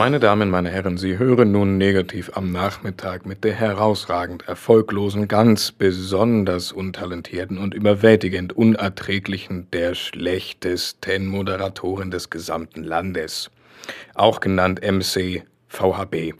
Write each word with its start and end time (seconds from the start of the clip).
Meine 0.00 0.18
Damen, 0.18 0.48
meine 0.48 0.70
Herren, 0.70 0.96
Sie 0.96 1.18
hören 1.18 1.52
nun 1.52 1.76
negativ 1.76 2.30
am 2.34 2.52
Nachmittag 2.52 3.26
mit 3.26 3.44
der 3.44 3.52
herausragend 3.52 4.48
erfolglosen, 4.48 5.28
ganz 5.28 5.72
besonders 5.72 6.72
untalentierten 6.72 7.58
und 7.58 7.74
überwältigend 7.74 8.54
unerträglichen, 8.54 9.70
der 9.72 9.94
schlechtesten 9.94 11.26
Moderatorin 11.26 12.10
des 12.10 12.30
gesamten 12.30 12.82
Landes, 12.82 13.50
auch 14.14 14.40
genannt 14.40 14.80
MC 14.80 15.44
VHB. 15.68 16.32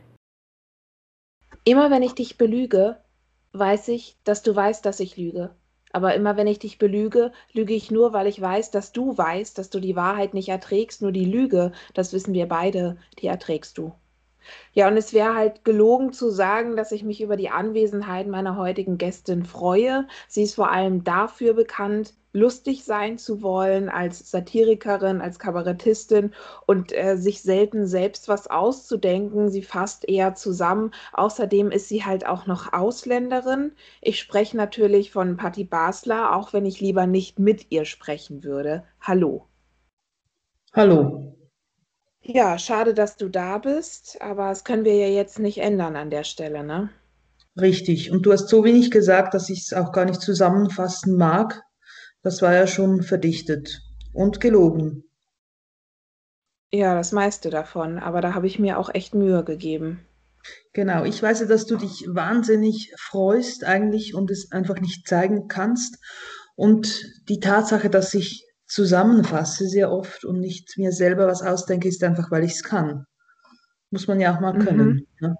Immer 1.65 1.91
wenn 1.91 2.03
ich 2.03 2.15
dich 2.15 2.39
belüge, 2.39 2.97
weiß 3.53 3.89
ich, 3.89 4.17
dass 4.25 4.43
du 4.43 4.57
weißt, 4.57 4.87
dass 4.87 5.01
ich 5.01 5.19
lüge. 5.19 5.55
Aber 5.93 6.15
immer 6.15 6.37
wenn 6.37 6.47
ich 6.47 6.59
dich 6.59 6.79
belüge, 6.79 7.33
lüge 7.53 7.75
ich 7.75 7.91
nur, 7.91 8.13
weil 8.13 8.27
ich 8.27 8.41
weiß, 8.41 8.71
dass 8.71 8.93
du 8.93 9.17
weißt, 9.17 9.59
dass 9.59 9.71
du 9.71 9.81
die 9.81 9.97
Wahrheit 9.97 10.35
nicht 10.35 10.49
erträgst, 10.49 11.03
nur 11.03 11.13
die 11.13 11.25
Lüge, 11.25 11.73
das 11.95 12.13
wissen 12.13 12.35
wir 12.35 12.47
beide, 12.49 12.97
die 13.19 13.27
erträgst 13.27 13.79
du. 13.79 13.93
Ja, 14.73 14.89
und 14.89 14.97
es 14.97 15.13
wäre 15.13 15.35
halt 15.35 15.65
gelogen 15.65 16.13
zu 16.13 16.31
sagen, 16.31 16.77
dass 16.77 16.93
ich 16.93 17.03
mich 17.03 17.21
über 17.21 17.37
die 17.37 17.51
Anwesenheit 17.51 18.27
meiner 18.27 18.57
heutigen 18.57 18.99
Gästin 18.99 19.45
freue. 19.45 20.07
Sie 20.29 20.43
ist 20.43 20.55
vor 20.55 20.71
allem 20.71 21.05
dafür 21.05 21.55
bekannt, 21.55 22.15
lustig 22.33 22.85
sein 22.85 23.19
zu 23.19 23.43
wollen, 23.43 23.89
als 23.89 24.31
Satirikerin, 24.31 25.21
als 25.21 25.39
Kabarettistin 25.39 26.33
und 26.67 26.93
äh, 26.93 27.17
sich 27.17 27.43
selten 27.43 27.87
selbst 27.87 28.29
was 28.29 28.47
auszudenken. 28.47 29.51
Sie 29.51 29.63
fasst 29.63 30.09
eher 30.09 30.35
zusammen. 30.35 30.93
Außerdem 31.13 31.71
ist 31.71 31.89
sie 31.89 32.05
halt 32.05 32.27
auch 32.27 32.47
noch 32.47 32.73
Ausländerin. 32.73 33.73
Ich 34.01 34.21
spreche 34.21 34.57
natürlich 34.57 35.11
von 35.11 35.37
Patti 35.37 35.65
Basler, 35.65 36.37
auch 36.37 36.53
wenn 36.53 36.67
ich 36.67 36.81
lieber 36.81 37.07
nicht 37.07 37.39
mit 37.39 37.71
ihr 37.71 37.85
sprechen 37.85 38.45
würde. 38.45 38.85
Hallo. 39.01 39.47
Hallo. 40.73 41.40
Ja, 42.23 42.59
schade, 42.59 42.95
dass 42.95 43.17
du 43.17 43.29
da 43.29 43.59
bist, 43.59 44.21
aber 44.21 44.49
das 44.51 44.65
können 44.65 44.85
wir 44.85 44.97
ja 44.97 45.09
jetzt 45.09 45.39
nicht 45.39 45.59
ändern 45.59 45.97
an 45.97 46.11
der 46.11 46.25
Stelle, 46.25 46.63
ne? 46.63 46.91
Richtig. 47.61 48.11
Und 48.11 48.27
du 48.27 48.33
hast 48.33 48.49
so 48.49 48.65
wenig 48.65 48.91
gesagt, 48.91 49.35
dass 49.35 49.49
ich 49.49 49.61
es 49.61 49.73
auch 49.73 49.93
gar 49.93 50.05
nicht 50.05 50.21
zusammenfassen 50.21 51.17
mag. 51.17 51.63
Das 52.23 52.43
war 52.43 52.55
ja 52.55 52.67
schon 52.67 53.03
verdichtet 53.03 53.81
und 54.13 54.41
gelogen. 54.41 55.05
Ja, 56.73 56.95
das 56.95 57.11
meiste 57.13 57.51
davon, 57.51 57.99
aber 57.99 58.21
da 58.21 58.35
habe 58.35 58.47
ich 58.47 58.59
mir 58.59 58.79
auch 58.79 58.95
echt 58.95 59.15
Mühe 59.15 59.43
gegeben. 59.43 60.07
Genau, 60.73 61.05
ich 61.05 61.21
weiß 61.23 61.41
ja, 61.41 61.47
dass 61.47 61.67
du 61.67 61.77
dich 61.77 62.07
wahnsinnig 62.09 62.95
freust 62.99 63.65
eigentlich 63.65 64.15
und 64.15 64.31
es 64.31 64.53
einfach 64.53 64.79
nicht 64.79 65.09
zeigen 65.09 65.49
kannst. 65.49 65.99
Und 66.55 67.03
die 67.29 67.41
Tatsache, 67.41 67.91
dass 67.91 68.15
ich 68.15 68.47
zusammenfasse 68.71 69.67
sehr 69.67 69.91
oft 69.91 70.25
und 70.25 70.41
nicht 70.41 70.79
mir 70.79 70.93
selber 70.93 71.27
was 71.27 71.43
ausdenke, 71.43 71.89
ist 71.89 72.03
einfach, 72.05 72.31
weil 72.31 72.45
ich 72.45 72.53
es 72.53 72.63
kann. 72.63 73.05
Muss 73.91 74.07
man 74.07 74.21
ja 74.21 74.35
auch 74.35 74.41
mal 74.41 74.57
können. 74.59 75.07
Mhm. 75.21 75.29
Ne? 75.29 75.37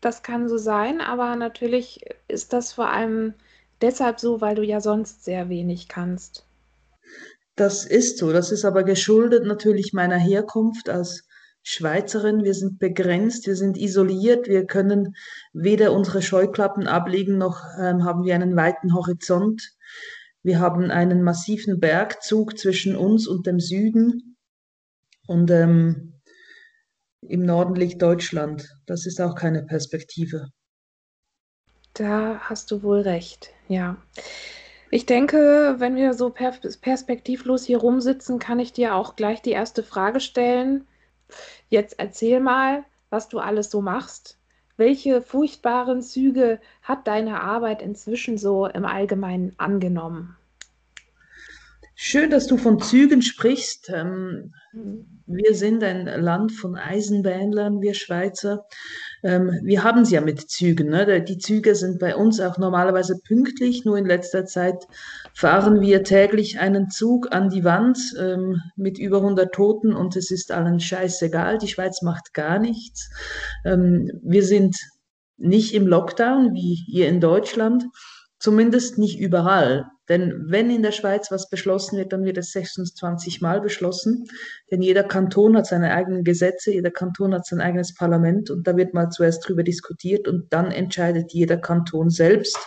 Das 0.00 0.22
kann 0.22 0.48
so 0.48 0.56
sein, 0.56 1.00
aber 1.00 1.34
natürlich 1.34 2.04
ist 2.28 2.52
das 2.52 2.72
vor 2.72 2.90
allem 2.90 3.34
deshalb 3.80 4.20
so, 4.20 4.40
weil 4.40 4.54
du 4.54 4.62
ja 4.62 4.80
sonst 4.80 5.24
sehr 5.24 5.48
wenig 5.48 5.88
kannst. 5.88 6.46
Das 7.56 7.84
ist 7.84 8.18
so. 8.18 8.32
Das 8.32 8.52
ist 8.52 8.64
aber 8.64 8.84
geschuldet 8.84 9.44
natürlich 9.44 9.92
meiner 9.92 10.18
Herkunft 10.18 10.88
als 10.88 11.26
Schweizerin. 11.62 12.44
Wir 12.44 12.54
sind 12.54 12.78
begrenzt, 12.78 13.46
wir 13.46 13.56
sind 13.56 13.76
isoliert, 13.76 14.46
wir 14.46 14.66
können 14.66 15.16
weder 15.52 15.92
unsere 15.92 16.22
Scheuklappen 16.22 16.86
ablegen, 16.86 17.38
noch 17.38 17.62
ähm, 17.80 18.04
haben 18.04 18.24
wir 18.24 18.34
einen 18.34 18.54
weiten 18.54 18.94
Horizont. 18.94 19.72
Wir 20.44 20.60
haben 20.60 20.90
einen 20.90 21.22
massiven 21.22 21.80
Bergzug 21.80 22.58
zwischen 22.58 22.96
uns 22.96 23.26
und 23.26 23.46
dem 23.46 23.58
Süden. 23.58 24.36
Und 25.26 25.50
ähm, 25.50 26.20
im 27.22 27.46
Norden 27.46 27.74
liegt 27.74 28.02
Deutschland. 28.02 28.68
Das 28.84 29.06
ist 29.06 29.22
auch 29.22 29.34
keine 29.34 29.64
Perspektive. 29.64 30.48
Da 31.94 32.40
hast 32.40 32.70
du 32.70 32.82
wohl 32.82 33.00
recht, 33.00 33.54
ja. 33.68 33.96
Ich 34.90 35.06
denke, 35.06 35.76
wenn 35.78 35.96
wir 35.96 36.12
so 36.12 36.28
per 36.28 36.52
perspektivlos 36.82 37.64
hier 37.64 37.78
rumsitzen, 37.78 38.38
kann 38.38 38.60
ich 38.60 38.72
dir 38.72 38.94
auch 38.94 39.16
gleich 39.16 39.40
die 39.40 39.52
erste 39.52 39.82
Frage 39.82 40.20
stellen. 40.20 40.86
Jetzt 41.70 41.98
erzähl 41.98 42.40
mal, 42.40 42.84
was 43.08 43.28
du 43.28 43.38
alles 43.38 43.70
so 43.70 43.80
machst. 43.80 44.38
Welche 44.76 45.22
furchtbaren 45.22 46.02
Züge 46.02 46.60
hat 46.82 47.06
deine 47.06 47.40
Arbeit 47.40 47.80
inzwischen 47.80 48.38
so 48.38 48.66
im 48.66 48.84
Allgemeinen 48.84 49.52
angenommen? 49.56 50.36
Schön, 51.96 52.28
dass 52.30 52.48
du 52.48 52.56
von 52.56 52.80
Zügen 52.80 53.22
sprichst. 53.22 53.88
Ähm, 53.94 54.52
wir 55.26 55.54
sind 55.54 55.84
ein 55.84 56.06
Land 56.20 56.50
von 56.50 56.74
Eisenbahnlern, 56.74 57.80
wir 57.80 57.94
Schweizer. 57.94 58.66
Ähm, 59.22 59.60
wir 59.62 59.84
haben 59.84 60.00
es 60.00 60.10
ja 60.10 60.20
mit 60.20 60.50
Zügen. 60.50 60.88
Ne? 60.88 61.22
Die 61.22 61.38
Züge 61.38 61.76
sind 61.76 62.00
bei 62.00 62.16
uns 62.16 62.40
auch 62.40 62.58
normalerweise 62.58 63.20
pünktlich. 63.20 63.84
Nur 63.84 63.96
in 63.96 64.06
letzter 64.06 64.44
Zeit 64.44 64.88
fahren 65.34 65.80
wir 65.80 66.04
täglich 66.04 66.60
einen 66.60 66.90
Zug 66.90 67.34
an 67.34 67.50
die 67.50 67.64
Wand 67.64 67.98
ähm, 68.18 68.60
mit 68.76 68.98
über 68.98 69.18
100 69.18 69.52
Toten 69.52 69.94
und 69.94 70.16
es 70.16 70.30
ist 70.30 70.52
allen 70.52 70.80
scheißegal. 70.80 71.58
Die 71.58 71.68
Schweiz 71.68 72.02
macht 72.02 72.32
gar 72.34 72.58
nichts. 72.58 73.10
wir 73.64 74.44
sind 74.44 74.76
nicht 75.36 75.74
im 75.74 75.86
Lockdown 75.86 76.52
wie 76.54 76.84
ihr 76.86 77.08
in 77.08 77.20
Deutschland. 77.20 77.84
Zumindest 78.38 78.98
nicht 78.98 79.18
überall. 79.18 79.86
Denn 80.08 80.44
wenn 80.48 80.68
in 80.68 80.82
der 80.82 80.92
Schweiz 80.92 81.30
was 81.30 81.48
beschlossen 81.48 81.96
wird, 81.96 82.12
dann 82.12 82.24
wird 82.24 82.36
es 82.36 82.52
26 82.52 83.40
Mal 83.40 83.62
beschlossen. 83.62 84.26
Denn 84.70 84.82
jeder 84.82 85.02
Kanton 85.02 85.56
hat 85.56 85.66
seine 85.66 85.94
eigenen 85.94 86.24
Gesetze, 86.24 86.72
jeder 86.72 86.90
Kanton 86.90 87.32
hat 87.32 87.46
sein 87.46 87.62
eigenes 87.62 87.94
Parlament 87.94 88.50
und 88.50 88.66
da 88.66 88.76
wird 88.76 88.92
mal 88.92 89.08
zuerst 89.08 89.48
drüber 89.48 89.62
diskutiert 89.62 90.28
und 90.28 90.52
dann 90.52 90.70
entscheidet 90.70 91.32
jeder 91.32 91.56
Kanton 91.56 92.10
selbst, 92.10 92.58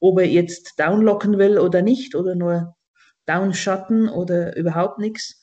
ob 0.00 0.18
er 0.18 0.26
jetzt 0.26 0.78
downlocken 0.78 1.38
will 1.38 1.58
oder 1.58 1.82
nicht 1.82 2.14
oder 2.14 2.34
nur 2.34 2.76
downschatten 3.26 4.08
oder 4.08 4.56
überhaupt 4.56 4.98
nichts 4.98 5.40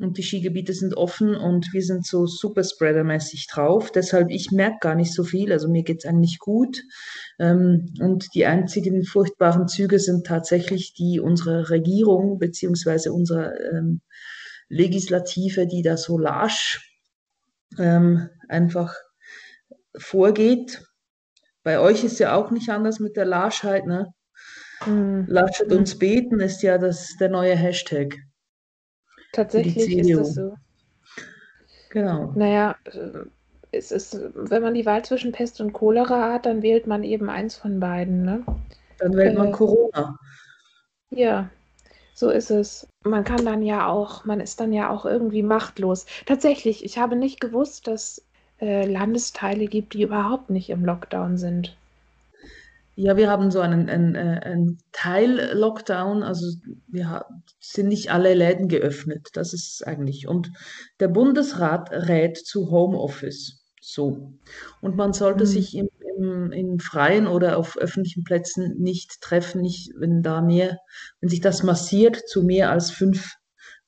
und 0.00 0.16
die 0.16 0.22
Skigebiete 0.22 0.72
sind 0.72 0.96
offen 0.96 1.34
und 1.34 1.72
wir 1.72 1.82
sind 1.82 2.06
so 2.06 2.24
Superspreader-mäßig 2.24 3.48
drauf. 3.48 3.92
Deshalb, 3.92 4.30
ich 4.30 4.50
merke 4.50 4.78
gar 4.80 4.94
nicht 4.94 5.12
so 5.12 5.24
viel, 5.24 5.52
also 5.52 5.68
mir 5.68 5.82
geht 5.82 5.98
es 5.98 6.06
eigentlich 6.06 6.38
gut. 6.38 6.82
Ähm, 7.38 7.92
und 8.00 8.34
die 8.34 8.46
einzigen 8.46 9.04
furchtbaren 9.04 9.68
Züge 9.68 9.98
sind 9.98 10.26
tatsächlich 10.26 10.94
die 10.94 11.20
unserer 11.20 11.68
Regierung 11.68 12.38
beziehungsweise 12.38 13.12
unserer 13.12 13.52
ähm, 13.72 14.00
Legislative, 14.68 15.66
die 15.66 15.82
da 15.82 15.98
so 15.98 16.18
lasch 16.18 16.98
ähm, 17.78 18.30
einfach 18.48 18.94
vorgeht. 19.96 20.82
Bei 21.62 21.78
euch 21.78 22.04
ist 22.04 22.18
ja 22.18 22.34
auch 22.34 22.50
nicht 22.50 22.70
anders 22.70 23.00
mit 23.00 23.16
der 23.16 23.26
Laschheit, 23.26 23.86
ne? 23.86 24.12
Mhm. 24.86 25.26
Laschet 25.28 25.70
uns 25.72 25.98
beten 25.98 26.40
ist 26.40 26.62
ja 26.62 26.78
das, 26.78 27.16
der 27.20 27.28
neue 27.28 27.54
Hashtag. 27.54 28.16
Tatsächlich 29.32 29.98
ist 29.98 30.18
das 30.18 30.34
so. 30.34 30.54
Genau. 31.90 32.32
Naja, 32.34 32.76
äh, 32.84 33.26
es 33.72 33.92
ist, 33.92 34.18
wenn 34.34 34.62
man 34.62 34.74
die 34.74 34.86
Wahl 34.86 35.04
zwischen 35.04 35.32
Pest 35.32 35.60
und 35.60 35.72
Cholera 35.72 36.32
hat, 36.32 36.46
dann 36.46 36.62
wählt 36.62 36.86
man 36.86 37.04
eben 37.04 37.28
eins 37.28 37.56
von 37.56 37.78
beiden. 37.78 38.24
Ne? 38.24 38.44
Dann 38.98 39.14
wählt 39.14 39.36
man 39.36 39.48
äh, 39.48 39.52
Corona. 39.52 40.18
Ja, 41.10 41.50
so 42.14 42.30
ist 42.30 42.50
es. 42.50 42.86
Man 43.04 43.24
kann 43.24 43.44
dann 43.44 43.62
ja 43.62 43.88
auch, 43.88 44.24
man 44.24 44.40
ist 44.40 44.60
dann 44.60 44.72
ja 44.72 44.90
auch 44.90 45.04
irgendwie 45.04 45.42
machtlos. 45.42 46.06
Tatsächlich, 46.26 46.84
ich 46.84 46.98
habe 46.98 47.16
nicht 47.16 47.40
gewusst, 47.40 47.86
dass 47.86 48.24
äh, 48.60 48.86
Landesteile 48.86 49.66
gibt, 49.66 49.94
die 49.94 50.02
überhaupt 50.02 50.50
nicht 50.50 50.70
im 50.70 50.84
Lockdown 50.84 51.38
sind. 51.38 51.76
Ja, 52.96 53.16
wir 53.16 53.30
haben 53.30 53.50
so 53.50 53.60
einen, 53.60 53.88
einen, 53.88 54.14
äh, 54.14 54.40
einen 54.44 54.78
Teil-Lockdown, 54.92 56.22
also 56.22 56.46
wir 56.88 57.24
sind 57.58 57.88
nicht 57.88 58.12
alle 58.12 58.34
Läden 58.34 58.68
geöffnet, 58.68 59.28
das 59.32 59.54
ist 59.54 59.86
eigentlich. 59.86 60.28
Und 60.28 60.50
der 60.98 61.08
Bundesrat 61.08 61.90
rät 61.90 62.36
zu 62.36 62.70
Homeoffice. 62.70 63.64
So. 63.80 64.34
Und 64.82 64.96
man 64.96 65.14
sollte 65.14 65.44
mhm. 65.44 65.48
sich 65.48 65.76
im, 65.76 65.88
im, 66.18 66.52
im 66.52 66.78
Freien 66.78 67.26
oder 67.26 67.56
auf 67.56 67.78
öffentlichen 67.78 68.24
Plätzen 68.24 68.76
nicht 68.78 69.22
treffen, 69.22 69.62
nicht, 69.62 69.92
wenn 69.96 70.22
da 70.22 70.42
mehr, 70.42 70.78
wenn 71.20 71.30
sich 71.30 71.40
das 71.40 71.62
massiert 71.62 72.28
zu 72.28 72.42
mehr 72.42 72.70
als 72.70 72.90
fünf 72.90 73.32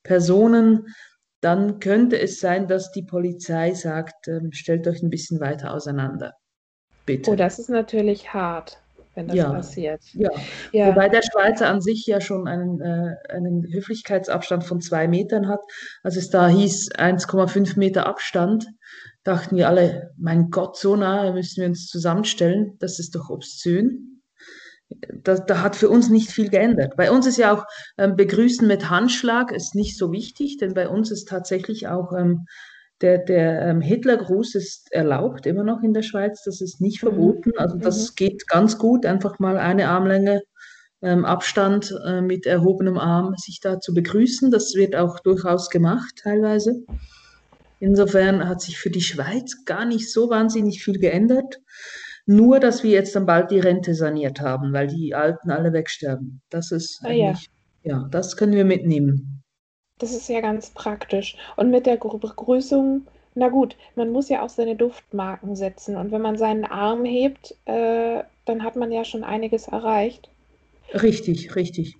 Personen, 0.01 0.87
dann 1.43 1.79
könnte 1.79 2.19
es 2.19 2.39
sein, 2.39 2.67
dass 2.67 2.91
die 2.91 3.03
Polizei 3.03 3.73
sagt, 3.73 4.27
äh, 4.27 4.39
stellt 4.51 4.87
euch 4.87 5.01
ein 5.01 5.09
bisschen 5.09 5.39
weiter 5.39 5.73
auseinander. 5.73 6.33
Bitte. 7.05 7.31
Oh, 7.31 7.35
das 7.35 7.59
ist 7.59 7.69
natürlich 7.69 8.33
hart 8.33 8.79
wenn 9.15 9.27
das 9.27 9.35
ja, 9.35 9.51
passiert. 9.51 10.01
Ja. 10.13 10.29
ja. 10.71 10.87
Wobei 10.87 11.09
der 11.09 11.21
Schweizer 11.21 11.69
an 11.69 11.81
sich 11.81 12.05
ja 12.05 12.19
schon 12.21 12.47
einen, 12.47 12.81
äh, 12.81 13.15
einen 13.29 13.63
Höflichkeitsabstand 13.71 14.63
von 14.63 14.81
zwei 14.81 15.07
Metern 15.07 15.47
hat. 15.47 15.61
Als 16.01 16.17
es 16.17 16.29
da 16.29 16.47
hieß 16.47 16.93
1,5 16.93 17.77
Meter 17.77 18.07
Abstand, 18.07 18.67
dachten 19.23 19.55
wir 19.55 19.67
alle, 19.67 20.11
mein 20.17 20.49
Gott, 20.49 20.77
so 20.77 20.95
nah 20.95 21.31
müssen 21.31 21.61
wir 21.61 21.67
uns 21.67 21.87
zusammenstellen. 21.87 22.75
Das 22.79 22.99
ist 22.99 23.15
doch 23.15 23.29
obszön. 23.29 24.12
Da, 24.89 25.35
da 25.35 25.61
hat 25.61 25.75
für 25.75 25.89
uns 25.89 26.09
nicht 26.09 26.31
viel 26.31 26.49
geändert. 26.49 26.95
Bei 26.97 27.11
uns 27.11 27.25
ist 27.25 27.37
ja 27.37 27.53
auch 27.53 27.65
ähm, 27.97 28.15
Begrüßen 28.15 28.67
mit 28.67 28.89
Handschlag 28.89 29.51
ist 29.51 29.75
nicht 29.75 29.97
so 29.97 30.11
wichtig, 30.11 30.57
denn 30.57 30.73
bei 30.73 30.87
uns 30.87 31.11
ist 31.11 31.27
tatsächlich 31.27 31.87
auch 31.87 32.13
ähm, 32.13 32.45
Der, 33.01 33.17
der 33.17 33.61
ähm, 33.67 33.81
Hitlergruß 33.81 34.55
ist 34.55 34.91
erlaubt, 34.91 35.45
immer 35.45 35.63
noch 35.63 35.81
in 35.83 35.93
der 35.93 36.03
Schweiz, 36.03 36.43
das 36.45 36.61
ist 36.61 36.79
nicht 36.79 37.03
mhm. 37.03 37.07
verboten. 37.07 37.51
Also 37.57 37.77
das 37.77 38.11
mhm. 38.11 38.15
geht 38.15 38.47
ganz 38.47 38.77
gut, 38.77 39.05
einfach 39.05 39.39
mal 39.39 39.57
eine 39.57 39.87
Armlänge 39.89 40.41
ähm, 41.01 41.25
Abstand 41.25 41.93
äh, 42.05 42.21
mit 42.21 42.45
erhobenem 42.45 42.97
Arm 42.97 43.35
sich 43.35 43.59
da 43.59 43.79
zu 43.79 43.93
begrüßen. 43.93 44.51
Das 44.51 44.73
wird 44.75 44.95
auch 44.95 45.19
durchaus 45.19 45.69
gemacht 45.69 46.13
teilweise. 46.23 46.85
Insofern 47.79 48.47
hat 48.47 48.61
sich 48.61 48.77
für 48.77 48.89
die 48.91 49.01
Schweiz 49.01 49.65
gar 49.65 49.85
nicht 49.85 50.09
so 50.09 50.29
wahnsinnig 50.29 50.81
viel 50.83 50.99
geändert. 50.99 51.59
Nur, 52.25 52.59
dass 52.59 52.83
wir 52.83 52.91
jetzt 52.91 53.15
dann 53.15 53.25
bald 53.25 53.51
die 53.51 53.59
Rente 53.59 53.95
saniert 53.95 54.39
haben, 54.39 54.71
weil 54.71 54.87
die 54.87 55.13
Alten 55.13 55.51
alle 55.51 55.73
wegsterben. 55.73 56.41
Das 56.49 56.71
ist 56.71 57.01
ah, 57.03 57.07
eigentlich, 57.07 57.49
ja. 57.83 57.97
ja, 57.97 58.07
das 58.11 58.37
können 58.37 58.53
wir 58.53 58.65
mitnehmen. 58.65 59.43
Das 59.99 60.13
ist 60.13 60.29
ja 60.29 60.41
ganz 60.41 60.69
praktisch. 60.69 61.35
Und 61.57 61.69
mit 61.69 61.85
der 61.85 61.97
Begrüßung, 61.97 63.05
na 63.35 63.49
gut, 63.49 63.75
man 63.95 64.11
muss 64.11 64.29
ja 64.29 64.41
auch 64.41 64.49
seine 64.49 64.75
Duftmarken 64.75 65.55
setzen. 65.55 65.97
Und 65.97 66.11
wenn 66.11 66.21
man 66.21 66.37
seinen 66.37 66.65
Arm 66.65 67.03
hebt, 67.03 67.55
äh, 67.65 68.23
dann 68.45 68.63
hat 68.63 68.75
man 68.75 68.91
ja 68.91 69.03
schon 69.03 69.23
einiges 69.23 69.67
erreicht. 69.67 70.29
Richtig, 70.93 71.55
richtig. 71.55 71.95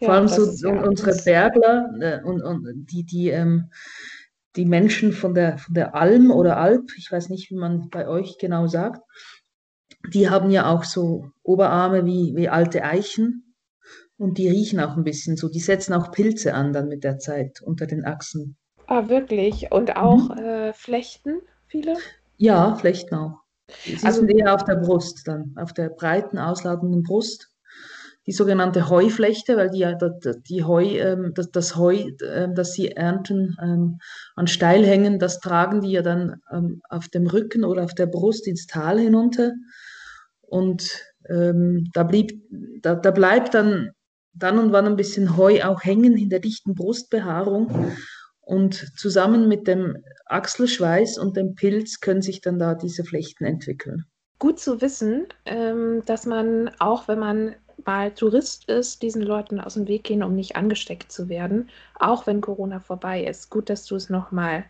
Ja, 0.00 0.06
Vor 0.06 0.14
allem 0.14 0.28
so, 0.28 0.68
ja 0.68 0.82
unsere 0.82 1.14
Bergler 1.24 1.94
äh, 2.00 2.20
und, 2.24 2.42
und 2.42 2.86
die, 2.90 3.04
die, 3.04 3.30
ähm, 3.30 3.70
die 4.56 4.66
Menschen 4.66 5.12
von 5.12 5.34
der, 5.34 5.58
von 5.58 5.74
der 5.74 5.94
Alm 5.94 6.30
oder 6.30 6.58
Alp, 6.58 6.92
ich 6.96 7.10
weiß 7.10 7.28
nicht, 7.30 7.50
wie 7.50 7.56
man 7.56 7.88
bei 7.90 8.06
euch 8.06 8.36
genau 8.38 8.66
sagt, 8.66 9.00
die 10.12 10.28
haben 10.28 10.50
ja 10.50 10.68
auch 10.68 10.84
so 10.84 11.30
Oberarme 11.42 12.04
wie, 12.04 12.34
wie 12.36 12.48
alte 12.48 12.82
Eichen 12.82 13.54
und 14.18 14.38
die 14.38 14.48
riechen 14.48 14.80
auch 14.80 14.96
ein 14.96 15.04
bisschen 15.04 15.36
so. 15.36 15.48
Die 15.48 15.60
setzen 15.60 15.94
auch 15.94 16.10
Pilze 16.10 16.54
an 16.54 16.72
dann 16.72 16.88
mit 16.88 17.04
der 17.04 17.18
Zeit 17.18 17.62
unter 17.62 17.86
den 17.86 18.04
Achsen. 18.04 18.56
Ah, 18.86 19.08
wirklich? 19.08 19.70
Und 19.70 19.96
auch 19.96 20.28
mhm. 20.30 20.38
äh, 20.38 20.72
Flechten, 20.72 21.40
viele? 21.66 21.94
Ja, 22.36 22.74
Flechten 22.74 23.14
auch. 23.14 23.38
Sie 23.84 23.96
also, 24.04 24.20
sind 24.20 24.30
eher 24.30 24.54
auf 24.54 24.64
der 24.64 24.76
Brust 24.76 25.26
dann, 25.26 25.54
auf 25.56 25.72
der 25.72 25.88
breiten, 25.88 26.38
ausladenden 26.38 27.02
Brust 27.02 27.51
die 28.26 28.32
sogenannte 28.32 28.88
Heuflechte, 28.88 29.56
weil 29.56 29.70
die 29.70 29.80
ja 29.80 29.96
die 30.48 30.64
Heu, 30.64 30.84
ähm, 30.84 31.32
das, 31.34 31.50
das 31.50 31.76
Heu, 31.76 32.04
ähm, 32.24 32.54
das 32.54 32.72
sie 32.72 32.92
ernten, 32.92 33.56
ähm, 33.60 33.98
an 34.36 34.46
Steilhängen, 34.46 35.18
das 35.18 35.40
tragen 35.40 35.80
die 35.80 35.92
ja 35.92 36.02
dann 36.02 36.40
auf 36.88 37.08
dem 37.08 37.26
Rücken 37.26 37.64
oder 37.64 37.84
auf 37.84 37.94
der 37.94 38.06
Brust 38.06 38.46
ins 38.46 38.66
Tal 38.66 38.98
hinunter. 38.98 39.52
Und 40.42 41.04
ähm, 41.28 41.90
da, 41.92 42.02
blieb, 42.04 42.42
da, 42.80 42.94
da 42.94 43.10
bleibt 43.10 43.54
dann 43.54 43.90
dann 44.34 44.58
und 44.58 44.72
wann 44.72 44.86
ein 44.86 44.96
bisschen 44.96 45.36
Heu 45.36 45.62
auch 45.62 45.84
hängen 45.84 46.16
in 46.16 46.30
der 46.30 46.40
dichten 46.40 46.74
Brustbehaarung. 46.74 47.92
Und 48.40 48.98
zusammen 48.98 49.48
mit 49.48 49.68
dem 49.68 49.96
Achselschweiß 50.26 51.18
und 51.18 51.36
dem 51.36 51.54
Pilz 51.54 52.00
können 52.00 52.22
sich 52.22 52.40
dann 52.40 52.58
da 52.58 52.74
diese 52.74 53.04
Flechten 53.04 53.44
entwickeln. 53.44 54.04
Gut 54.38 54.58
zu 54.58 54.80
wissen, 54.80 55.26
dass 56.06 56.26
man 56.26 56.70
auch, 56.80 57.06
wenn 57.06 57.20
man 57.20 57.54
mal 57.86 58.12
Tourist 58.12 58.68
ist, 58.68 59.02
diesen 59.02 59.22
Leuten 59.22 59.60
aus 59.60 59.74
dem 59.74 59.88
Weg 59.88 60.04
gehen, 60.04 60.22
um 60.22 60.34
nicht 60.34 60.56
angesteckt 60.56 61.12
zu 61.12 61.28
werden, 61.28 61.70
auch 61.98 62.26
wenn 62.26 62.40
Corona 62.40 62.80
vorbei 62.80 63.24
ist. 63.24 63.50
Gut, 63.50 63.70
dass 63.70 63.84
du 63.86 63.96
es 63.96 64.10
nochmal 64.10 64.64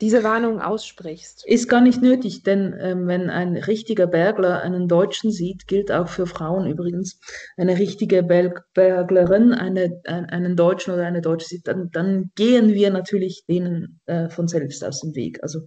diese 0.00 0.24
Warnung 0.24 0.60
aussprichst. 0.60 1.44
Ist 1.46 1.68
gar 1.68 1.82
nicht 1.82 2.00
nötig, 2.00 2.42
denn 2.42 2.74
ähm, 2.80 3.06
wenn 3.06 3.28
ein 3.28 3.56
richtiger 3.56 4.06
Bergler 4.06 4.62
einen 4.62 4.88
Deutschen 4.88 5.30
sieht, 5.30 5.66
gilt 5.66 5.92
auch 5.92 6.08
für 6.08 6.26
Frauen 6.26 6.66
übrigens, 6.66 7.20
eine 7.56 7.78
richtige 7.78 8.22
Berg 8.22 8.64
Berglerin 8.72 9.52
eine, 9.52 10.00
ein, 10.06 10.26
einen 10.26 10.56
Deutschen 10.56 10.94
oder 10.94 11.04
eine 11.04 11.20
Deutsche 11.20 11.48
sieht, 11.48 11.66
dann, 11.66 11.90
dann 11.92 12.30
gehen 12.34 12.72
wir 12.72 12.90
natürlich 12.90 13.44
denen 13.46 14.00
äh, 14.06 14.30
von 14.30 14.48
selbst 14.48 14.82
aus 14.84 15.00
dem 15.00 15.14
Weg. 15.14 15.42
Also 15.42 15.60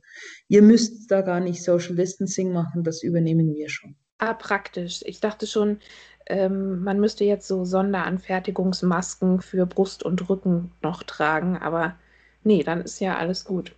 ihr 0.47 0.63
müsst 0.63 1.11
da 1.11 1.21
gar 1.21 1.39
nicht 1.39 1.63
Social 1.63 1.95
Distancing 1.95 2.51
machen, 2.51 2.83
das 2.83 3.03
übernehmen 3.03 3.53
wir 3.53 3.69
schon. 3.69 3.95
Ah, 4.17 4.33
praktisch. 4.33 5.01
Ich 5.05 5.19
dachte 5.19 5.45
schon, 5.45 5.79
ähm, 6.27 6.83
man 6.83 6.99
müsste 6.99 7.23
jetzt 7.23 7.47
so 7.47 7.65
Sonderanfertigungsmasken 7.65 9.41
für 9.41 9.65
Brust 9.65 10.03
und 10.03 10.29
Rücken 10.29 10.71
noch 10.81 11.03
tragen, 11.03 11.57
aber 11.57 11.95
nee, 12.43 12.63
dann 12.63 12.81
ist 12.81 12.99
ja 12.99 13.17
alles 13.17 13.45
gut. 13.45 13.73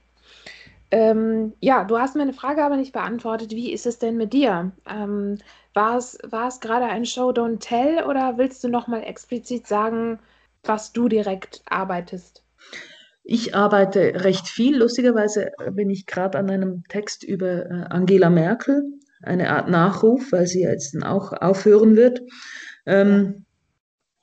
Ähm, 0.92 1.54
ja, 1.60 1.84
du 1.84 1.98
hast 1.98 2.16
meine 2.16 2.34
Frage 2.34 2.64
aber 2.64 2.78
nicht 2.78 2.94
beantwortet. 2.94 3.52
Wie 3.52 3.74
ist 3.74 3.86
es 3.86 4.00
denn 4.00 4.18
mit 4.18 4.34
dir? 4.34 4.72
Ähm, 4.88 5.40
war 5.74 5.98
es, 5.98 6.18
war 6.24 6.48
es 6.48 6.60
gerade 6.60 6.86
ein 6.86 7.06
Show 7.06 7.32
Don't 7.32 7.60
Tell 7.60 8.04
oder 8.04 8.38
willst 8.38 8.64
du 8.64 8.70
noch 8.70 8.88
mal 8.88 9.02
explizit 9.02 9.68
sagen, 9.68 10.20
was 10.64 10.94
du 10.94 11.10
direkt 11.10 11.64
arbeitest? 11.66 12.44
Ich 13.24 13.56
arbeite 13.56 14.24
recht 14.24 14.48
viel. 14.48 14.78
Lustigerweise 14.78 15.52
bin 15.72 15.90
ich 15.90 16.06
gerade 16.06 16.38
an 16.38 16.50
einem 16.50 16.84
Text 16.88 17.24
über 17.24 17.66
äh, 17.66 17.86
Angela 17.90 18.30
Merkel 18.30 18.84
eine 19.26 19.50
Art 19.50 19.70
Nachruf, 19.70 20.32
weil 20.32 20.48
sie 20.48 20.62
jetzt 20.62 20.94
dann 20.94 21.04
auch 21.04 21.34
aufhören 21.34 21.96
wird. 21.96 22.22
Ähm, 22.86 23.46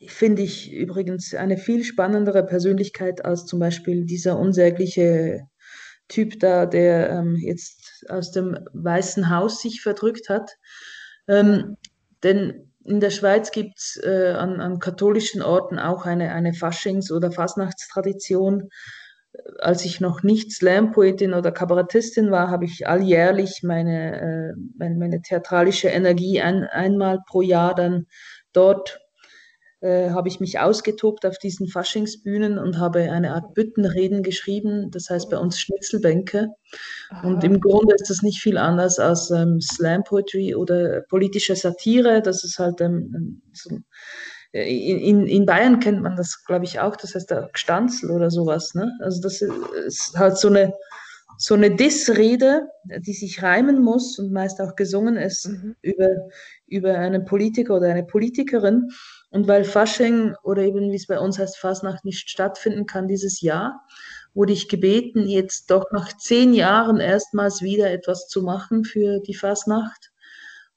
Finde 0.07 0.43
ich 0.43 0.73
übrigens 0.73 1.35
eine 1.35 1.57
viel 1.57 1.85
spannendere 1.85 2.45
Persönlichkeit 2.45 3.25
als 3.25 3.47
zum 3.47 3.61
Beispiel 3.61 4.05
dieser 4.05 4.39
unsägliche 4.39 5.47
Typ 6.09 6.41
da, 6.41 6.67
der 6.67 7.11
ähm, 7.11 7.37
jetzt 7.37 8.05
aus 8.09 8.33
dem 8.33 8.59
Weißen 8.73 9.31
Haus 9.31 9.63
sich 9.63 9.81
verdrückt 9.81 10.29
hat. 10.29 10.51
Ähm, 11.29 11.77
denn 12.23 12.73
in 12.85 13.01
der 13.01 13.11
Schweiz 13.11 13.53
gibt 13.53 13.79
es 13.79 14.01
äh, 14.03 14.35
an, 14.37 14.61
an, 14.61 14.79
katholischen 14.81 15.41
Orten 15.41 15.79
auch 15.79 16.05
eine, 16.05 16.33
eine 16.33 16.53
Faschings- 16.53 17.13
oder 17.13 17.31
Fasnachtstradition, 17.31 18.69
als 19.58 19.84
ich 19.84 20.00
noch 20.00 20.23
nicht 20.23 20.52
Slam-Poetin 20.52 21.34
oder 21.34 21.52
Kabarettistin 21.52 22.31
war, 22.31 22.50
habe 22.50 22.64
ich 22.64 22.87
alljährlich 22.87 23.62
meine, 23.62 24.20
äh, 24.20 24.52
meine, 24.76 24.96
meine, 24.96 25.23
theatralische 25.23 25.88
Energie 25.88 26.40
ein, 26.40 26.64
einmal 26.64 27.20
pro 27.26 27.43
Jahr 27.43 27.75
dann 27.75 28.06
dort 28.52 29.00
äh, 29.82 30.11
habe 30.11 30.29
ich 30.29 30.38
mich 30.38 30.61
ausgetobt 30.61 31.26
auf 31.26 31.38
diesen 31.38 31.67
Faschingsbühnen 31.67 32.58
und 32.58 32.79
habe 32.79 33.11
eine 33.11 33.34
Art 33.34 33.55
Büttenreden 33.55 34.23
geschrieben, 34.23 34.90
das 34.93 35.11
heißt 35.11 35.29
bei 35.29 35.38
uns 35.38 35.58
Schnitzelbänke. 35.58 36.49
Aha. 37.11 37.26
Und 37.26 37.43
im 37.43 37.58
Grunde 37.58 37.94
ist 37.94 38.08
das 38.08 38.23
nicht 38.23 38.40
viel 38.40 38.58
anders 38.58 39.00
als 39.00 39.31
ähm, 39.31 39.61
Slam 39.61 40.05
Poetry 40.05 40.55
oder 40.55 41.03
politische 41.08 41.56
Satire. 41.56 42.22
Das 42.22 42.44
ist 42.44 42.58
halt 42.60 42.81
ähm, 42.81 43.43
so 43.53 43.79
in, 44.53 45.27
in 45.27 45.47
Bayern 45.47 45.81
kennt 45.81 46.03
man 46.03 46.17
das, 46.17 46.44
glaube 46.44 46.65
ich, 46.65 46.79
auch, 46.79 46.97
das 46.97 47.15
heißt 47.15 47.31
der 47.31 47.49
Gstanzl 47.53 48.11
oder 48.11 48.31
sowas. 48.31 48.75
Ne? 48.75 48.93
Also 49.01 49.21
das 49.23 49.41
ist 49.41 50.17
halt 50.17 50.37
so 50.37 50.49
eine, 50.49 50.75
so 51.39 51.55
eine 51.55 51.75
Dissrede, 51.75 52.69
die 52.85 53.15
sich 53.15 53.43
reimen 53.43 53.82
muss 53.82 54.19
und 54.19 54.32
meist 54.32 54.61
auch 54.61 54.77
gesungen 54.77 55.17
ist 55.17 55.49
mhm. 55.49 55.75
über, 55.81 56.09
über 56.67 56.99
einen 56.99 57.25
Politiker 57.25 57.77
oder 57.77 57.89
eine 57.89 58.05
Politikerin. 58.05 58.91
Und 59.31 59.49
weil 59.49 59.65
Fasching 59.65 60.35
oder 60.43 60.63
eben 60.63 60.93
wie 60.93 60.97
es 60.97 61.06
bei 61.06 61.19
uns 61.19 61.39
heißt, 61.39 61.56
Fasnacht 61.56 62.05
nicht 62.05 62.29
stattfinden 62.29 62.85
kann 62.85 63.09
dieses 63.09 63.41
Jahr, 63.41 63.81
wurde 64.35 64.53
ich 64.53 64.69
gebeten, 64.69 65.27
jetzt 65.27 65.71
doch 65.71 65.85
nach 65.93 66.17
zehn 66.17 66.53
Jahren 66.53 67.01
erstmals 67.01 67.63
wieder 67.63 67.91
etwas 67.91 68.29
zu 68.29 68.43
machen 68.43 68.85
für 68.85 69.21
die 69.21 69.35
Fasnacht. 69.35 70.12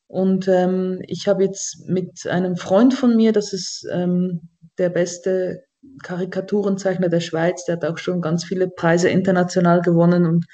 Und 0.07 0.47
ähm, 0.47 1.01
ich 1.07 1.27
habe 1.27 1.43
jetzt 1.43 1.88
mit 1.88 2.27
einem 2.27 2.57
Freund 2.57 2.93
von 2.93 3.15
mir, 3.15 3.31
das 3.31 3.53
ist 3.53 3.88
ähm, 3.91 4.50
der 4.77 4.89
beste 4.89 5.63
Karikaturenzeichner 6.03 7.09
der 7.09 7.19
Schweiz, 7.19 7.65
der 7.65 7.77
hat 7.77 7.85
auch 7.85 7.97
schon 7.97 8.21
ganz 8.21 8.43
viele 8.43 8.67
Preise 8.67 9.09
international 9.09 9.81
gewonnen 9.81 10.25
und 10.25 10.45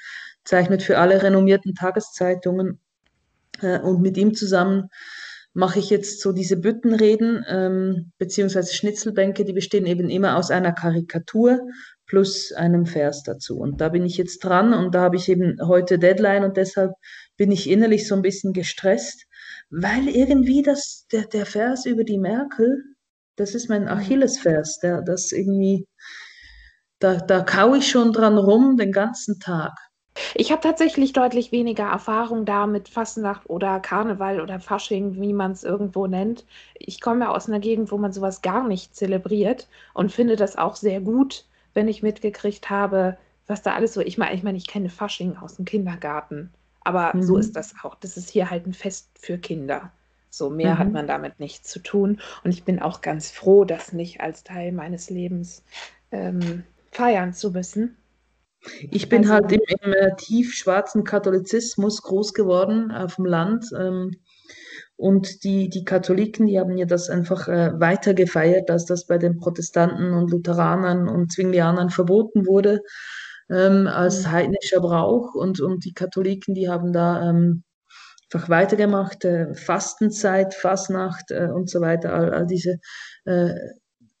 zeichnet 0.44 0.82
für 0.82 0.98
alle 0.98 1.22
renommierten 1.22 1.74
Tageszeitungen. 1.74 2.80
Äh, 3.60 3.80
und 3.80 4.00
mit 4.00 4.16
ihm 4.16 4.34
zusammen 4.34 4.88
mache 5.54 5.78
ich 5.78 5.90
jetzt 5.90 6.20
so 6.20 6.32
diese 6.32 6.56
Büttenreden, 6.56 7.44
ähm, 7.46 8.12
beziehungsweise 8.18 8.74
Schnitzelbänke, 8.74 9.44
die 9.44 9.52
bestehen 9.52 9.86
eben 9.86 10.08
immer 10.08 10.36
aus 10.36 10.50
einer 10.50 10.72
Karikatur 10.72 11.60
plus 12.06 12.52
einem 12.52 12.86
Vers 12.86 13.22
dazu. 13.22 13.58
Und 13.58 13.80
da 13.80 13.90
bin 13.90 14.04
ich 14.04 14.16
jetzt 14.16 14.40
dran 14.40 14.72
und 14.72 14.94
da 14.94 15.02
habe 15.02 15.16
ich 15.16 15.28
eben 15.28 15.58
heute 15.62 15.98
Deadline 15.98 16.44
und 16.44 16.56
deshalb 16.56 16.92
bin 17.36 17.50
ich 17.52 17.68
innerlich 17.68 18.08
so 18.08 18.14
ein 18.14 18.22
bisschen 18.22 18.52
gestresst, 18.52 19.26
weil 19.72 20.08
irgendwie 20.08 20.62
das, 20.62 21.06
der, 21.10 21.24
der 21.24 21.46
Vers 21.46 21.86
über 21.86 22.04
die 22.04 22.18
Merkel, 22.18 22.84
das 23.36 23.54
ist 23.54 23.68
mein 23.68 23.82
mhm. 23.82 23.88
Achillesvers, 23.88 24.78
der, 24.80 25.00
das 25.00 25.32
irgendwie, 25.32 25.86
da, 26.98 27.16
da 27.16 27.40
kau 27.40 27.74
ich 27.74 27.88
schon 27.88 28.12
dran 28.12 28.36
rum 28.36 28.76
den 28.76 28.92
ganzen 28.92 29.40
Tag. 29.40 29.72
Ich 30.34 30.52
habe 30.52 30.60
tatsächlich 30.60 31.14
deutlich 31.14 31.52
weniger 31.52 31.84
Erfahrung 31.84 32.44
da 32.44 32.66
mit 32.66 32.90
Fastnacht 32.90 33.48
oder 33.48 33.80
Karneval 33.80 34.42
oder 34.42 34.60
Fasching, 34.60 35.18
wie 35.18 35.32
man 35.32 35.52
es 35.52 35.64
irgendwo 35.64 36.06
nennt. 36.06 36.44
Ich 36.74 37.00
komme 37.00 37.24
ja 37.24 37.30
aus 37.30 37.48
einer 37.48 37.60
Gegend, 37.60 37.90
wo 37.90 37.96
man 37.96 38.12
sowas 38.12 38.42
gar 38.42 38.68
nicht 38.68 38.94
zelebriert 38.94 39.68
und 39.94 40.12
finde 40.12 40.36
das 40.36 40.56
auch 40.58 40.76
sehr 40.76 41.00
gut, 41.00 41.46
wenn 41.72 41.88
ich 41.88 42.02
mitgekriegt 42.02 42.68
habe, 42.68 43.16
was 43.46 43.62
da 43.62 43.72
alles 43.72 43.94
so. 43.94 44.02
Ich 44.02 44.18
meine, 44.18 44.34
ich, 44.34 44.42
mein, 44.42 44.54
ich 44.54 44.66
kenne 44.66 44.90
Fasching 44.90 45.38
aus 45.38 45.56
dem 45.56 45.64
Kindergarten. 45.64 46.52
Aber 46.84 47.14
mhm. 47.14 47.22
so 47.22 47.36
ist 47.36 47.56
das 47.56 47.74
auch. 47.82 47.94
Das 47.96 48.16
ist 48.16 48.30
hier 48.30 48.50
halt 48.50 48.66
ein 48.66 48.74
Fest 48.74 49.10
für 49.18 49.38
Kinder. 49.38 49.92
So 50.30 50.48
mehr 50.48 50.74
mhm. 50.74 50.78
hat 50.78 50.92
man 50.92 51.06
damit 51.06 51.40
nichts 51.40 51.68
zu 51.68 51.78
tun. 51.78 52.20
Und 52.42 52.52
ich 52.52 52.64
bin 52.64 52.80
auch 52.80 53.00
ganz 53.00 53.30
froh, 53.30 53.64
das 53.64 53.92
nicht 53.92 54.20
als 54.20 54.44
Teil 54.44 54.72
meines 54.72 55.10
Lebens 55.10 55.62
ähm, 56.10 56.64
feiern 56.90 57.34
zu 57.34 57.50
müssen. 57.50 57.96
Ich 58.90 59.08
bin 59.08 59.22
also, 59.22 59.34
halt 59.34 59.52
im, 59.52 59.60
im 59.82 59.92
äh, 59.92 60.14
tiefschwarzen 60.16 61.04
Katholizismus 61.04 62.02
groß 62.02 62.32
geworden 62.32 62.90
auf 62.92 63.16
dem 63.16 63.26
Land. 63.26 63.66
Ähm, 63.78 64.16
und 64.96 65.42
die, 65.42 65.68
die 65.68 65.84
Katholiken, 65.84 66.46
die 66.46 66.60
haben 66.60 66.76
ja 66.76 66.86
das 66.86 67.10
einfach 67.10 67.48
äh, 67.48 67.78
weiter 67.80 68.14
gefeiert, 68.14 68.68
dass 68.68 68.86
das 68.86 69.06
bei 69.06 69.18
den 69.18 69.36
Protestanten 69.36 70.12
und 70.12 70.30
Lutheranern 70.30 71.08
und 71.08 71.32
Zwinglianern 71.32 71.90
verboten 71.90 72.46
wurde 72.46 72.80
ähm, 73.50 73.86
als 73.86 74.26
mhm. 74.26 74.32
heidnischer 74.32 74.80
Brauch. 74.80 75.34
Und, 75.34 75.60
und 75.60 75.84
die 75.84 75.94
Katholiken, 75.94 76.54
die 76.54 76.68
haben 76.68 76.92
da 76.92 77.28
ähm, 77.28 77.64
einfach 78.32 78.48
weitergemacht, 78.48 79.24
äh, 79.24 79.54
Fastenzeit, 79.54 80.54
Fastnacht 80.54 81.30
äh, 81.30 81.48
und 81.52 81.70
so 81.70 81.80
weiter, 81.80 82.12
all, 82.12 82.32
all 82.32 82.46
diese 82.46 82.78
äh, 83.24 83.54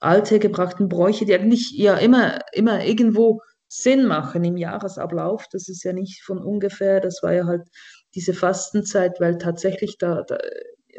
althergebrachten 0.00 0.88
Bräuche, 0.88 1.24
die 1.24 1.34
eigentlich 1.34 1.72
ja 1.76 1.96
immer, 1.96 2.40
immer 2.52 2.84
irgendwo 2.84 3.40
Sinn 3.68 4.06
machen 4.06 4.44
im 4.44 4.56
Jahresablauf. 4.56 5.46
Das 5.50 5.68
ist 5.68 5.82
ja 5.84 5.92
nicht 5.92 6.22
von 6.22 6.38
ungefähr, 6.38 7.00
das 7.00 7.20
war 7.22 7.32
ja 7.32 7.46
halt 7.46 7.62
diese 8.14 8.34
Fastenzeit, 8.34 9.20
weil 9.20 9.38
tatsächlich 9.38 9.96
da, 9.98 10.22
da 10.26 10.38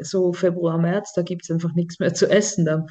so 0.00 0.32
Februar, 0.32 0.78
März, 0.78 1.12
da 1.14 1.22
gibt 1.22 1.44
es 1.44 1.50
einfach 1.50 1.72
nichts 1.74 2.00
mehr 2.00 2.14
zu 2.14 2.28
essen. 2.28 2.64
Da, 2.64 2.84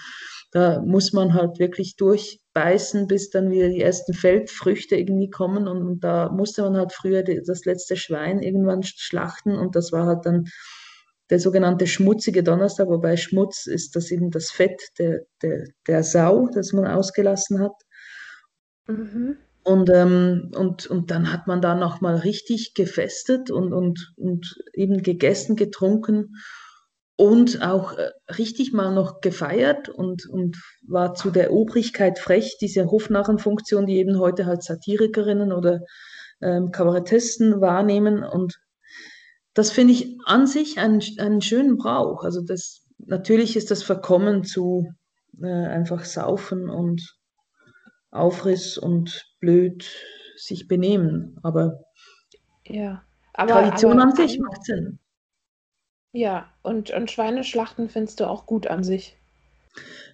da 0.54 0.82
muss 0.82 1.14
man 1.14 1.34
halt 1.34 1.58
wirklich 1.58 1.96
durchbeißen, 1.96 3.08
bis 3.08 3.32
dann 3.32 3.50
wieder 3.50 3.70
die 3.70 3.82
ersten 3.82 4.14
Feldfrüchte 4.14 4.96
irgendwie 4.96 5.32
kommen. 5.32 5.68
Und, 5.68 5.82
und 5.82 6.04
da 6.04 6.30
musste 6.30 6.62
man 6.62 6.78
halt 6.78 6.94
früher 6.94 7.24
die, 7.24 7.42
das 7.44 7.66
letzte 7.66 7.96
Schwein 7.96 8.40
irgendwann 8.40 8.84
schlachten. 8.84 9.58
Und 9.58 9.76
das 9.76 9.92
war 9.92 10.06
halt 10.06 10.28
dann 10.28 10.46
der 11.32 11.40
sogenannte 11.40 11.88
schmutzige 11.88 12.44
Donnerstag, 12.44 12.88
wobei 12.88 13.18
Schmutz 13.18 13.66
ist 13.66 13.96
das 13.96 14.12
eben 14.12 14.30
das 14.30 14.52
Fett 14.52 14.80
der, 15.00 15.22
der, 15.42 15.70
der 15.88 16.04
Sau, 16.04 16.48
das 16.54 16.72
man 16.72 16.86
ausgelassen 16.86 17.60
hat. 17.60 17.74
Mhm. 18.88 19.38
Und, 19.64 19.90
ähm, 19.90 20.52
und, 20.56 20.86
und 20.86 21.10
dann 21.10 21.34
hat 21.34 21.48
man 21.48 21.62
da 21.62 21.74
nochmal 21.74 22.18
richtig 22.18 22.76
gefestet 22.76 23.50
und, 23.50 23.74
und, 23.74 24.14
und 24.18 24.56
eben 24.74 25.02
gegessen, 25.02 25.56
getrunken 25.56 26.36
und 27.16 27.62
auch 27.62 27.94
äh, 27.94 28.10
richtig 28.38 28.74
mal 28.74 28.94
noch 28.94 29.22
gefeiert 29.22 29.90
und, 29.90 30.28
und 30.28 30.58
war 30.88 31.14
zu 31.14 31.30
der 31.30 31.54
Obrigkeit 31.54 32.18
frech, 32.18 32.58
diese 32.60 32.90
Hofnarrenfunktion, 32.90 33.86
die 33.86 33.98
eben 33.98 34.20
heute 34.20 34.46
halt 34.46 34.64
Satirikerinnen 34.64 35.54
oder 35.54 35.82
ähm, 36.42 36.72
Kabarettisten 36.72 37.62
wahrnehmen. 37.62 38.24
Und 38.24 38.60
das 39.54 39.72
finde 39.72 39.94
ich 39.94 40.18
an 40.26 40.48
sich 40.48 40.80
einen, 40.80 41.02
einen 41.20 41.42
schönen 41.42 41.78
Brauch. 41.78 42.24
Also 42.24 42.42
das, 42.42 42.88
natürlich 42.98 43.56
ist 43.56 43.70
das 43.70 43.84
verkommen 43.84 44.44
zu 44.44 44.92
äh, 45.42 45.48
einfach 45.48 46.06
saufen 46.06 46.70
und 46.70 47.16
Aufriss 48.10 48.78
und 48.78 49.26
blöd 49.40 49.88
sich 50.36 50.68
benehmen. 50.68 51.38
Aber, 51.44 51.80
ja, 52.66 53.04
aber 53.34 53.52
Tradition 53.52 54.00
aber, 54.00 54.04
an 54.04 54.16
sich 54.16 54.40
macht 54.40 54.66
Sinn. 54.66 55.00
Ja, 56.14 56.48
und, 56.62 56.92
und 56.92 57.10
Schweineschlachten 57.10 57.90
findest 57.90 58.20
du 58.20 58.30
auch 58.30 58.46
gut 58.46 58.68
an 58.68 58.84
sich. 58.84 59.18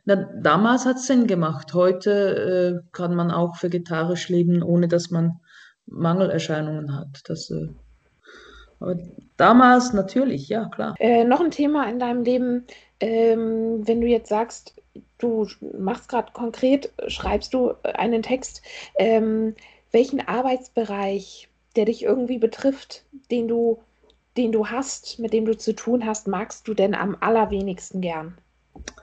Na, 0.06 0.16
damals 0.16 0.86
hat 0.86 0.96
es 0.96 1.08
Sinn 1.08 1.28
gemacht. 1.28 1.74
Heute 1.74 2.82
äh, 2.84 2.92
kann 2.94 3.14
man 3.16 3.32
auch 3.32 3.62
vegetarisch 3.62 4.30
leben, 4.30 4.64
ohne 4.64 4.88
dass 4.88 5.12
man 5.12 5.42
Mangelerscheinungen 5.86 6.98
hat. 6.98 7.22
Das, 7.26 7.52
äh, 7.52 7.68
aber 8.80 8.96
damals 9.36 9.92
natürlich, 9.92 10.48
ja, 10.48 10.70
klar. 10.70 10.96
Äh, 11.00 11.26
noch 11.26 11.42
ein 11.42 11.52
Thema 11.52 11.90
in 11.90 12.00
deinem 12.00 12.24
Leben, 12.24 12.66
ähm, 13.02 13.86
wenn 13.86 14.00
du 14.00 14.08
jetzt 14.08 14.30
sagst, 14.30 14.82
du 15.18 15.48
machst 15.78 16.08
gerade 16.08 16.32
konkret, 16.32 16.94
schreibst 17.08 17.54
du 17.54 17.74
einen 17.84 18.22
Text, 18.22 18.62
ähm, 18.96 19.54
welchen 19.92 20.26
Arbeitsbereich, 20.26 21.50
der 21.76 21.86
dich 21.86 22.04
irgendwie 22.04 22.38
betrifft, 22.38 23.04
den 23.32 23.50
du 23.50 23.80
den 24.40 24.54
du 24.54 24.68
hast, 24.68 25.20
mit 25.20 25.34
dem 25.34 25.44
du 25.44 25.58
zu 25.58 25.76
tun 25.76 26.06
hast, 26.06 26.30
magst 26.30 26.66
du 26.70 26.74
denn 26.74 26.96
am 26.96 27.18
allerwenigsten 27.20 28.00
gern? 28.00 28.38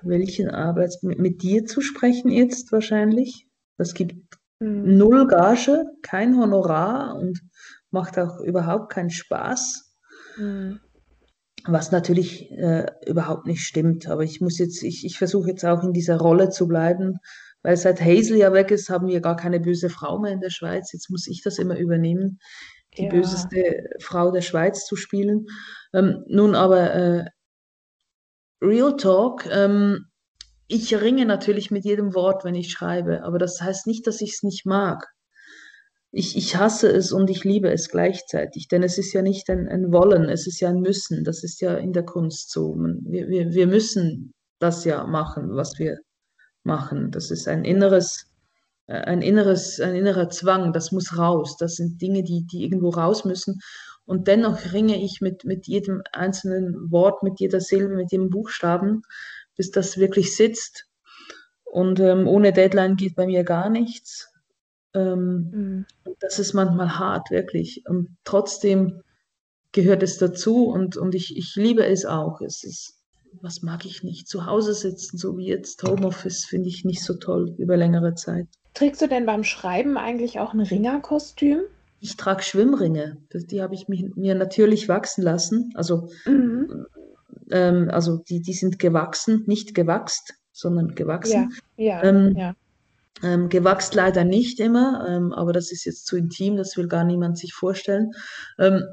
Welchen 0.00 0.48
Arbeits 0.48 1.02
mit, 1.02 1.42
dir 1.42 1.66
zu 1.66 1.82
sprechen 1.82 2.30
jetzt 2.30 2.72
wahrscheinlich? 2.72 3.46
Das 3.76 3.92
gibt 3.92 4.38
hm. 4.60 4.96
null 4.96 5.26
Gage, 5.26 5.84
kein 6.00 6.38
Honorar 6.38 7.16
und 7.16 7.42
macht 7.90 8.18
auch 8.18 8.40
überhaupt 8.40 8.90
keinen 8.90 9.10
Spaß. 9.10 9.94
Hm. 10.36 10.80
Was 11.66 11.92
natürlich 11.92 12.50
äh, 12.52 12.86
überhaupt 13.06 13.46
nicht 13.46 13.60
stimmt. 13.60 14.08
Aber 14.08 14.22
ich 14.22 14.40
muss 14.40 14.58
jetzt, 14.58 14.82
ich, 14.82 15.04
ich 15.04 15.18
versuche 15.18 15.50
jetzt 15.50 15.66
auch 15.66 15.82
in 15.82 15.92
dieser 15.92 16.16
Rolle 16.16 16.48
zu 16.48 16.66
bleiben, 16.66 17.18
weil 17.62 17.76
seit 17.76 18.00
Hazel 18.00 18.38
ja 18.38 18.54
weg 18.54 18.70
ist, 18.70 18.88
haben 18.88 19.08
wir 19.08 19.20
gar 19.20 19.36
keine 19.36 19.60
böse 19.60 19.90
Frau 19.90 20.18
mehr 20.18 20.32
in 20.32 20.40
der 20.40 20.50
Schweiz. 20.50 20.92
Jetzt 20.92 21.10
muss 21.10 21.26
ich 21.26 21.42
das 21.42 21.58
immer 21.58 21.76
übernehmen 21.76 22.38
die 22.98 23.04
ja. 23.04 23.10
böseste 23.10 23.90
Frau 24.00 24.30
der 24.30 24.42
Schweiz 24.42 24.86
zu 24.86 24.96
spielen. 24.96 25.46
Ähm, 25.92 26.24
nun 26.28 26.54
aber 26.54 26.94
äh, 26.94 27.24
Real 28.62 28.96
Talk, 28.96 29.46
ähm, 29.46 30.06
ich 30.68 30.94
ringe 31.00 31.26
natürlich 31.26 31.70
mit 31.70 31.84
jedem 31.84 32.14
Wort, 32.14 32.44
wenn 32.44 32.54
ich 32.54 32.70
schreibe, 32.72 33.22
aber 33.22 33.38
das 33.38 33.60
heißt 33.60 33.86
nicht, 33.86 34.06
dass 34.06 34.20
ich 34.20 34.34
es 34.34 34.42
nicht 34.42 34.66
mag. 34.66 35.06
Ich, 36.10 36.36
ich 36.36 36.56
hasse 36.56 36.88
es 36.88 37.12
und 37.12 37.28
ich 37.30 37.44
liebe 37.44 37.70
es 37.70 37.88
gleichzeitig, 37.88 38.68
denn 38.68 38.82
es 38.82 38.96
ist 38.96 39.12
ja 39.12 39.22
nicht 39.22 39.50
ein, 39.50 39.68
ein 39.68 39.92
Wollen, 39.92 40.28
es 40.28 40.46
ist 40.46 40.60
ja 40.60 40.70
ein 40.70 40.80
Müssen. 40.80 41.24
Das 41.24 41.44
ist 41.44 41.60
ja 41.60 41.76
in 41.76 41.92
der 41.92 42.04
Kunst 42.04 42.50
so. 42.50 42.74
Wir, 42.74 43.28
wir, 43.28 43.52
wir 43.52 43.66
müssen 43.66 44.32
das 44.58 44.84
ja 44.84 45.06
machen, 45.06 45.54
was 45.54 45.78
wir 45.78 45.98
machen. 46.64 47.10
Das 47.10 47.30
ist 47.30 47.46
ein 47.48 47.64
inneres 47.64 48.26
ein 48.86 49.22
inneres, 49.22 49.80
ein 49.80 49.94
innerer 49.94 50.28
Zwang, 50.28 50.72
das 50.72 50.92
muss 50.92 51.18
raus. 51.18 51.56
Das 51.56 51.74
sind 51.74 52.00
Dinge, 52.00 52.22
die, 52.22 52.46
die 52.46 52.62
irgendwo 52.62 52.90
raus 52.90 53.24
müssen. 53.24 53.60
Und 54.04 54.28
dennoch 54.28 54.72
ringe 54.72 55.02
ich 55.02 55.20
mit, 55.20 55.44
mit 55.44 55.66
jedem 55.66 56.02
einzelnen 56.12 56.90
Wort, 56.92 57.22
mit 57.24 57.40
jeder 57.40 57.60
Silbe, 57.60 57.94
mit 57.96 58.12
jedem 58.12 58.30
Buchstaben, 58.30 59.02
bis 59.56 59.72
das 59.72 59.98
wirklich 59.98 60.36
sitzt. 60.36 60.86
Und 61.64 61.98
ähm, 61.98 62.28
ohne 62.28 62.52
Deadline 62.52 62.96
geht 62.96 63.16
bei 63.16 63.26
mir 63.26 63.42
gar 63.42 63.68
nichts. 63.68 64.28
Ähm, 64.94 65.50
mhm. 65.52 65.86
Das 66.20 66.38
ist 66.38 66.54
manchmal 66.54 66.98
hart, 66.98 67.30
wirklich. 67.30 67.82
Und 67.88 68.16
trotzdem 68.22 69.02
gehört 69.72 70.04
es 70.04 70.18
dazu 70.18 70.66
und, 70.68 70.96
und 70.96 71.14
ich, 71.16 71.36
ich 71.36 71.56
liebe 71.56 71.84
es 71.84 72.06
auch. 72.06 72.40
Es 72.40 72.62
ist, 72.62 72.94
was 73.42 73.62
mag 73.62 73.84
ich 73.84 74.04
nicht? 74.04 74.28
Zu 74.28 74.46
Hause 74.46 74.72
sitzen, 74.72 75.18
so 75.18 75.36
wie 75.36 75.48
jetzt 75.48 75.82
Homeoffice, 75.82 76.44
finde 76.44 76.68
ich 76.68 76.84
nicht 76.84 77.02
so 77.02 77.14
toll 77.14 77.54
über 77.58 77.76
längere 77.76 78.14
Zeit. 78.14 78.46
Trägst 78.76 79.00
du 79.00 79.08
denn 79.08 79.24
beim 79.24 79.42
Schreiben 79.42 79.96
eigentlich 79.96 80.38
auch 80.38 80.52
ein 80.52 80.60
Ringerkostüm? 80.60 81.60
Ich 82.00 82.18
trage 82.18 82.42
Schwimmringe. 82.42 83.16
Das, 83.30 83.46
die 83.46 83.62
habe 83.62 83.74
ich 83.74 83.88
mich, 83.88 84.14
mir 84.16 84.34
natürlich 84.34 84.86
wachsen 84.86 85.22
lassen. 85.22 85.72
Also, 85.74 86.10
mhm. 86.26 86.86
ähm, 87.50 87.88
also 87.90 88.18
die, 88.18 88.42
die 88.42 88.52
sind 88.52 88.78
gewachsen, 88.78 89.44
nicht 89.46 89.74
gewachst, 89.74 90.34
sondern 90.52 90.94
gewachsen. 90.94 91.54
Ja, 91.78 92.02
ja, 92.02 92.04
ähm, 92.04 92.36
ja. 92.36 92.54
Ähm, 93.22 93.48
gewachst 93.48 93.94
leider 93.94 94.24
nicht 94.24 94.60
immer, 94.60 95.06
ähm, 95.08 95.32
aber 95.32 95.54
das 95.54 95.72
ist 95.72 95.86
jetzt 95.86 96.06
zu 96.06 96.18
intim, 96.18 96.58
das 96.58 96.76
will 96.76 96.86
gar 96.86 97.04
niemand 97.04 97.38
sich 97.38 97.54
vorstellen. 97.54 98.12
Ähm, 98.58 98.84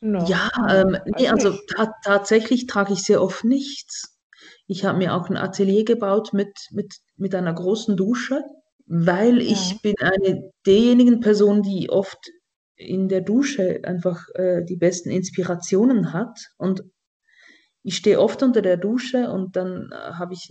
no. 0.00 0.24
Ja, 0.26 0.48
ähm, 0.70 0.96
nee, 1.18 1.26
also 1.26 1.58
ta 1.74 1.92
tatsächlich 2.04 2.68
trage 2.68 2.92
ich 2.92 3.02
sehr 3.02 3.20
oft 3.20 3.42
nichts. 3.42 4.16
Ich 4.68 4.84
habe 4.84 4.98
mir 4.98 5.12
auch 5.16 5.28
ein 5.28 5.36
Atelier 5.36 5.84
gebaut 5.84 6.32
mit, 6.32 6.68
mit, 6.70 6.98
mit 7.16 7.34
einer 7.34 7.52
großen 7.52 7.96
Dusche 7.96 8.44
weil 8.86 9.40
ich 9.40 9.80
bin 9.82 9.94
eine 10.00 10.50
derjenigen 10.66 11.20
Personen, 11.20 11.62
die 11.62 11.90
oft 11.90 12.18
in 12.76 13.08
der 13.08 13.20
Dusche 13.20 13.80
einfach 13.84 14.26
äh, 14.34 14.64
die 14.64 14.76
besten 14.76 15.10
Inspirationen 15.10 16.12
hat. 16.12 16.38
Und 16.58 16.82
ich 17.82 17.96
stehe 17.96 18.20
oft 18.20 18.42
unter 18.42 18.62
der 18.62 18.76
Dusche 18.76 19.30
und 19.30 19.56
dann 19.56 19.90
äh, 19.92 19.94
habe 19.94 20.34
ich 20.34 20.48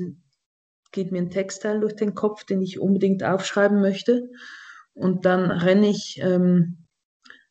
geht 0.91 1.11
mir 1.11 1.21
ein 1.21 1.29
Textteil 1.29 1.79
durch 1.79 1.95
den 1.95 2.15
Kopf, 2.15 2.43
den 2.43 2.61
ich 2.61 2.79
unbedingt 2.79 3.23
aufschreiben 3.23 3.79
möchte. 3.81 4.29
Und 4.93 5.25
dann 5.25 5.49
renne 5.49 5.89
ich 5.89 6.19
ähm, 6.21 6.85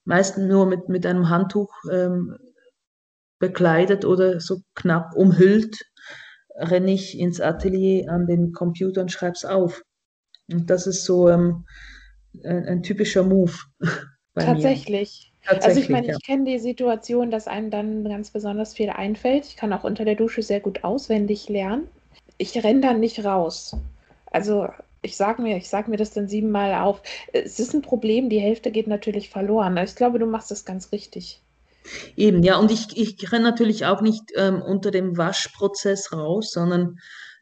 meistens 0.04 0.46
nur 0.46 0.66
mit, 0.66 0.88
mit 0.88 1.06
einem 1.06 1.30
Handtuch 1.30 1.72
ähm, 1.90 2.36
bekleidet 3.38 4.04
oder 4.04 4.40
so 4.40 4.60
knapp 4.74 5.14
umhüllt, 5.16 5.78
renne 6.54 6.92
ich 6.92 7.18
ins 7.18 7.40
Atelier 7.40 8.10
an 8.10 8.26
den 8.26 8.52
Computer 8.52 9.00
und 9.00 9.10
schreibe 9.10 9.32
es 9.32 9.46
auf. 9.46 9.82
Und 10.52 10.70
das 10.70 10.86
ist 10.86 11.04
so 11.04 11.28
ähm, 11.28 11.64
ein, 12.44 12.66
ein, 12.66 12.82
typischer 12.82 13.22
Move. 13.22 13.52
Tatsächlich. 14.34 15.32
Tatsächlich. 15.44 15.68
Also 15.68 15.80
ich 15.80 15.88
meine, 15.88 16.06
ja. 16.08 16.16
ich 16.16 16.26
kenne 16.26 16.44
die 16.44 16.58
Situation, 16.58 17.30
dass 17.30 17.48
einem 17.48 17.70
dann 17.70 18.04
ganz 18.04 18.30
besonders 18.30 18.74
viel 18.74 18.90
einfällt. 18.90 19.46
Ich 19.46 19.56
kann 19.56 19.72
auch 19.72 19.84
unter 19.84 20.04
der 20.04 20.14
Dusche 20.14 20.42
sehr 20.42 20.60
gut 20.60 20.84
auswendig 20.84 21.48
lernen. 21.48 21.88
Ich 22.38 22.62
renne 22.62 22.80
dann 22.80 23.00
nicht 23.00 23.24
raus. 23.24 23.76
Also 24.26 24.68
ich 25.02 25.16
sage 25.16 25.42
mir, 25.42 25.56
ich 25.56 25.68
sage 25.68 25.90
mir 25.90 25.96
das 25.96 26.12
dann 26.12 26.28
siebenmal 26.28 26.74
auf. 26.74 27.02
Es 27.32 27.58
ist 27.58 27.74
ein 27.74 27.82
Problem, 27.82 28.28
die 28.28 28.40
Hälfte 28.40 28.70
geht 28.70 28.86
natürlich 28.86 29.30
verloren. 29.30 29.76
Ich 29.78 29.94
glaube, 29.94 30.18
du 30.18 30.26
machst 30.26 30.50
das 30.50 30.64
ganz 30.64 30.92
richtig. 30.92 31.42
Eben, 32.16 32.42
ja, 32.42 32.58
und 32.58 32.70
ich, 32.70 32.96
ich 32.96 33.32
renne 33.32 33.44
natürlich 33.44 33.86
auch 33.86 34.02
nicht 34.02 34.24
ähm, 34.36 34.60
unter 34.60 34.90
dem 34.90 35.16
Waschprozess 35.16 36.12
raus, 36.12 36.50
sondern 36.52 36.98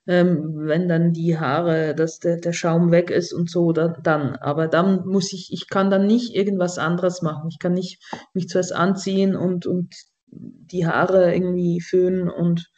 ähm, 0.08 0.66
wenn 0.66 0.88
dann 0.88 1.12
die 1.12 1.38
Haare, 1.38 1.94
dass 1.94 2.18
der, 2.18 2.38
der 2.38 2.54
Schaum 2.54 2.90
weg 2.90 3.10
ist 3.10 3.34
und 3.34 3.50
so, 3.50 3.72
dann, 3.72 3.96
dann. 4.02 4.36
Aber 4.36 4.66
dann 4.66 5.06
muss 5.06 5.34
ich, 5.34 5.52
ich 5.52 5.68
kann 5.68 5.90
dann 5.90 6.06
nicht 6.06 6.34
irgendwas 6.34 6.78
anderes 6.78 7.20
machen. 7.20 7.50
Ich 7.50 7.58
kann 7.58 7.74
nicht 7.74 8.02
mich 8.32 8.48
zuerst 8.48 8.72
anziehen 8.72 9.36
und, 9.36 9.66
und 9.66 9.94
die 10.30 10.86
Haare 10.86 11.34
irgendwie 11.34 11.82
föhnen 11.82 12.30
und 12.30 12.70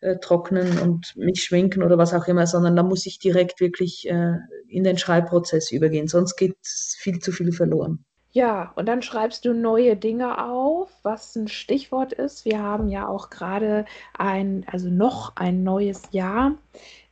äh, 0.00 0.16
trocknen 0.18 0.78
und 0.80 1.14
mich 1.16 1.44
schminken 1.44 1.84
oder 1.84 1.98
was 1.98 2.14
auch 2.14 2.26
immer, 2.26 2.48
sondern 2.48 2.74
da 2.74 2.82
muss 2.82 3.06
ich 3.06 3.20
direkt 3.20 3.60
wirklich 3.60 4.08
äh, 4.08 4.34
in 4.68 4.82
den 4.82 4.98
Schreibprozess 4.98 5.70
übergehen. 5.70 6.08
Sonst 6.08 6.36
geht 6.36 6.56
viel 6.98 7.20
zu 7.20 7.30
viel 7.30 7.52
verloren. 7.52 8.05
Ja, 8.36 8.70
und 8.76 8.84
dann 8.84 9.00
schreibst 9.00 9.46
du 9.46 9.54
neue 9.54 9.96
Dinge 9.96 10.44
auf, 10.44 10.90
was 11.02 11.34
ein 11.36 11.48
Stichwort 11.48 12.12
ist. 12.12 12.44
Wir 12.44 12.62
haben 12.62 12.90
ja 12.90 13.08
auch 13.08 13.30
gerade 13.30 13.86
ein, 14.12 14.66
also 14.70 14.90
noch 14.90 15.36
ein 15.36 15.64
neues 15.64 16.02
Jahr. 16.10 16.54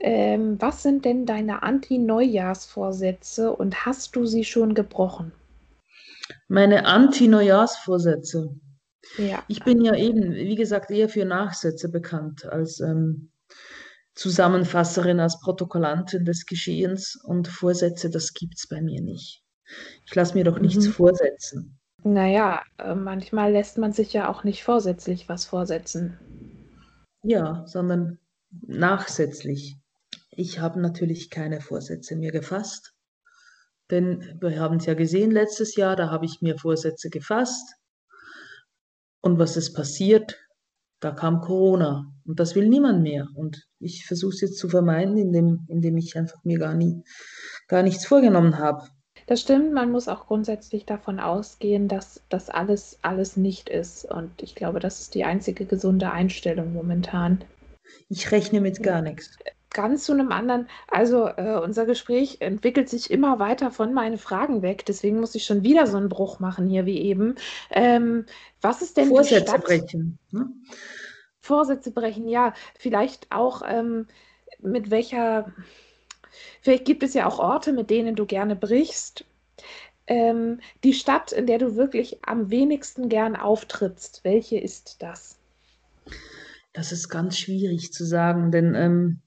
Ähm, 0.01 0.61
was 0.61 0.83
sind 0.83 1.07
denn 1.07 1.25
deine 1.25 1.63
Anti-Neujahrsvorsätze 1.63 3.57
und 3.57 3.87
hast 3.87 4.15
du 4.17 4.27
sie 4.27 4.45
schon 4.45 4.75
gebrochen? 4.75 5.33
Meine 6.49 6.85
Anti-Neujahrsvorsätze. 6.85 8.61
Ja. 9.17 9.43
Ich 9.49 9.65
bin 9.65 9.83
ja 9.83 9.97
eben, 9.97 10.35
wie 10.35 10.57
gesagt, 10.57 10.91
eher 10.91 11.09
für 11.09 11.25
Nachsätze 11.25 11.89
bekannt 11.89 12.45
als 12.45 12.81
ähm, 12.81 13.31
Zusammenfasserin, 14.15 15.21
als 15.21 15.41
Protokollantin 15.41 16.27
des 16.27 16.45
Geschehens 16.45 17.19
und 17.25 17.49
Vorsätze, 17.49 18.11
das 18.11 18.35
gibt 18.35 18.57
es 18.59 18.69
bei 18.69 18.83
mir 18.83 19.01
nicht. 19.01 19.44
Ich 20.07 20.15
lasse 20.15 20.35
mir 20.35 20.45
doch 20.45 20.59
nichts 20.59 20.87
Mhm. 20.87 20.93
vorsetzen. 20.93 21.79
Naja, 22.03 22.63
äh, 22.79 22.95
manchmal 22.95 23.53
lässt 23.53 23.79
man 23.79 23.93
sich 23.93 24.13
ja 24.13 24.29
auch 24.29 24.45
nicht 24.45 24.63
vorsätzlich 24.63 25.29
was 25.29 25.47
vorsetzen. 25.47 26.19
Ja, 27.23 27.65
sondern 27.67 28.19
nachsätzlich. 28.67 29.77
Ich 30.31 30.59
habe 30.61 30.81
natürlich 30.81 31.31
keine 31.31 31.61
Vorsätze 31.61 32.17
mir 32.17 32.33
gefasst, 32.33 32.93
denn 33.91 34.37
wir 34.41 34.59
haben 34.61 34.77
es 34.77 34.87
ja 34.87 34.95
gesehen 34.95 35.31
letztes 35.31 35.77
Jahr, 35.77 35.97
da 35.97 36.11
habe 36.11 36.27
ich 36.27 36.43
mir 36.43 36.59
Vorsätze 36.59 37.09
gefasst. 37.09 37.75
Und 39.23 39.39
was 39.39 39.57
ist 39.57 39.73
passiert? 39.75 40.37
Da 41.01 41.11
kam 41.13 41.41
Corona 41.41 42.13
und 42.27 42.39
das 42.41 42.55
will 42.55 42.69
niemand 42.69 43.03
mehr. 43.03 43.27
Und 43.35 43.67
ich 43.79 44.05
versuche 44.07 44.35
es 44.35 44.41
jetzt 44.43 44.59
zu 44.59 44.69
vermeiden, 44.69 45.17
indem, 45.17 45.65
indem 45.69 45.97
ich 45.97 46.17
einfach 46.17 46.43
mir 46.45 46.59
gar, 46.59 46.75
nie, 46.75 47.03
gar 47.69 47.83
nichts 47.83 48.05
vorgenommen 48.07 48.59
habe. 48.59 48.87
Das 49.27 49.41
stimmt, 49.41 49.73
man 49.73 49.91
muss 49.91 50.09
auch 50.09 50.27
grundsätzlich 50.27 50.85
davon 50.85 51.19
ausgehen, 51.19 51.89
dass 51.89 52.23
das 52.29 52.51
alles, 52.51 52.99
alles 53.03 53.37
nicht 53.37 53.69
ist. 53.69 54.05
Und 54.05 54.43
ich 54.43 54.55
glaube, 54.55 54.81
das 54.81 55.01
ist 55.01 55.15
die 55.15 55.25
einzige 55.25 55.65
gesunde 55.65 56.11
Einstellung 56.11 56.73
momentan. 56.75 57.45
Ich 58.09 58.31
rechne 58.33 58.61
mit 58.61 58.83
gar 58.83 59.03
nichts. 59.03 59.37
Ganz 59.71 60.05
zu 60.05 60.13
einem 60.13 60.31
anderen, 60.31 60.69
also 60.89 61.27
äh, 61.27 61.59
unser 61.61 61.85
Gespräch 61.85 62.41
entwickelt 62.41 62.89
sich 62.89 63.11
immer 63.11 63.41
weiter 63.41 63.73
von 63.73 63.93
meinen 63.93 64.19
Fragen 64.19 64.63
weg, 64.63 64.85
deswegen 64.87 65.19
muss 65.19 65.35
ich 65.35 65.45
schon 65.45 65.65
wieder 65.65 65.89
so 65.89 65.97
einen 65.97 66.09
Bruch 66.09 66.39
machen 66.39 66.69
hier 66.69 66.87
wie 66.87 67.01
eben. 67.01 67.35
Ähm, 67.71 68.25
was 68.61 68.83
ist 68.83 68.97
denn 68.97 69.07
die 69.07 69.11
Vorsätze 69.11 69.49
Stadt? 69.49 69.65
brechen. 69.65 70.19
Ne? 70.31 70.49
Vorsätze 71.41 71.91
brechen, 71.91 72.29
ja, 72.29 72.55
vielleicht 72.79 73.27
auch 73.33 73.63
ähm, 73.67 74.07
mit 74.61 74.91
welcher, 74.91 75.53
vielleicht 76.61 76.85
gibt 76.85 77.03
es 77.03 77.15
ja 77.15 77.27
auch 77.27 77.39
Orte, 77.39 77.73
mit 77.73 77.91
denen 77.91 78.17
du 78.17 78.27
gerne 78.27 78.57
brichst. 78.57 79.25
Ähm, 80.07 80.61
die 80.83 80.93
Stadt, 80.93 81.33
in 81.33 81.47
der 81.47 81.59
du 81.59 81.77
wirklich 81.77 82.19
am 82.27 82.51
wenigsten 82.51 83.09
gern 83.09 83.37
auftrittst, 83.37 84.21
welche 84.23 84.59
ist 84.59 85.03
das? 85.03 85.39
Das 86.73 86.93
ist 86.93 87.09
ganz 87.09 87.39
schwierig 87.39 87.93
zu 87.93 88.05
sagen, 88.05 88.51
denn 88.51 88.75
ähm, 88.75 89.23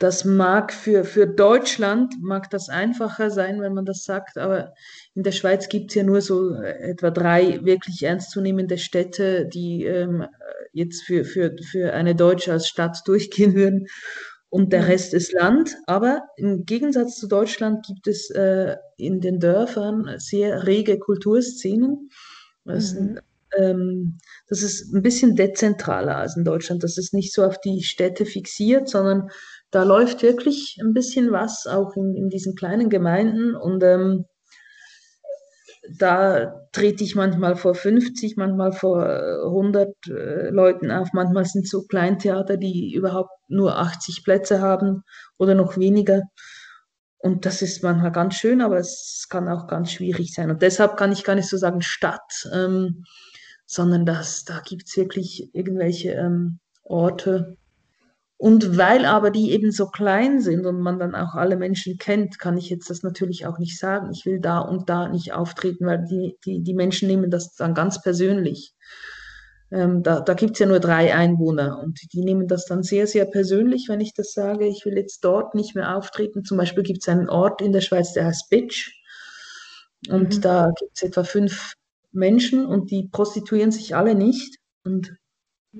das 0.00 0.24
mag 0.24 0.72
für, 0.72 1.04
für 1.04 1.26
Deutschland 1.26 2.14
mag 2.22 2.48
das 2.48 2.70
einfacher 2.70 3.30
sein, 3.30 3.60
wenn 3.60 3.74
man 3.74 3.84
das 3.84 4.02
sagt, 4.04 4.38
aber 4.38 4.72
in 5.14 5.22
der 5.22 5.32
Schweiz 5.32 5.68
gibt 5.68 5.90
es 5.90 5.94
ja 5.94 6.02
nur 6.02 6.22
so 6.22 6.54
äh, 6.54 6.90
etwa 6.90 7.10
drei 7.10 7.62
wirklich 7.64 8.02
ernstzunehmende 8.02 8.78
Städte, 8.78 9.46
die 9.46 9.84
ähm, 9.84 10.26
jetzt 10.72 11.02
für, 11.02 11.26
für, 11.26 11.54
für 11.70 11.92
eine 11.92 12.14
Deutsche 12.14 12.50
als 12.50 12.66
Stadt 12.66 13.02
durchgehen 13.06 13.54
würden. 13.54 13.88
Und 14.50 14.72
der 14.72 14.82
Mhm. 14.82 14.86
Rest 14.86 15.14
ist 15.14 15.32
Land. 15.32 15.76
Aber 15.86 16.22
im 16.36 16.64
Gegensatz 16.66 17.16
zu 17.16 17.28
Deutschland 17.28 17.86
gibt 17.86 18.06
es 18.08 18.30
äh, 18.30 18.76
in 18.96 19.20
den 19.20 19.38
Dörfern 19.40 20.16
sehr 20.18 20.66
rege 20.66 20.98
Kulturszenen. 20.98 22.10
Das, 22.64 22.94
Mhm. 22.94 23.18
ähm, 23.56 24.18
das 24.48 24.62
ist 24.62 24.92
ein 24.94 25.02
bisschen 25.02 25.36
dezentraler 25.36 26.16
als 26.16 26.36
in 26.36 26.44
Deutschland. 26.44 26.82
Das 26.84 26.98
ist 26.98 27.14
nicht 27.14 27.32
so 27.32 27.44
auf 27.44 27.60
die 27.60 27.82
Städte 27.82 28.26
fixiert, 28.26 28.88
sondern 28.88 29.28
da 29.70 29.84
läuft 29.84 30.22
wirklich 30.22 30.78
ein 30.82 30.92
bisschen 30.94 31.30
was 31.32 31.66
auch 31.66 31.96
in, 31.96 32.14
in 32.16 32.28
diesen 32.28 32.54
kleinen 32.56 32.88
Gemeinden. 32.90 33.54
Und 33.54 33.82
ähm, 33.84 34.24
da 35.98 36.66
trete 36.72 37.04
ich 37.04 37.14
manchmal 37.14 37.56
vor 37.56 37.74
50, 37.74 38.36
manchmal 38.36 38.72
vor 38.72 39.04
äh, 39.06 39.46
100 39.46 39.88
äh, 40.06 40.50
Leuten 40.50 40.90
auf. 40.90 41.12
Manchmal 41.12 41.44
sind 41.44 41.68
so 41.68 41.82
Kleintheater, 41.82 42.56
die 42.56 42.92
überhaupt 42.94 43.30
nur 43.48 43.78
80 43.78 44.24
Plätze 44.24 44.60
haben 44.60 45.02
oder 45.38 45.54
noch 45.54 45.76
weniger. 45.76 46.22
Und 47.18 47.44
das 47.44 47.60
ist 47.60 47.82
manchmal 47.82 48.12
ganz 48.12 48.36
schön, 48.36 48.62
aber 48.62 48.78
es 48.78 49.26
kann 49.28 49.48
auch 49.48 49.66
ganz 49.66 49.92
schwierig 49.92 50.32
sein. 50.32 50.50
Und 50.50 50.62
deshalb 50.62 50.96
kann 50.96 51.12
ich 51.12 51.24
gar 51.24 51.34
nicht 51.34 51.48
so 51.48 51.58
sagen 51.58 51.82
Stadt, 51.82 52.48
ähm, 52.54 53.04
sondern 53.66 54.06
das, 54.06 54.44
da 54.44 54.60
gibt 54.60 54.84
es 54.88 54.96
wirklich 54.96 55.54
irgendwelche 55.54 56.12
ähm, 56.12 56.60
Orte. 56.82 57.56
Und 58.42 58.78
weil 58.78 59.04
aber 59.04 59.30
die 59.30 59.50
eben 59.52 59.70
so 59.70 59.88
klein 59.88 60.40
sind 60.40 60.64
und 60.64 60.80
man 60.80 60.98
dann 60.98 61.14
auch 61.14 61.34
alle 61.34 61.56
Menschen 61.58 61.98
kennt, 61.98 62.38
kann 62.38 62.56
ich 62.56 62.70
jetzt 62.70 62.88
das 62.88 63.02
natürlich 63.02 63.44
auch 63.46 63.58
nicht 63.58 63.78
sagen. 63.78 64.10
Ich 64.14 64.24
will 64.24 64.40
da 64.40 64.60
und 64.60 64.88
da 64.88 65.08
nicht 65.08 65.34
auftreten, 65.34 65.84
weil 65.84 66.06
die, 66.08 66.38
die, 66.46 66.62
die 66.62 66.72
Menschen 66.72 67.06
nehmen 67.06 67.30
das 67.30 67.54
dann 67.54 67.74
ganz 67.74 68.00
persönlich. 68.00 68.72
Ähm, 69.70 70.02
da 70.02 70.20
da 70.20 70.32
gibt 70.32 70.52
es 70.54 70.58
ja 70.58 70.64
nur 70.66 70.80
drei 70.80 71.14
Einwohner 71.14 71.80
und 71.82 72.00
die 72.14 72.22
nehmen 72.24 72.48
das 72.48 72.64
dann 72.64 72.82
sehr, 72.82 73.06
sehr 73.06 73.26
persönlich, 73.26 73.88
wenn 73.90 74.00
ich 74.00 74.14
das 74.14 74.32
sage. 74.32 74.66
Ich 74.66 74.86
will 74.86 74.96
jetzt 74.96 75.22
dort 75.22 75.54
nicht 75.54 75.74
mehr 75.74 75.94
auftreten. 75.94 76.42
Zum 76.42 76.56
Beispiel 76.56 76.82
gibt 76.82 77.02
es 77.02 77.08
einen 77.10 77.28
Ort 77.28 77.60
in 77.60 77.72
der 77.72 77.82
Schweiz, 77.82 78.14
der 78.14 78.24
heißt 78.24 78.48
Bitsch. 78.48 78.90
Und 80.08 80.36
Mhm. 80.36 80.40
da 80.40 80.70
gibt 80.78 80.92
es 80.96 81.02
etwa 81.02 81.24
fünf 81.24 81.74
Menschen 82.10 82.64
und 82.64 82.90
die 82.90 83.06
prostituieren 83.12 83.70
sich 83.70 83.94
alle 83.94 84.14
nicht. 84.14 84.56
Und 84.84 85.14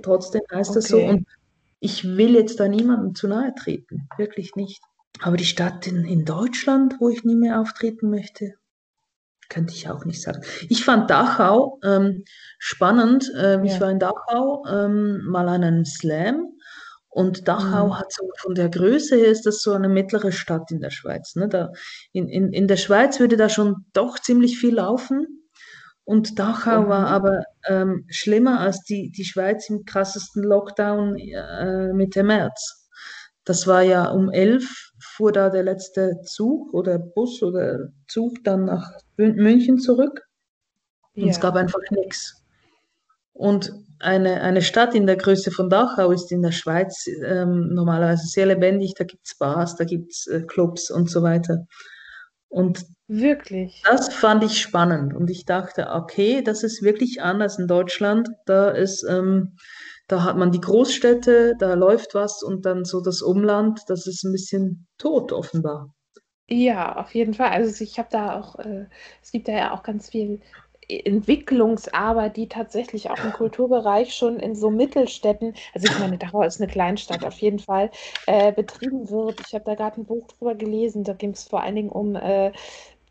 trotzdem 0.03 0.42
heißt 0.53 0.77
das 0.77 0.88
so. 0.88 0.99
Okay. 0.99 1.09
Und 1.09 1.27
ich 1.81 2.05
will 2.16 2.35
jetzt 2.35 2.61
da 2.61 2.69
niemandem 2.69 3.14
zu 3.14 3.29
nahe 3.29 3.55
treten, 3.55 4.09
wirklich 4.16 4.55
nicht. 4.57 4.81
Aber 5.21 5.37
die 5.37 5.45
Stadt 5.45 5.87
in, 5.87 6.05
in 6.05 6.25
Deutschland, 6.25 6.97
wo 7.01 7.09
ich 7.09 7.25
nie 7.25 7.35
mehr 7.37 7.61
auftreten 7.61 8.11
möchte, 8.11 8.55
könnte 9.49 9.75
ich 9.75 9.88
auch 9.90 10.05
nicht 10.05 10.23
sagen. 10.23 10.43
Ich 10.69 10.85
fand 10.85 11.11
Dachau 11.11 11.79
ähm, 11.83 12.25
spannend. 12.59 13.31
Ähm, 13.37 13.64
Ich 13.64 13.73
Ja. 13.75 13.81
war 13.81 13.90
in 13.90 13.99
Dachau 13.99 14.64
ähm, 14.69 15.23
mal 15.25 15.49
an 15.49 15.64
einem 15.64 15.85
Slam 15.85 16.47
und 17.09 17.49
Dachau 17.49 17.88
Mhm. 17.88 17.99
hat 17.99 18.12
so 18.12 18.31
von 18.38 18.55
der 18.55 18.69
Größe 18.69 19.16
her 19.16 19.27
ist 19.31 19.47
das 19.47 19.62
so 19.62 19.73
eine 19.73 19.88
mittlere 19.88 20.31
Stadt 20.31 20.71
in 20.71 20.81
der 20.81 20.90
Schweiz. 20.90 21.35
Ne? 21.35 21.49
Da, 21.49 21.73
in, 22.12 22.29
in, 22.29 22.53
in 22.53 22.69
der 22.69 22.77
Schweiz 22.77 23.19
würde 23.19 23.37
da 23.37 23.49
schon 23.49 23.85
doch 23.93 24.21
ziemlich 24.21 24.59
viel 24.59 24.77
laufen. 24.77 25.39
Und 26.11 26.40
Dachau 26.40 26.88
war 26.88 27.03
Mhm. 27.03 27.14
aber 27.18 27.42
ähm, 27.68 28.05
schlimmer 28.09 28.59
als 28.59 28.83
die, 28.83 29.12
die 29.16 29.25
Schweiz 29.25 29.70
im 29.70 29.85
krassesten 29.85 30.42
Lockdown 30.42 31.16
äh, 31.16 31.92
Mitte 31.92 32.25
März. 32.25 32.88
Das 33.44 33.68
war 33.68 33.83
ja 33.83 34.09
um 34.11 34.29
elf 34.29 34.90
fuhr 34.99 35.31
da 35.31 35.51
der 35.51 35.62
letzte 35.62 36.16
Zug 36.25 36.75
oder 36.75 36.99
Bus 36.99 37.40
oder 37.44 37.90
Zug 38.09 38.42
dann 38.42 38.64
nach 38.64 38.90
Mün- 39.18 39.37
München 39.37 39.79
zurück 39.79 40.23
und 41.14 41.29
es 41.29 41.37
Ja. 41.37 41.42
gab 41.42 41.55
einfach 41.55 41.79
nichts. 41.92 42.42
Und 43.33 43.73
eine, 44.01 44.40
eine 44.40 44.62
Stadt 44.62 44.96
in 44.96 45.07
der 45.07 45.16
Größe 45.16 45.53
von 45.53 45.70
Dachau 45.70 46.11
ist 46.11 46.33
in 46.33 46.42
der 46.42 46.51
Schweiz 46.53 47.07
ähm, 47.25 47.68
normalerweise 47.73 48.27
sehr 48.27 48.46
lebendig. 48.46 48.94
Da 48.99 49.05
gibt 49.05 49.29
es 49.29 49.38
Bars, 49.38 49.77
da 49.77 49.85
gibt 49.85 50.11
es 50.11 50.27
äh, 50.27 50.42
Clubs 50.42 50.90
und 50.90 51.09
so 51.09 51.23
weiter. 51.23 51.66
Und 52.51 52.85
Wirklich. 53.07 53.81
das 53.85 54.13
fand 54.13 54.45
ich 54.45 54.61
spannend 54.61 55.15
und 55.15 55.31
ich 55.31 55.45
dachte, 55.45 55.89
okay, 55.91 56.43
das 56.43 56.63
ist 56.63 56.83
wirklich 56.83 57.23
anders 57.23 57.59
in 57.59 57.69
Deutschland. 57.69 58.29
Da 58.45 58.71
ist, 58.71 59.05
ähm, 59.09 59.57
da 60.09 60.25
hat 60.25 60.37
man 60.37 60.51
die 60.51 60.61
Großstädte, 60.61 61.55
da 61.59 61.75
läuft 61.75 62.15
was 62.15 62.43
und 62.43 62.67
dann 62.67 62.85
so 62.85 63.01
das 63.01 63.23
Umland, 63.23 63.81
das 63.87 64.07
ist 64.07 64.25
ein 64.25 64.33
bisschen 64.33 64.87
tot 64.99 65.33
offenbar. 65.33 65.95
Ja, 66.49 66.97
auf 66.97 67.15
jeden 67.15 67.35
Fall. 67.35 67.51
Also 67.51 67.85
ich 67.85 67.99
habe 67.99 68.09
da 68.11 68.39
auch, 68.39 68.59
äh, 68.59 68.87
es 69.23 69.31
gibt 69.31 69.47
da 69.47 69.53
ja 69.53 69.73
auch 69.73 69.85
ganz 69.85 70.11
viel 70.11 70.41
Entwicklungsarbeit, 70.90 72.37
die 72.37 72.48
tatsächlich 72.48 73.11
auch 73.11 73.22
im 73.22 73.33
Kulturbereich 73.33 74.14
schon 74.14 74.38
in 74.40 74.55
so 74.55 74.70
Mittelstädten, 74.70 75.55
also 75.74 75.87
ich 75.87 75.98
meine, 75.98 76.18
Dachau 76.18 76.42
ist 76.42 76.61
eine 76.61 76.70
Kleinstadt 76.70 77.24
auf 77.24 77.38
jeden 77.38 77.59
Fall, 77.59 77.90
äh, 78.26 78.53
betrieben 78.53 79.11
wird. 79.11 79.40
Ich 79.46 79.55
habe 79.55 79.64
da 79.64 79.74
gerade 79.74 80.00
ein 80.00 80.05
Buch 80.05 80.26
drüber 80.26 80.55
gelesen, 80.55 81.05
da 81.05 81.12
ging 81.12 81.31
es 81.31 81.44
vor 81.44 81.62
allen 81.62 81.76
Dingen 81.76 81.90
um 81.90 82.16
äh, 82.16 82.53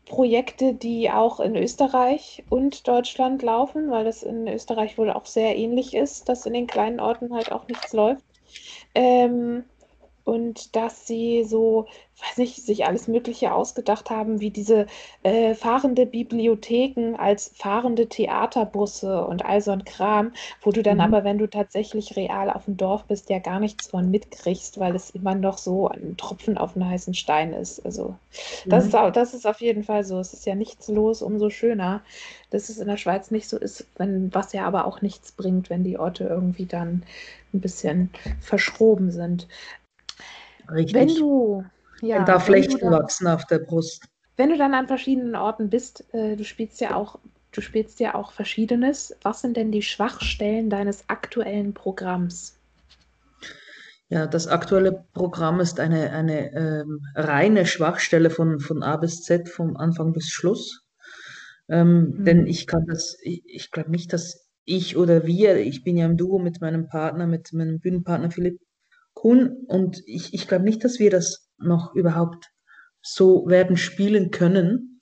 Projekte, 0.06 0.74
die 0.74 1.10
auch 1.10 1.38
in 1.38 1.54
Österreich 1.56 2.42
und 2.50 2.88
Deutschland 2.88 3.42
laufen, 3.42 3.90
weil 3.90 4.04
das 4.04 4.24
in 4.24 4.48
Österreich 4.48 4.98
wohl 4.98 5.10
auch 5.10 5.24
sehr 5.24 5.56
ähnlich 5.56 5.94
ist, 5.94 6.28
dass 6.28 6.46
in 6.46 6.52
den 6.52 6.66
kleinen 6.66 6.98
Orten 6.98 7.32
halt 7.32 7.52
auch 7.52 7.68
nichts 7.68 7.92
läuft. 7.92 8.24
Ähm, 8.94 9.64
und 10.24 10.76
dass 10.76 11.06
sie 11.06 11.44
so, 11.44 11.86
weiß 12.20 12.38
nicht, 12.38 12.56
sich 12.56 12.86
alles 12.86 13.08
Mögliche 13.08 13.52
ausgedacht 13.52 14.10
haben, 14.10 14.40
wie 14.40 14.50
diese 14.50 14.86
äh, 15.22 15.54
fahrende 15.54 16.06
Bibliotheken 16.06 17.16
als 17.16 17.52
fahrende 17.54 18.08
Theaterbusse 18.08 19.24
und 19.24 19.44
all 19.44 19.60
so 19.60 19.70
ein 19.70 19.84
Kram, 19.84 20.32
wo 20.62 20.70
du 20.70 20.82
dann 20.82 20.96
mhm. 20.96 21.02
aber, 21.02 21.24
wenn 21.24 21.38
du 21.38 21.48
tatsächlich 21.48 22.16
real 22.16 22.50
auf 22.50 22.66
dem 22.66 22.76
Dorf 22.76 23.04
bist, 23.04 23.30
ja 23.30 23.38
gar 23.38 23.60
nichts 23.60 23.88
von 23.88 24.10
mitkriegst, 24.10 24.78
weil 24.78 24.94
es 24.94 25.10
immer 25.10 25.34
noch 25.34 25.58
so 25.58 25.88
ein 25.88 26.16
Tropfen 26.16 26.58
auf 26.58 26.76
einen 26.76 26.88
heißen 26.88 27.14
Stein 27.14 27.52
ist. 27.52 27.84
Also 27.84 28.14
das, 28.66 28.84
mhm. 28.84 28.94
ist, 28.94 29.16
das 29.16 29.34
ist 29.34 29.46
auf 29.46 29.60
jeden 29.60 29.84
Fall 29.84 30.04
so. 30.04 30.18
Es 30.18 30.32
ist 30.32 30.46
ja 30.46 30.54
nichts 30.54 30.88
los, 30.88 31.22
umso 31.22 31.50
schöner, 31.50 32.02
dass 32.50 32.68
es 32.68 32.78
in 32.78 32.88
der 32.88 32.96
Schweiz 32.96 33.30
nicht 33.30 33.48
so 33.48 33.58
ist, 33.58 33.86
wenn, 33.96 34.32
was 34.34 34.52
ja 34.52 34.66
aber 34.66 34.84
auch 34.84 35.02
nichts 35.02 35.32
bringt, 35.32 35.70
wenn 35.70 35.84
die 35.84 35.98
Orte 35.98 36.24
irgendwie 36.24 36.66
dann 36.66 37.02
ein 37.52 37.60
bisschen 37.60 38.10
verschroben 38.40 39.10
sind. 39.10 39.48
Richtig. 40.72 40.94
Wenn 40.94 41.08
du, 41.08 41.64
ja, 42.00 42.24
da 42.24 42.38
Flechten 42.38 42.90
wachsen 42.90 43.26
auf 43.26 43.46
der 43.46 43.58
Brust. 43.58 44.04
Wenn 44.36 44.50
du 44.50 44.56
dann 44.56 44.74
an 44.74 44.86
verschiedenen 44.86 45.36
Orten 45.36 45.70
bist, 45.70 46.04
äh, 46.14 46.36
du 46.36 46.44
spielst 46.44 46.80
ja 46.80 46.94
auch, 46.94 47.18
du 47.52 47.60
spielst 47.60 48.00
ja 48.00 48.14
auch 48.14 48.32
Verschiedenes. 48.32 49.16
Was 49.22 49.42
sind 49.42 49.56
denn 49.56 49.72
die 49.72 49.82
Schwachstellen 49.82 50.70
deines 50.70 51.08
aktuellen 51.08 51.74
Programms? 51.74 52.56
Ja, 54.08 54.26
das 54.26 54.48
aktuelle 54.48 55.04
Programm 55.14 55.60
ist 55.60 55.78
eine, 55.78 56.10
eine 56.10 56.52
ähm, 56.52 57.06
reine 57.14 57.64
Schwachstelle 57.64 58.30
von, 58.30 58.58
von 58.58 58.82
A 58.82 58.96
bis 58.96 59.22
Z, 59.22 59.48
vom 59.48 59.76
Anfang 59.76 60.12
bis 60.12 60.28
Schluss. 60.28 60.84
Ähm, 61.68 62.16
mhm. 62.16 62.24
Denn 62.24 62.46
ich 62.46 62.66
kann 62.66 62.86
das, 62.86 63.16
ich, 63.22 63.42
ich 63.46 63.70
glaube 63.70 63.90
nicht, 63.90 64.12
dass 64.12 64.48
ich 64.64 64.96
oder 64.96 65.26
wir, 65.26 65.58
ich 65.58 65.84
bin 65.84 65.96
ja 65.96 66.06
im 66.06 66.16
Duo 66.16 66.40
mit 66.40 66.60
meinem 66.60 66.88
Partner, 66.88 67.26
mit 67.26 67.52
meinem 67.52 67.78
Bühnenpartner 67.78 68.30
Philipp, 68.32 68.60
Kuhn. 69.20 69.64
Und 69.66 70.02
ich, 70.06 70.32
ich 70.32 70.48
glaube 70.48 70.64
nicht, 70.64 70.82
dass 70.82 70.98
wir 70.98 71.10
das 71.10 71.48
noch 71.58 71.94
überhaupt 71.94 72.46
so 73.02 73.46
werden 73.46 73.76
spielen 73.76 74.30
können, 74.30 75.00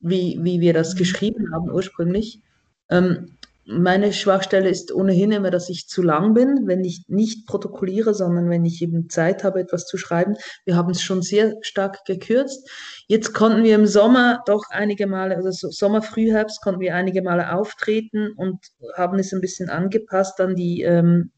wie, 0.00 0.38
wie 0.42 0.60
wir 0.60 0.72
das 0.72 0.94
mhm. 0.94 0.98
geschrieben 0.98 1.54
haben 1.54 1.70
ursprünglich. 1.70 2.42
Ähm, 2.88 3.36
meine 3.66 4.12
Schwachstelle 4.12 4.68
ist 4.68 4.92
ohnehin 4.92 5.30
immer, 5.30 5.52
dass 5.52 5.68
ich 5.68 5.86
zu 5.86 6.02
lang 6.02 6.34
bin, 6.34 6.66
wenn 6.66 6.82
ich 6.82 7.04
nicht 7.06 7.46
protokolliere, 7.46 8.14
sondern 8.14 8.50
wenn 8.50 8.64
ich 8.64 8.82
eben 8.82 9.08
Zeit 9.08 9.44
habe, 9.44 9.60
etwas 9.60 9.86
zu 9.86 9.96
schreiben. 9.96 10.34
Wir 10.64 10.74
haben 10.74 10.90
es 10.90 11.02
schon 11.02 11.22
sehr 11.22 11.54
stark 11.60 12.04
gekürzt. 12.04 12.68
Jetzt 13.06 13.32
konnten 13.32 13.62
wir 13.62 13.76
im 13.76 13.86
Sommer 13.86 14.42
doch 14.46 14.64
einige 14.70 15.06
Male, 15.06 15.36
also 15.36 15.70
Sommer, 15.70 16.02
Frühherbst, 16.02 16.60
konnten 16.62 16.80
wir 16.80 16.96
einige 16.96 17.22
Male 17.22 17.54
auftreten 17.54 18.32
und 18.36 18.58
haben 18.96 19.20
es 19.20 19.32
ein 19.32 19.40
bisschen 19.40 19.70
angepasst 19.70 20.40
an 20.40 20.56
die 20.56 20.82
ähm, 20.82 21.30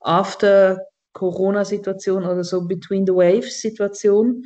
After 0.00 0.78
Corona-Situation 1.14 2.24
oder 2.24 2.44
so 2.44 2.66
Between 2.66 3.06
the 3.06 3.14
Waves-Situation. 3.14 4.44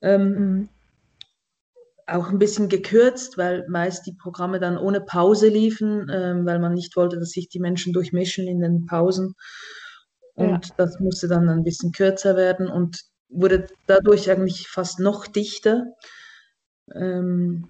Ähm, 0.00 0.28
mhm. 0.28 0.68
Auch 2.06 2.28
ein 2.28 2.38
bisschen 2.38 2.68
gekürzt, 2.68 3.38
weil 3.38 3.66
meist 3.68 4.06
die 4.06 4.14
Programme 4.14 4.60
dann 4.60 4.78
ohne 4.78 5.00
Pause 5.00 5.48
liefen, 5.48 6.08
ähm, 6.12 6.46
weil 6.46 6.58
man 6.58 6.74
nicht 6.74 6.96
wollte, 6.96 7.18
dass 7.18 7.30
sich 7.30 7.48
die 7.48 7.60
Menschen 7.60 7.92
durchmischen 7.92 8.46
in 8.46 8.60
den 8.60 8.86
Pausen. 8.86 9.34
Und 10.34 10.68
ja. 10.68 10.74
das 10.76 11.00
musste 11.00 11.28
dann 11.28 11.48
ein 11.48 11.64
bisschen 11.64 11.92
kürzer 11.92 12.36
werden 12.36 12.68
und 12.68 13.00
wurde 13.28 13.66
dadurch 13.86 14.30
eigentlich 14.30 14.68
fast 14.68 15.00
noch 15.00 15.26
dichter. 15.26 15.86
Ähm, 16.94 17.68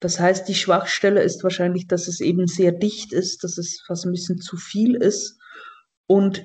das 0.00 0.20
heißt, 0.20 0.48
die 0.48 0.54
Schwachstelle 0.54 1.22
ist 1.22 1.42
wahrscheinlich, 1.42 1.88
dass 1.88 2.06
es 2.06 2.20
eben 2.20 2.46
sehr 2.46 2.72
dicht 2.72 3.12
ist, 3.12 3.42
dass 3.42 3.58
es 3.58 3.82
fast 3.86 4.06
ein 4.06 4.12
bisschen 4.12 4.38
zu 4.38 4.56
viel 4.56 4.94
ist. 4.94 5.38
Und 6.06 6.44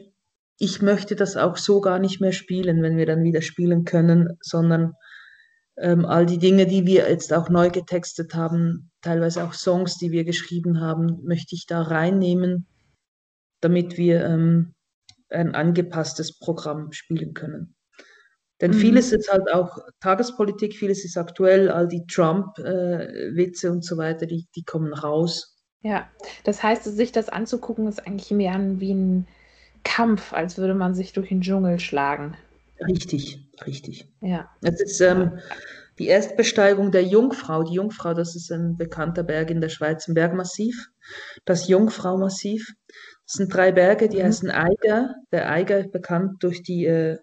ich 0.58 0.82
möchte 0.82 1.16
das 1.16 1.38
auch 1.38 1.58
so 1.58 1.82
gar 1.82 2.00
nicht 2.00 2.22
mehr 2.22 2.32
spielen, 2.32 2.84
wenn 2.84 2.98
wir 2.98 3.06
dann 3.06 3.24
wieder 3.24 3.42
spielen 3.42 3.84
können, 3.84 4.38
sondern 4.42 4.94
ähm, 5.78 6.06
all 6.06 6.26
die 6.26 6.38
Dinge, 6.38 6.68
die 6.68 6.86
wir 6.86 7.10
jetzt 7.10 7.34
auch 7.34 7.50
neu 7.50 7.70
getextet 7.70 8.36
haben, 8.36 8.92
teilweise 9.02 9.44
auch 9.44 9.54
Songs, 9.54 9.98
die 9.98 10.12
wir 10.12 10.24
geschrieben 10.24 10.80
haben, 10.80 11.24
möchte 11.24 11.56
ich 11.56 11.66
da 11.66 11.82
reinnehmen, 11.82 12.68
damit 13.62 13.98
wir 13.98 14.24
ähm, 14.24 14.74
ein 15.30 15.56
angepasstes 15.56 16.38
Programm 16.38 16.92
spielen 16.92 17.34
können. 17.34 17.76
Denn 18.60 18.72
mhm. 18.72 18.76
vieles 18.76 19.12
ist 19.12 19.32
halt 19.32 19.52
auch 19.52 19.80
Tagespolitik, 20.02 20.76
vieles 20.76 21.04
ist 21.04 21.18
aktuell, 21.18 21.70
all 21.70 21.88
die 21.88 22.06
Trump-Witze 22.06 23.68
äh, 23.68 23.70
und 23.72 23.84
so 23.84 23.98
weiter, 23.98 24.28
die, 24.28 24.48
die 24.56 24.64
kommen 24.64 24.94
raus. 24.94 25.58
Ja, 25.82 26.08
das 26.44 26.62
heißt, 26.62 26.84
sich 26.84 27.12
das 27.12 27.30
anzugucken, 27.30 27.88
ist 27.88 28.06
eigentlich 28.06 28.30
mehr 28.30 28.60
wie 28.80 28.94
ein 28.94 29.28
Kampf, 29.84 30.34
als 30.34 30.58
würde 30.58 30.74
man 30.74 30.94
sich 30.94 31.14
durch 31.14 31.30
den 31.30 31.42
Dschungel 31.42 31.80
schlagen. 31.80 32.36
Richtig, 32.88 33.40
richtig. 33.66 34.08
Ja. 34.22 34.50
Es 34.62 34.82
ist 34.82 35.02
ähm, 35.02 35.40
die 36.00 36.08
Erstbesteigung 36.08 36.92
der 36.92 37.04
Jungfrau. 37.04 37.64
Die 37.64 37.76
Jungfrau, 37.76 38.14
das 38.14 38.36
ist 38.36 38.52
ein 38.52 38.78
bekannter 38.78 39.24
Berg 39.24 39.52
in 39.52 39.62
der 39.62 39.70
Schweiz, 39.70 40.08
ein 40.08 40.14
Bergmassiv. 40.14 40.90
Das 41.46 41.68
Jungfrau-Massiv. 41.68 42.74
Das 43.26 43.34
sind 43.34 43.54
drei 43.54 43.72
Berge, 43.72 44.10
die 44.10 44.18
mhm. 44.18 44.24
heißen 44.24 44.50
Eiger. 44.50 45.16
Der 45.32 45.50
Eiger 45.50 45.80
ist 45.80 45.92
bekannt 45.92 46.44
durch 46.44 46.64
die 46.64 46.86
äh, 46.86 47.18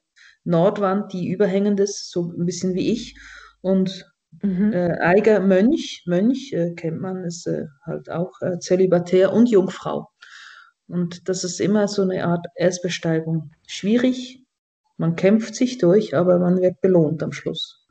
Nordwand, 0.45 1.13
die 1.13 1.29
überhängend 1.29 1.81
ist, 1.81 2.11
so 2.11 2.33
ein 2.33 2.47
bisschen 2.47 2.75
wie 2.75 2.93
ich. 2.93 3.19
Und 3.61 4.07
mhm. 4.43 4.73
äh, 4.73 4.99
Eiger 5.01 5.41
Mönch, 5.41 6.05
Mönch 6.07 6.53
äh, 6.53 6.75
kennt 6.75 7.01
man, 7.01 7.25
ist 7.25 7.47
äh, 7.47 7.67
halt 7.85 8.11
auch 8.11 8.33
äh, 8.41 8.59
zölibatär 8.59 9.33
und 9.33 9.51
Jungfrau. 9.51 10.09
Und 10.89 11.29
das 11.29 11.45
ist 11.45 11.61
immer 11.61 11.87
so 11.87 12.03
eine 12.03 12.27
Art 12.27 12.47
Erstbesteigung. 12.57 13.51
Schwierig, 13.67 14.43
man 14.97 15.17
kämpft 15.17 15.55
sich 15.55 15.79
durch, 15.79 16.17
aber 16.17 16.39
man 16.39 16.61
wird 16.61 16.81
belohnt 16.81 17.23
am 17.23 17.33
Schluss. 17.33 17.85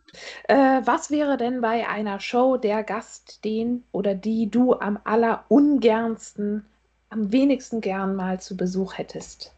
Äh, 0.48 0.82
was 0.84 1.12
wäre 1.12 1.38
denn 1.38 1.62
bei 1.62 1.88
einer 1.88 2.20
Show 2.20 2.58
der 2.58 2.84
Gast, 2.84 3.44
den 3.46 3.84
oder 3.92 4.16
die 4.16 4.50
du 4.50 4.74
am 4.74 5.00
allerungernsten, 5.04 6.66
am 7.10 7.32
wenigsten 7.32 7.82
gern 7.82 8.16
mal 8.16 8.40
zu 8.40 8.58
Besuch 8.58 8.98
hättest? 8.98 9.54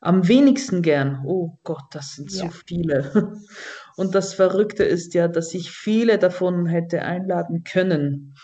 Am 0.00 0.28
wenigsten 0.28 0.82
gern. 0.82 1.22
Oh 1.26 1.56
Gott, 1.64 1.84
das 1.90 2.14
sind 2.14 2.30
ja. 2.32 2.44
so 2.44 2.50
viele. 2.66 3.40
Und 3.96 4.14
das 4.14 4.34
Verrückte 4.34 4.84
ist 4.84 5.14
ja, 5.14 5.26
dass 5.26 5.54
ich 5.54 5.70
viele 5.70 6.18
davon 6.18 6.66
hätte 6.66 7.02
einladen 7.02 7.64
können. 7.64 8.36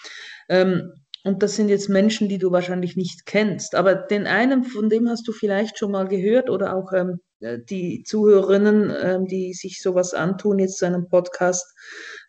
Ähm, 0.48 0.92
und 1.24 1.42
das 1.42 1.54
sind 1.54 1.68
jetzt 1.68 1.88
Menschen, 1.88 2.28
die 2.28 2.38
du 2.38 2.50
wahrscheinlich 2.50 2.96
nicht 2.96 3.26
kennst. 3.26 3.74
Aber 3.76 3.94
den 3.94 4.26
einen, 4.26 4.64
von 4.64 4.88
dem 4.88 5.08
hast 5.08 5.26
du 5.28 5.32
vielleicht 5.32 5.78
schon 5.78 5.92
mal 5.92 6.08
gehört 6.08 6.50
oder 6.50 6.74
auch 6.74 6.92
ähm, 6.92 7.20
äh, 7.40 7.58
die 7.58 8.02
Zuhörerinnen, 8.04 8.92
ähm, 9.00 9.26
die 9.26 9.52
sich 9.54 9.80
sowas 9.80 10.14
antun, 10.14 10.58
jetzt 10.58 10.78
zu 10.78 10.86
einem 10.86 11.08
Podcast, 11.08 11.64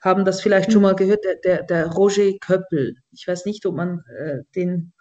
haben 0.01 0.25
das 0.25 0.41
vielleicht 0.41 0.69
mhm. 0.69 0.73
schon 0.73 0.81
mal 0.83 0.95
gehört, 0.95 1.25
der, 1.25 1.35
der, 1.37 1.63
der 1.63 1.87
Roger 1.87 2.31
Köppel. 2.39 2.95
Ich 3.11 3.27
weiß 3.27 3.45
nicht, 3.45 3.65
ob 3.65 3.75
man 3.75 4.03
äh, 4.19 4.39
den, 4.55 4.93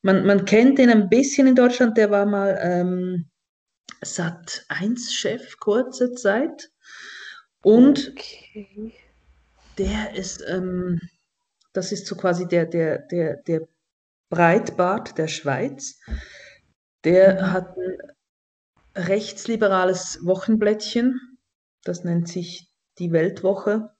man, 0.00 0.24
man 0.24 0.46
kennt 0.46 0.78
den 0.78 0.88
ein 0.88 1.10
bisschen 1.10 1.46
in 1.46 1.54
Deutschland, 1.54 1.98
der 1.98 2.10
war 2.10 2.24
mal 2.24 2.58
ähm, 2.62 3.26
Sat 4.00 4.64
1 4.68 5.12
Chef 5.12 5.58
kurze 5.58 6.12
Zeit. 6.12 6.70
Und 7.62 8.12
okay. 8.12 8.94
der 9.76 10.14
ist, 10.14 10.42
ähm, 10.48 11.00
das 11.78 11.92
ist 11.92 12.06
so 12.08 12.16
quasi 12.16 12.48
der, 12.48 12.66
der, 12.66 12.98
der, 12.98 13.36
der 13.36 13.60
Breitbart 14.30 15.16
der 15.16 15.28
Schweiz. 15.28 16.00
Der 17.04 17.34
mhm. 17.34 17.52
hat 17.52 17.76
ein 17.76 19.04
rechtsliberales 19.06 20.18
Wochenblättchen, 20.24 21.20
das 21.84 22.02
nennt 22.02 22.26
sich 22.26 22.68
die 22.98 23.12
Weltwoche, 23.12 23.90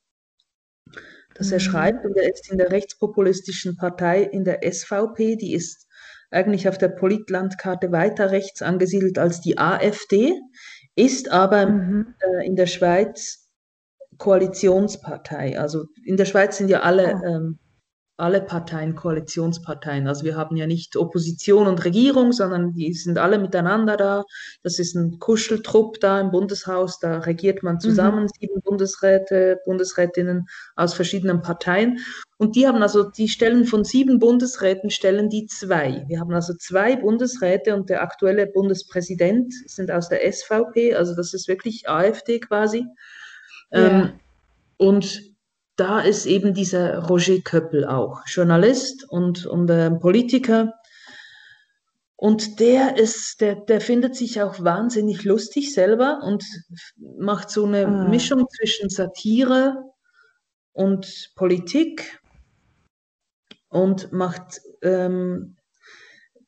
das 1.37 1.47
mhm. 1.47 1.53
er 1.53 1.61
schreibt. 1.61 2.05
Und 2.05 2.17
er 2.17 2.33
ist 2.33 2.51
in 2.51 2.59
der 2.59 2.73
rechtspopulistischen 2.73 3.77
Partei, 3.77 4.23
in 4.23 4.43
der 4.43 4.61
SVP, 4.69 5.37
die 5.37 5.55
ist 5.55 5.87
eigentlich 6.33 6.69
auf 6.69 6.79
der 6.79 6.89
Politlandkarte 6.89 7.93
weiter 7.93 8.33
rechts 8.33 8.61
angesiedelt 8.61 9.21
als 9.21 9.41
die 9.41 9.57
AfD, 9.57 10.35
ist 10.97 11.31
aber 11.31 11.67
mhm. 11.67 12.17
äh, 12.19 12.45
in 12.45 12.57
der 12.57 12.67
Schweiz 12.67 13.49
Koalitionspartei. 14.19 15.59
Also 15.59 15.87
in 16.05 16.17
der 16.17 16.25
Schweiz 16.25 16.59
sind 16.59 16.69
ja 16.69 16.81
alle, 16.81 17.15
oh. 17.15 17.27
ähm, 17.27 17.59
alle 18.19 18.41
Parteien 18.41 18.97
Koalitionsparteien. 18.97 20.09
Also 20.09 20.25
wir 20.25 20.37
haben 20.37 20.57
ja 20.57 20.67
nicht 20.67 20.97
Opposition 20.97 21.69
und 21.69 21.85
Regierung, 21.85 22.33
sondern 22.33 22.75
die 22.75 22.93
sind 22.93 23.17
alle 23.17 23.39
miteinander 23.39 23.97
da. 23.97 24.25
Das 24.65 24.81
ist 24.81 24.97
ein 24.97 25.21
Kuscheltrupp 25.21 26.01
da 26.01 26.21
im 26.21 26.33
Bundeshaus. 26.33 26.99
Da 26.99 27.19
regiert 27.19 27.63
man 27.63 27.79
zusammen, 27.79 28.25
mhm. 28.25 28.29
sieben 28.41 28.61
Bundesräte, 28.63 29.61
Bundesrätinnen 29.65 30.47
aus 30.75 30.95
verschiedenen 30.95 31.43
Parteien. 31.43 32.01
Und 32.39 32.57
die 32.57 32.67
haben 32.67 32.83
also, 32.83 33.05
die 33.09 33.29
stellen 33.29 33.65
von 33.65 33.85
sieben 33.85 34.19
Bundesräten, 34.19 34.91
stellen 34.91 35.29
die 35.29 35.47
zwei. 35.47 36.05
Wir 36.09 36.19
haben 36.19 36.33
also 36.35 36.55
zwei 36.55 36.97
Bundesräte 36.97 37.75
und 37.75 37.89
der 37.89 38.03
aktuelle 38.03 38.49
Bundespräsident 38.49 39.55
sind 39.67 39.93
aus 39.93 40.09
der 40.09 40.21
SVP, 40.31 40.95
also 40.95 41.15
das 41.15 41.35
ist 41.35 41.47
wirklich 41.47 41.89
AfD 41.89 42.41
quasi. 42.41 42.85
Ja. 43.71 43.89
Ähm, 43.89 44.13
und 44.77 45.28
da 45.79 46.01
ist 46.01 46.27
eben 46.27 46.55
dieser 46.55 47.07
Roger 47.07 47.39
Köppel 47.41 47.87
auch, 47.87 48.23
Journalist 48.27 49.09
und, 49.09 49.47
und 49.47 49.71
äh, 49.71 49.91
Politiker. 49.93 50.75
Und 52.17 52.59
der 52.59 52.97
ist, 52.97 53.41
der, 53.41 53.55
der 53.55 53.81
findet 53.81 54.17
sich 54.17 54.43
auch 54.43 54.59
wahnsinnig 54.63 55.23
lustig 55.23 55.73
selber 55.73 56.21
und 56.25 56.45
macht 56.97 57.49
so 57.49 57.65
eine 57.65 57.87
Ah. 57.87 58.09
Mischung 58.09 58.47
zwischen 58.51 58.91
Satire 58.91 59.85
und 60.73 61.31
Politik 61.37 62.21
und 63.69 64.11
macht, 64.11 64.61
ähm, 64.83 65.58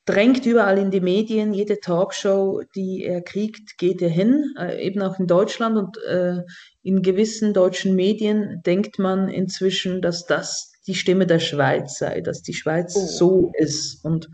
drängt 0.05 0.45
überall 0.45 0.77
in 0.77 0.91
die 0.91 1.01
Medien, 1.01 1.53
jede 1.53 1.79
Talkshow, 1.79 2.61
die 2.75 3.03
er 3.03 3.21
kriegt, 3.21 3.77
geht 3.77 4.01
er 4.01 4.09
hin, 4.09 4.53
äh, 4.57 4.83
eben 4.85 5.01
auch 5.01 5.19
in 5.19 5.27
Deutschland 5.27 5.77
und 5.77 5.97
äh, 6.03 6.41
in 6.81 7.01
gewissen 7.01 7.53
deutschen 7.53 7.95
Medien 7.95 8.61
denkt 8.65 8.97
man 8.97 9.29
inzwischen, 9.29 10.01
dass 10.01 10.25
das 10.25 10.71
die 10.87 10.95
Stimme 10.95 11.27
der 11.27 11.39
Schweiz 11.39 11.99
sei, 11.99 12.21
dass 12.21 12.41
die 12.41 12.55
Schweiz 12.55 12.95
Oh. 12.95 13.05
so 13.05 13.51
ist 13.53 14.03
und 14.03 14.29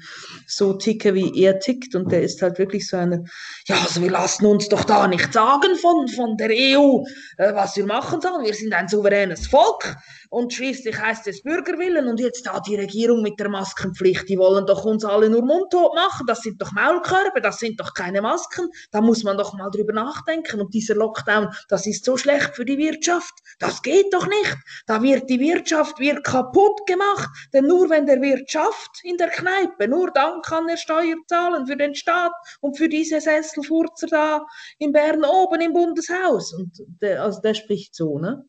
so 0.47 0.73
ticke, 0.73 1.13
wie 1.13 1.38
er 1.43 1.60
tickt. 1.60 1.93
Und 1.93 2.12
der 2.12 2.21
ist 2.21 2.41
halt 2.41 2.58
wirklich 2.58 2.88
so 2.88 2.95
eine, 2.95 3.25
ja, 3.67 3.75
also 3.75 4.01
wir 4.01 4.10
lassen 4.10 4.45
uns 4.45 4.69
doch 4.69 4.86
da 4.86 5.08
nicht 5.08 5.34
sagen 5.34 5.75
von, 5.75 6.08
von 6.08 6.38
der 6.38 6.49
EU, 6.49 7.03
äh, 7.38 7.53
was 7.53 7.75
wir 7.75 7.86
machen 7.86 8.21
sollen. 8.21 8.45
Wir 8.45 8.53
sind 8.53 8.73
ein 8.73 8.88
souveränes 8.88 9.47
Volk 9.47 9.97
und 10.30 10.54
schließlich 10.54 11.00
heißt 11.00 11.28
es 11.28 11.42
Bürgerwillen 11.44 12.08
und 12.08 12.20
jetzt 12.20 12.46
da 12.46 12.60
die 12.60 12.76
Regierung 12.76 13.22
mit 13.22 13.40
der 13.40 13.50
Maskenpflicht, 13.50 14.28
die 14.30 14.38
wollen 14.38 14.66
doch 14.66 14.86
uns 14.86 15.06
alle 15.06 15.30
nur 15.30 15.44
mundtot 15.44 15.94
machen. 15.96 16.26
Das 16.28 16.42
sind 16.42 16.62
doch 16.62 16.72
Maulkörbe, 16.72 17.42
das 17.42 17.60
sind 17.60 17.80
doch 17.80 17.94
keine 17.94 18.22
Masken. 18.22 18.68
Da 18.92 19.02
muss 19.02 19.24
man 19.24 19.38
doch 19.38 19.54
mal 19.54 19.70
drüber 19.70 19.94
nachdenken. 19.94 20.60
Und 20.62 20.74
dieser 20.74 20.96
Lockdown, 20.96 21.50
das 21.70 21.86
ist 21.88 22.06
so 22.06 22.18
schlecht 22.18 22.56
für 22.56 22.66
die 22.66 22.78
Wirtschaft. 22.78 23.34
Das 23.60 23.82
geht 23.82 24.13
doch 24.13 24.28
nicht. 24.28 24.58
Da 24.86 25.02
wird 25.02 25.30
die 25.30 25.40
Wirtschaft 25.40 26.00
wird 26.00 26.24
kaputt 26.24 26.86
gemacht. 26.88 27.30
Denn 27.54 27.66
nur 27.66 27.90
wenn 27.90 28.06
der 28.06 28.22
Wirt 28.22 28.50
schafft 28.50 29.00
in 29.04 29.18
der 29.18 29.30
Kneipe, 29.30 29.88
nur 29.88 30.12
dann 30.12 30.42
kann 30.42 30.68
er 30.70 30.78
Steuer 30.78 31.16
zahlen 31.28 31.68
für 31.68 31.78
den 31.78 31.96
Staat 31.96 32.32
und 32.62 32.78
für 32.78 32.90
diese 32.90 33.22
Sesselfurzer 33.22 34.08
da 34.08 34.46
in 34.80 34.92
Bern 34.92 35.24
oben 35.24 35.62
im 35.62 35.74
Bundeshaus. 35.74 36.54
Und 36.54 36.72
der, 37.02 37.24
also 37.24 37.42
der 37.42 37.54
spricht 37.54 37.96
so, 37.96 38.20
ne? 38.20 38.46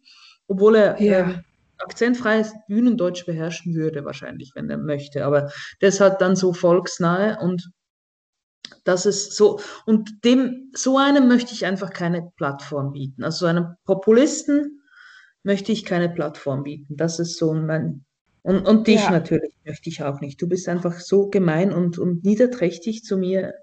Obwohl 0.48 0.76
er 0.76 1.00
Ja. 1.00 1.20
ähm, 1.20 1.44
akzentfreies 1.80 2.52
Bühnendeutsch 2.68 3.26
beherrschen 3.26 3.74
würde, 3.74 4.04
wahrscheinlich, 4.04 4.52
wenn 4.54 4.70
er 4.70 4.78
möchte. 4.78 5.24
Aber 5.24 5.50
der 5.80 5.90
ist 5.90 6.00
halt 6.00 6.20
dann 6.20 6.36
so 6.36 6.52
volksnahe 6.52 7.38
und 7.40 7.70
das 8.84 9.06
ist 9.06 9.34
so, 9.36 9.60
und 9.86 10.24
dem, 10.24 10.70
so 10.74 10.98
einem 10.98 11.28
möchte 11.28 11.52
ich 11.52 11.66
einfach 11.66 11.90
keine 11.90 12.30
Plattform 12.36 12.92
bieten. 12.92 13.24
Also 13.24 13.40
so 13.40 13.46
einem 13.46 13.74
Populisten 13.84 14.82
möchte 15.42 15.72
ich 15.72 15.84
keine 15.84 16.08
Plattform 16.08 16.64
bieten. 16.64 16.96
Das 16.96 17.18
ist 17.18 17.38
so 17.38 17.54
mein, 17.54 18.04
und, 18.42 18.66
und 18.66 18.86
dich 18.86 19.02
Ja. 19.02 19.10
natürlich 19.10 19.52
möchte 19.64 19.88
ich 19.90 20.02
auch 20.02 20.20
nicht. 20.20 20.40
Du 20.40 20.48
bist 20.48 20.68
einfach 20.68 21.00
so 21.00 21.28
gemein 21.28 21.72
und, 21.72 21.98
und 21.98 22.24
niederträchtig 22.24 23.04
zu 23.04 23.16
mir, 23.16 23.54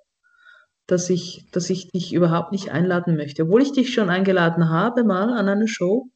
dass 0.87 1.09
ich, 1.09 1.47
dass 1.51 1.69
ich 1.69 1.89
dich 1.91 2.13
überhaupt 2.13 2.51
nicht 2.51 2.71
einladen 2.71 3.15
möchte. 3.17 3.43
Obwohl 3.43 3.61
ich 3.61 3.73
dich 3.73 3.93
schon 3.93 4.09
eingeladen 4.09 4.69
habe, 4.69 5.03
mal 5.03 5.33
an 5.33 5.49
eine 5.49 5.67
Show. 5.67 6.09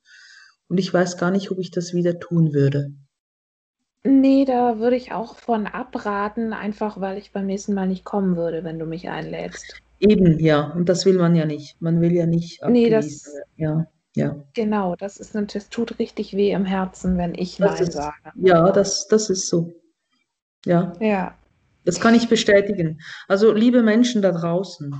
Und 0.69 0.77
ich 0.79 0.93
weiß 0.93 1.17
gar 1.17 1.31
nicht, 1.31 1.51
ob 1.51 1.59
ich 1.59 1.71
das 1.71 1.93
wieder 1.93 2.19
tun 2.19 2.53
würde. 2.53 2.91
Nee, 4.03 4.45
da 4.45 4.79
würde 4.79 4.95
ich 4.95 5.11
auch 5.11 5.35
von 5.35 5.67
abraten, 5.67 6.53
einfach 6.53 7.01
weil 7.01 7.17
ich 7.17 7.31
beim 7.33 7.47
nächsten 7.47 7.73
Mal 7.73 7.87
nicht 7.87 8.05
kommen 8.05 8.37
würde, 8.37 8.63
wenn 8.63 8.79
du 8.79 8.85
mich 8.85 9.09
einlädst. 9.09 9.81
Eben, 9.99 10.39
ja. 10.39 10.71
Und 10.71 10.87
das 10.87 11.05
will 11.05 11.17
man 11.17 11.35
ja 11.35 11.45
nicht. 11.45 11.81
Man 11.81 11.99
will 11.99 12.13
ja 12.13 12.25
nicht 12.25 12.61
Nee, 12.65 12.89
das-. 12.89 13.29
Ja, 13.57 13.87
ja. 14.15 14.41
Genau, 14.53 14.95
das 14.95 15.17
ist 15.17 15.35
und 15.35 15.53
das 15.53 15.69
tut 15.69 15.99
richtig 15.99 16.33
weh 16.33 16.51
im 16.51 16.63
Herzen, 16.65 17.17
wenn 17.17 17.33
ich 17.35 17.57
Das 17.57 17.71
Nein 17.79 17.83
ist- 17.87 17.93
sage. 17.93 18.15
Ja, 18.35 18.71
das, 18.71 19.07
das 19.07 19.29
ist 19.29 19.47
so. 19.49 19.73
Ja, 20.65 20.93
Ja, 21.01 21.37
das 21.83 21.99
kann 21.99 22.15
ich 22.15 22.29
bestätigen. 22.29 23.01
Also, 23.27 23.51
liebe 23.53 23.81
Menschen 23.81 24.21
da 24.21 24.31
draußen, 24.31 24.93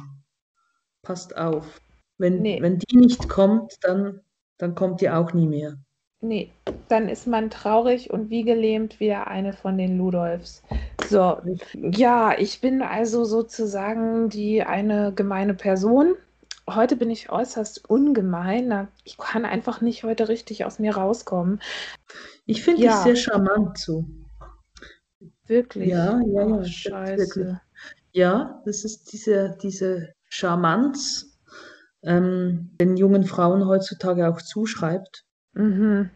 passt 1.04 1.38
auf. 1.38 1.80
Wenn, 2.18 2.42
Nee. 2.42 2.62
wenn 2.62 2.80
die 2.80 2.98
nicht 2.98 3.30
kommt, 3.30 3.76
dann, 3.82 4.20
dann 4.60 4.76
kommt 4.76 5.02
ihr 5.02 5.18
auch 5.18 5.34
nie 5.34 5.48
mehr. 5.48 5.78
nee, 6.22 6.52
dann 6.90 7.08
ist 7.10 7.26
man 7.28 7.50
traurig 7.50 8.12
und 8.12 8.30
wie 8.30 8.44
gelähmt 8.44 9.00
wie 9.00 9.14
eine 9.14 9.54
von 9.54 9.78
den 9.78 9.98
Ludolfs. 9.98 10.62
So, 11.08 11.38
ja, 11.74 12.38
ich 12.38 12.62
bin 12.62 12.82
also 12.82 13.24
sozusagen 13.24 14.30
die 14.30 14.62
eine 14.64 15.14
gemeine 15.14 15.54
Person. 15.56 16.16
Heute 16.70 16.96
bin 16.98 17.10
ich 17.10 17.32
äußerst 17.32 17.90
ungemein. 17.90 18.90
Ich 19.04 19.18
kann 19.18 19.46
einfach 19.46 19.82
nicht 19.82 20.04
heute 20.04 20.28
richtig 20.30 20.66
aus 20.66 20.78
mir 20.78 20.96
rauskommen. 20.96 21.62
Ich 22.46 22.62
finde 22.64 22.84
Ja. 22.84 22.92
dich 23.04 23.04
sehr 23.04 23.16
charmant 23.16 23.78
so. 23.80 24.06
Wirklich. 25.48 25.88
Ja, 25.90 26.20
ja, 26.28 26.46
Oh, 26.46 26.50
ja, 26.50 26.58
das 26.58 26.68
wirklich. 26.68 27.46
Scheiße. 27.48 27.62
Ja, 28.12 28.62
das 28.66 28.84
ist 28.86 29.12
diese, 29.14 29.58
diese 29.62 30.10
Charmanz, 30.30 31.29
ähm, 32.04 32.72
den 32.80 32.98
jungen 32.98 33.26
Frauen 33.26 33.66
heutzutage 33.68 34.28
auch 34.30 34.42
zuschreibt. 34.42 35.26
Mhm. 35.54 36.10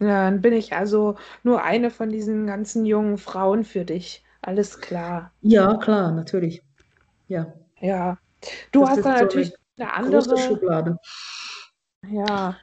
Ja, 0.00 0.24
dann 0.24 0.40
bin 0.42 0.52
ich 0.52 0.72
also 0.74 1.16
nur 1.42 1.62
eine 1.62 1.90
von 1.90 2.08
diesen 2.10 2.46
ganzen 2.46 2.86
jungen 2.86 3.18
Frauen 3.18 3.64
für 3.64 3.84
dich. 3.84 4.24
Alles 4.42 4.80
klar. 4.80 5.32
Ja, 5.42 5.76
klar, 5.76 6.12
natürlich. 6.12 6.62
Ja, 7.28 7.52
Ja. 7.80 8.18
Du 8.72 8.80
Das 8.80 8.90
hast 8.90 9.04
da 9.04 9.16
so 9.18 9.24
natürlich 9.24 9.54
eine 9.78 9.92
große 10.00 10.30
andere, 10.30 10.38
Schublade. 10.38 10.96
ja. 12.02 12.56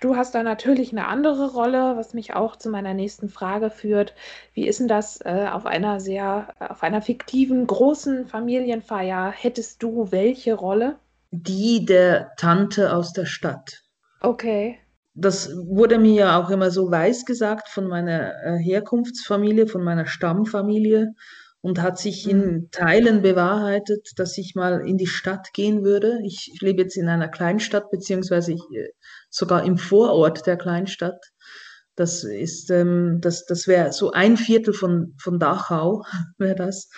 Du 0.00 0.16
hast 0.16 0.34
da 0.36 0.42
natürlich 0.44 0.92
eine 0.92 1.06
andere 1.08 1.52
Rolle, 1.52 1.96
was 1.96 2.14
mich 2.14 2.34
auch 2.34 2.56
zu 2.56 2.70
meiner 2.70 2.94
nächsten 2.94 3.28
Frage 3.28 3.70
führt. 3.70 4.14
Wie 4.52 4.66
ist 4.68 4.78
denn 4.80 4.88
das 4.88 5.20
äh, 5.22 5.48
auf 5.52 5.66
einer 5.66 6.00
sehr, 6.00 6.54
auf 6.60 6.82
einer 6.84 7.02
fiktiven 7.02 7.66
großen 7.66 8.26
Familienfeier? 8.26 9.30
Hättest 9.32 9.82
du 9.82 10.12
welche 10.12 10.54
Rolle? 10.54 10.98
Die 11.42 11.84
der 11.84 12.30
Tante 12.36 12.92
aus 12.94 13.12
der 13.12 13.26
Stadt. 13.26 13.82
Okay. 14.20 14.78
Das 15.14 15.50
wurde 15.56 15.98
mir 15.98 16.14
ja 16.14 16.42
auch 16.42 16.50
immer 16.50 16.70
so 16.70 16.90
weiß 16.90 17.24
gesagt 17.24 17.68
von 17.68 17.86
meiner 17.88 18.32
äh, 18.44 18.58
Herkunftsfamilie, 18.58 19.66
von 19.66 19.82
meiner 19.84 20.06
Stammfamilie 20.06 21.12
und 21.60 21.80
hat 21.80 21.98
sich 21.98 22.28
in 22.28 22.68
Teilen 22.70 23.22
bewahrheitet, 23.22 24.12
dass 24.16 24.38
ich 24.38 24.54
mal 24.54 24.86
in 24.86 24.96
die 24.98 25.06
Stadt 25.06 25.52
gehen 25.54 25.82
würde. 25.84 26.20
Ich, 26.24 26.52
lebe 26.60 26.82
jetzt 26.82 26.96
in 26.96 27.08
einer 27.08 27.28
Kleinstadt, 27.28 27.90
beziehungsweise 27.90 28.52
ich, 28.52 28.62
äh, 28.72 28.90
sogar 29.30 29.64
im 29.64 29.76
Vorort 29.78 30.46
der 30.46 30.56
Kleinstadt. 30.56 31.24
Das 31.96 32.24
ist, 32.24 32.70
ähm, 32.70 33.18
das, 33.20 33.46
das 33.46 33.66
wäre 33.66 33.92
so 33.92 34.12
ein 34.12 34.36
Viertel 34.36 34.74
von, 34.74 35.14
von 35.18 35.38
Dachau, 35.38 36.02
wäre 36.38 36.56
das. 36.56 36.88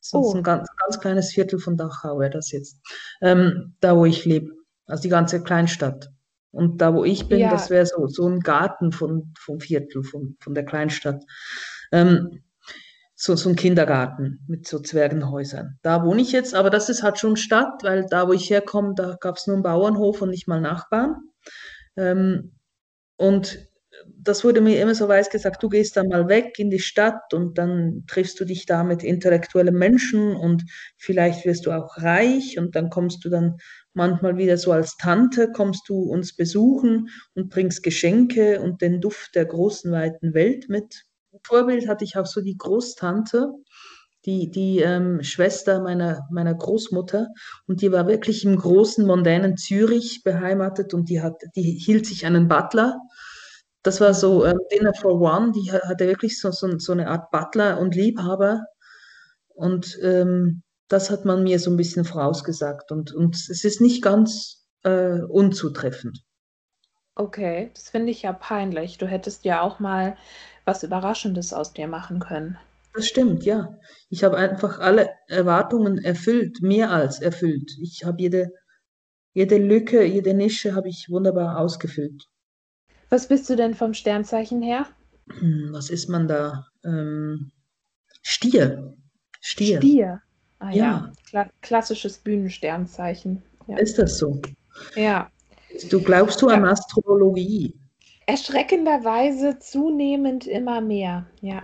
So, 0.00 0.22
so 0.22 0.28
Oh. 0.30 0.34
ein 0.38 0.42
ganz, 0.42 0.68
ganz 0.82 1.00
kleines 1.00 1.32
Viertel 1.32 1.58
von 1.58 1.76
Dachau 1.76 2.18
wäre 2.18 2.30
das 2.30 2.50
jetzt. 2.50 2.80
Ähm, 3.20 3.74
da, 3.80 3.96
wo 3.96 4.04
ich 4.04 4.24
lebe. 4.24 4.52
Also 4.86 5.02
die 5.02 5.08
ganze 5.08 5.42
Kleinstadt. 5.42 6.10
Und 6.52 6.80
da, 6.80 6.94
wo 6.94 7.04
ich 7.04 7.28
bin, 7.28 7.38
Ja. 7.40 7.50
das 7.50 7.70
wäre 7.70 7.86
so, 7.86 8.06
so 8.08 8.26
ein 8.28 8.40
Garten 8.40 8.92
von, 8.92 9.32
vom 9.38 9.60
Viertel, 9.60 10.02
von, 10.02 10.36
von 10.40 10.54
der 10.54 10.64
Kleinstadt. 10.64 11.22
Ähm, 11.92 12.42
so, 13.14 13.36
so 13.36 13.50
ein 13.50 13.56
Kindergarten 13.56 14.40
mit 14.48 14.66
so 14.66 14.80
Zwergenhäusern. 14.80 15.78
Da 15.82 16.04
wohne 16.04 16.22
ich 16.22 16.32
jetzt, 16.32 16.54
aber 16.54 16.70
das 16.70 16.88
ist 16.88 17.02
halt 17.02 17.18
schon 17.18 17.36
Stadt, 17.36 17.82
weil 17.84 18.06
da, 18.06 18.26
wo 18.26 18.32
ich 18.32 18.48
herkomme, 18.48 18.94
da 18.96 19.16
gab 19.20 19.36
es 19.36 19.46
nur 19.46 19.56
einen 19.56 19.62
Bauernhof 19.62 20.22
und 20.22 20.30
nicht 20.30 20.48
mal 20.48 20.60
Nachbarn. 20.60 21.16
Ähm, 21.96 22.52
und 23.16 23.58
das 24.22 24.44
wurde 24.44 24.60
mir 24.60 24.80
immer 24.80 24.94
so 24.94 25.08
weiß 25.08 25.30
gesagt, 25.30 25.62
du 25.62 25.68
gehst 25.68 25.96
dann 25.96 26.08
mal 26.08 26.28
weg 26.28 26.58
in 26.58 26.70
die 26.70 26.78
Stadt 26.78 27.32
und 27.32 27.58
dann 27.58 28.04
triffst 28.06 28.38
du 28.40 28.44
dich 28.44 28.66
da 28.66 28.84
mit 28.84 29.02
intellektuellen 29.02 29.74
Menschen 29.74 30.36
und 30.36 30.64
vielleicht 30.96 31.44
wirst 31.44 31.66
du 31.66 31.72
auch 31.72 31.96
reich 31.98 32.58
und 32.58 32.74
dann 32.76 32.90
kommst 32.90 33.24
du 33.24 33.30
dann 33.30 33.56
manchmal 33.92 34.36
wieder 34.36 34.56
so 34.56 34.72
als 34.72 34.96
Tante, 34.96 35.50
kommst 35.52 35.88
du 35.88 36.02
uns 36.02 36.36
besuchen 36.36 37.08
und 37.34 37.50
bringst 37.50 37.82
Geschenke 37.82 38.60
und 38.60 38.82
den 38.82 39.00
Duft 39.00 39.34
der 39.34 39.46
großen, 39.46 39.90
weiten 39.92 40.34
Welt 40.34 40.68
mit. 40.68 41.04
Vorbild 41.44 41.88
hatte 41.88 42.04
ich 42.04 42.16
auch 42.16 42.26
so 42.26 42.40
die 42.40 42.56
Großtante, 42.56 43.52
die, 44.26 44.50
die 44.50 44.80
ähm, 44.80 45.22
Schwester 45.22 45.80
meiner, 45.80 46.26
meiner 46.30 46.54
Großmutter 46.54 47.28
und 47.66 47.80
die 47.80 47.90
war 47.90 48.06
wirklich 48.06 48.44
im 48.44 48.56
großen, 48.56 49.06
mondänen 49.06 49.56
Zürich 49.56 50.22
beheimatet 50.22 50.92
und 50.92 51.08
die, 51.08 51.22
hat, 51.22 51.42
die 51.56 51.62
hielt 51.62 52.06
sich 52.06 52.26
einen 52.26 52.48
Butler. 52.48 52.98
Das 53.82 54.00
war 54.00 54.14
so 54.14 54.44
ähm, 54.46 54.58
Dinner 54.72 54.94
for 54.94 55.20
One, 55.20 55.52
die 55.52 55.70
ha- 55.72 55.88
hatte 55.88 56.06
wirklich 56.06 56.40
so, 56.40 56.50
so, 56.50 56.78
so 56.78 56.92
eine 56.92 57.08
Art 57.08 57.30
Butler 57.30 57.78
und 57.80 57.94
Liebhaber 57.94 58.64
und 59.48 59.98
ähm, 60.02 60.62
das 60.88 61.10
hat 61.10 61.24
man 61.24 61.44
mir 61.44 61.58
so 61.60 61.70
ein 61.70 61.76
bisschen 61.76 62.04
vorausgesagt 62.04 62.92
und, 62.92 63.12
und 63.14 63.36
es 63.36 63.64
ist 63.64 63.80
nicht 63.80 64.02
ganz 64.02 64.66
äh, 64.82 65.20
unzutreffend. 65.22 66.22
Okay, 67.14 67.70
das 67.74 67.88
finde 67.90 68.10
ich 68.10 68.22
ja 68.22 68.32
peinlich. 68.32 68.98
Du 68.98 69.06
hättest 69.06 69.44
ja 69.44 69.60
auch 69.60 69.78
mal 69.78 70.16
was 70.64 70.82
Überraschendes 70.82 71.52
aus 71.52 71.72
dir 71.72 71.86
machen 71.86 72.18
können. 72.18 72.58
Das 72.92 73.08
stimmt, 73.08 73.44
ja. 73.44 73.76
Ich 74.10 74.22
habe 74.22 74.36
einfach 74.36 74.78
alle 74.78 75.10
Erwartungen 75.26 75.98
erfüllt, 75.98 76.62
mehr 76.62 76.90
als 76.92 77.20
erfüllt. 77.20 77.72
Ich 77.82 78.04
habe 78.04 78.22
jede, 78.22 78.52
jede 79.34 79.58
Lücke, 79.58 80.04
jede 80.04 80.34
Nische 80.34 80.74
habe 80.76 80.88
ich 80.90 81.08
wunderbar 81.10 81.58
ausgefüllt. 81.58 82.29
Was 83.10 83.26
bist 83.28 83.48
du 83.50 83.56
denn 83.56 83.74
vom 83.74 83.92
Sternzeichen 83.94 84.62
her? 84.62 84.86
Hm, 85.38 85.68
Was 85.72 85.90
ist 85.90 86.08
man 86.08 86.26
da? 86.28 86.66
Ähm, 86.84 87.50
Stier. 88.22 88.96
Stier. 89.40 89.78
Stier. 89.78 90.22
Ah 90.58 90.70
ja, 90.70 90.74
Ja, 90.74 91.12
Kla 91.28 91.48
klassisches 91.62 92.18
Bühnensternzeichen. 92.18 93.42
Ja. 93.66 93.78
ist 93.78 93.98
das 93.98 94.18
so? 94.18 94.40
Ja. 94.94 95.30
Du 95.90 96.02
glaubst 96.02 96.42
du 96.42 96.48
an 96.48 96.64
Ja. 96.64 96.70
Astrologie? 96.70 97.74
Erschreckenderweise 98.26 99.58
zunehmend 99.58 100.46
immer 100.46 100.80
mehr. 100.80 101.26
Ja. 101.40 101.62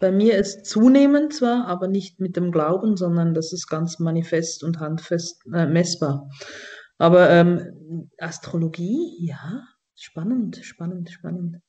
Bei 0.00 0.10
mir 0.10 0.38
ist 0.38 0.64
zunehmend 0.64 1.34
zwar, 1.34 1.66
aber 1.66 1.86
nicht 1.86 2.20
mit 2.20 2.36
dem 2.36 2.50
Glauben, 2.52 2.96
sondern 2.96 3.34
das 3.34 3.52
ist 3.52 3.68
ganz 3.68 3.98
manifest 3.98 4.64
und 4.64 4.80
handfest 4.80 5.42
äh, 5.52 5.66
messbar. 5.66 6.28
Aber 6.98 7.28
ähm, 7.30 8.08
Astrologie, 8.18 9.16
ja, 9.20 9.62
spannend, 10.02 10.56
spannend, 10.62 11.10
spannend. 11.10 11.60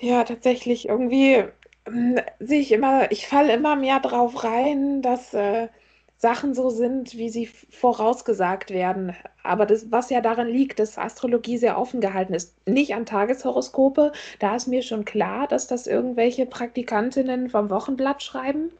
Ja, 0.00 0.24
tatsächlich 0.24 0.88
irgendwie 0.88 1.44
ähm, 1.86 2.20
sehe 2.38 2.60
ich 2.60 2.72
immer, 2.72 3.10
ich 3.10 3.26
falle 3.26 3.52
immer 3.54 3.76
mehr 3.76 4.00
drauf 4.00 4.44
rein, 4.44 5.02
dass 5.02 5.34
äh, 5.34 5.68
Sachen 6.18 6.54
so 6.54 6.68
sind, 6.70 7.16
wie 7.16 7.30
sie 7.30 7.46
vorausgesagt 7.46 8.70
werden. 8.70 9.14
Aber 9.44 9.66
das, 9.66 9.90
was 9.90 10.10
ja 10.10 10.20
daran 10.20 10.48
liegt, 10.48 10.80
dass 10.80 10.98
Astrologie 10.98 11.58
sehr 11.58 11.78
offen 11.78 12.00
gehalten 12.00 12.34
ist. 12.34 12.56
Nicht 12.66 12.94
an 12.94 13.06
Tageshoroskope, 13.06 14.12
da 14.40 14.56
ist 14.56 14.66
mir 14.66 14.82
schon 14.82 15.04
klar, 15.04 15.46
dass 15.46 15.68
das 15.68 15.86
irgendwelche 15.86 16.44
Praktikantinnen 16.44 17.50
vom 17.50 17.70
Wochenblatt 17.70 18.22
schreiben, 18.22 18.72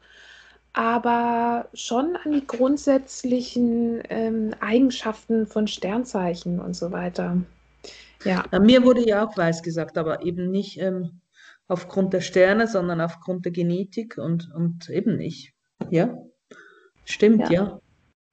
aber 0.73 1.69
schon 1.73 2.17
an 2.17 2.33
die 2.33 2.45
grundsätzlichen 2.45 4.03
ähm, 4.09 4.53
Eigenschaften 4.59 5.47
von 5.47 5.67
Sternzeichen 5.67 6.59
und 6.59 6.75
so 6.75 6.91
weiter. 6.91 7.37
Ja. 8.23 8.45
Mir 8.59 8.83
wurde 8.83 9.07
ja 9.07 9.25
auch 9.25 9.37
weiß 9.37 9.63
gesagt, 9.63 9.97
aber 9.97 10.23
eben 10.25 10.51
nicht 10.51 10.79
ähm, 10.79 11.21
aufgrund 11.67 12.13
der 12.13 12.21
Sterne, 12.21 12.67
sondern 12.67 13.01
aufgrund 13.01 13.45
der 13.45 13.51
Genetik 13.51 14.17
und, 14.17 14.51
und 14.53 14.89
eben 14.89 15.15
nicht. 15.17 15.53
Ja, 15.89 16.17
stimmt, 17.05 17.49
Ja. 17.49 17.51
ja. 17.51 17.79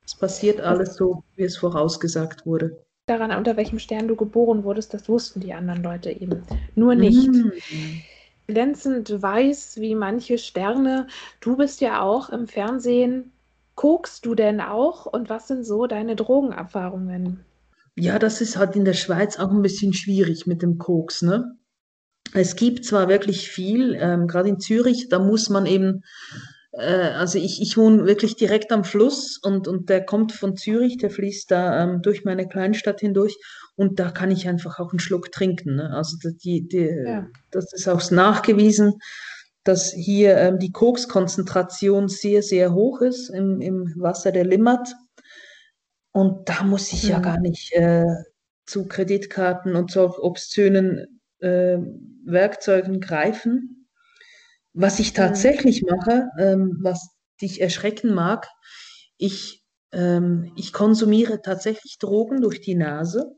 Es 0.04 0.14
passiert 0.14 0.60
alles 0.60 0.94
so, 0.96 1.24
wie 1.34 1.42
es 1.44 1.56
vorausgesagt 1.56 2.46
wurde. 2.46 2.84
daran, 3.06 3.30
unter 3.32 3.56
welchem 3.56 3.78
Stern 3.80 4.08
du 4.08 4.16
geboren 4.16 4.62
wurdest, 4.64 4.94
das 4.94 5.08
wussten 5.08 5.40
die 5.40 5.52
anderen 5.52 5.82
Leute 5.82 6.10
eben. 6.10 6.42
Nur 6.76 6.94
nicht. 6.94 7.28
Mm. 7.28 7.50
Glänzend 8.48 9.20
weiß 9.22 9.78
wie 9.80 9.94
manche 9.96 10.38
Sterne. 10.38 11.08
Du 11.40 11.56
bist 11.56 11.80
ja 11.80 12.00
auch 12.02 12.28
im 12.30 12.46
Fernsehen. 12.46 13.32
Kokst 13.74 14.24
du 14.26 14.34
denn 14.36 14.60
auch? 14.60 15.06
Und 15.06 15.28
was 15.28 15.48
sind 15.48 15.64
so 15.64 15.86
deine 15.86 16.14
Drogenerfahrungen? 16.16 17.44
Ja, 17.96 18.18
das 18.18 18.40
ist 18.40 18.56
halt 18.56 18.76
in 18.76 18.84
der 18.84 18.92
Schweiz 18.92 19.38
auch 19.38 19.50
ein 19.50 19.62
bisschen 19.62 19.94
schwierig 19.94 20.46
mit 20.46 20.62
dem 20.62 20.78
Koks, 20.78 21.22
ne? 21.22 21.56
Es 22.34 22.56
gibt 22.56 22.84
zwar 22.84 23.08
wirklich 23.08 23.48
viel, 23.48 23.96
ähm, 23.98 24.26
gerade 24.26 24.48
in 24.50 24.60
Zürich, 24.60 25.08
da 25.08 25.18
muss 25.18 25.48
man 25.48 25.64
eben, 25.64 26.02
äh, 26.72 26.82
also 26.82 27.38
ich, 27.38 27.62
ich 27.62 27.76
wohne 27.76 28.04
wirklich 28.04 28.36
direkt 28.36 28.72
am 28.72 28.84
Fluss 28.84 29.38
und, 29.42 29.68
und 29.68 29.88
der 29.88 30.04
kommt 30.04 30.32
von 30.32 30.56
Zürich, 30.56 30.98
der 30.98 31.10
fließt 31.10 31.50
da 31.50 31.82
ähm, 31.82 32.02
durch 32.02 32.24
meine 32.24 32.46
Kleinstadt 32.48 33.00
hindurch 33.00 33.36
und 33.76 33.98
da 33.98 34.10
kann 34.10 34.30
ich 34.30 34.48
einfach 34.48 34.78
auch 34.78 34.90
einen 34.90 34.98
Schluck 34.98 35.32
trinken, 35.32 35.76
ne? 35.76 35.90
Also 35.94 36.16
die, 36.44 36.66
die, 36.68 36.88
Ja. 37.06 37.26
das 37.50 37.72
ist 37.72 37.88
auch 37.88 38.10
nachgewiesen, 38.10 38.94
dass 39.64 39.92
hier 39.92 40.36
ähm, 40.36 40.58
die 40.58 40.70
Kokskonzentration 40.72 42.08
sehr, 42.08 42.42
sehr 42.42 42.74
hoch 42.74 43.00
ist 43.00 43.30
im, 43.30 43.60
im 43.60 43.94
Wasser 43.96 44.32
der 44.32 44.44
Limmat. 44.44 44.88
Und 46.16 46.48
da 46.48 46.62
muss 46.62 46.94
ich 46.94 47.08
ja 47.08 47.18
Mhm. 47.18 47.22
gar 47.22 47.38
nicht 47.38 47.74
äh, 47.74 48.06
zu 48.64 48.88
Kreditkarten 48.88 49.76
und 49.76 49.90
so 49.90 50.16
obszönen 50.18 51.20
äh, 51.40 51.76
Werkzeugen 52.24 53.02
greifen. 53.02 53.86
Was 54.72 54.98
ich 54.98 55.12
Mhm. 55.12 55.12
tatsächlich 55.12 55.82
mache, 55.82 56.30
ähm, 56.38 56.78
was 56.80 57.10
dich 57.42 57.60
erschrecken 57.60 58.14
mag, 58.14 58.48
ich, 59.18 59.62
ähm, 59.92 60.52
ich 60.56 60.72
konsumiere 60.72 61.42
tatsächlich 61.42 61.98
Drogen 61.98 62.40
durch 62.40 62.62
die 62.62 62.76
Nase. 62.76 63.32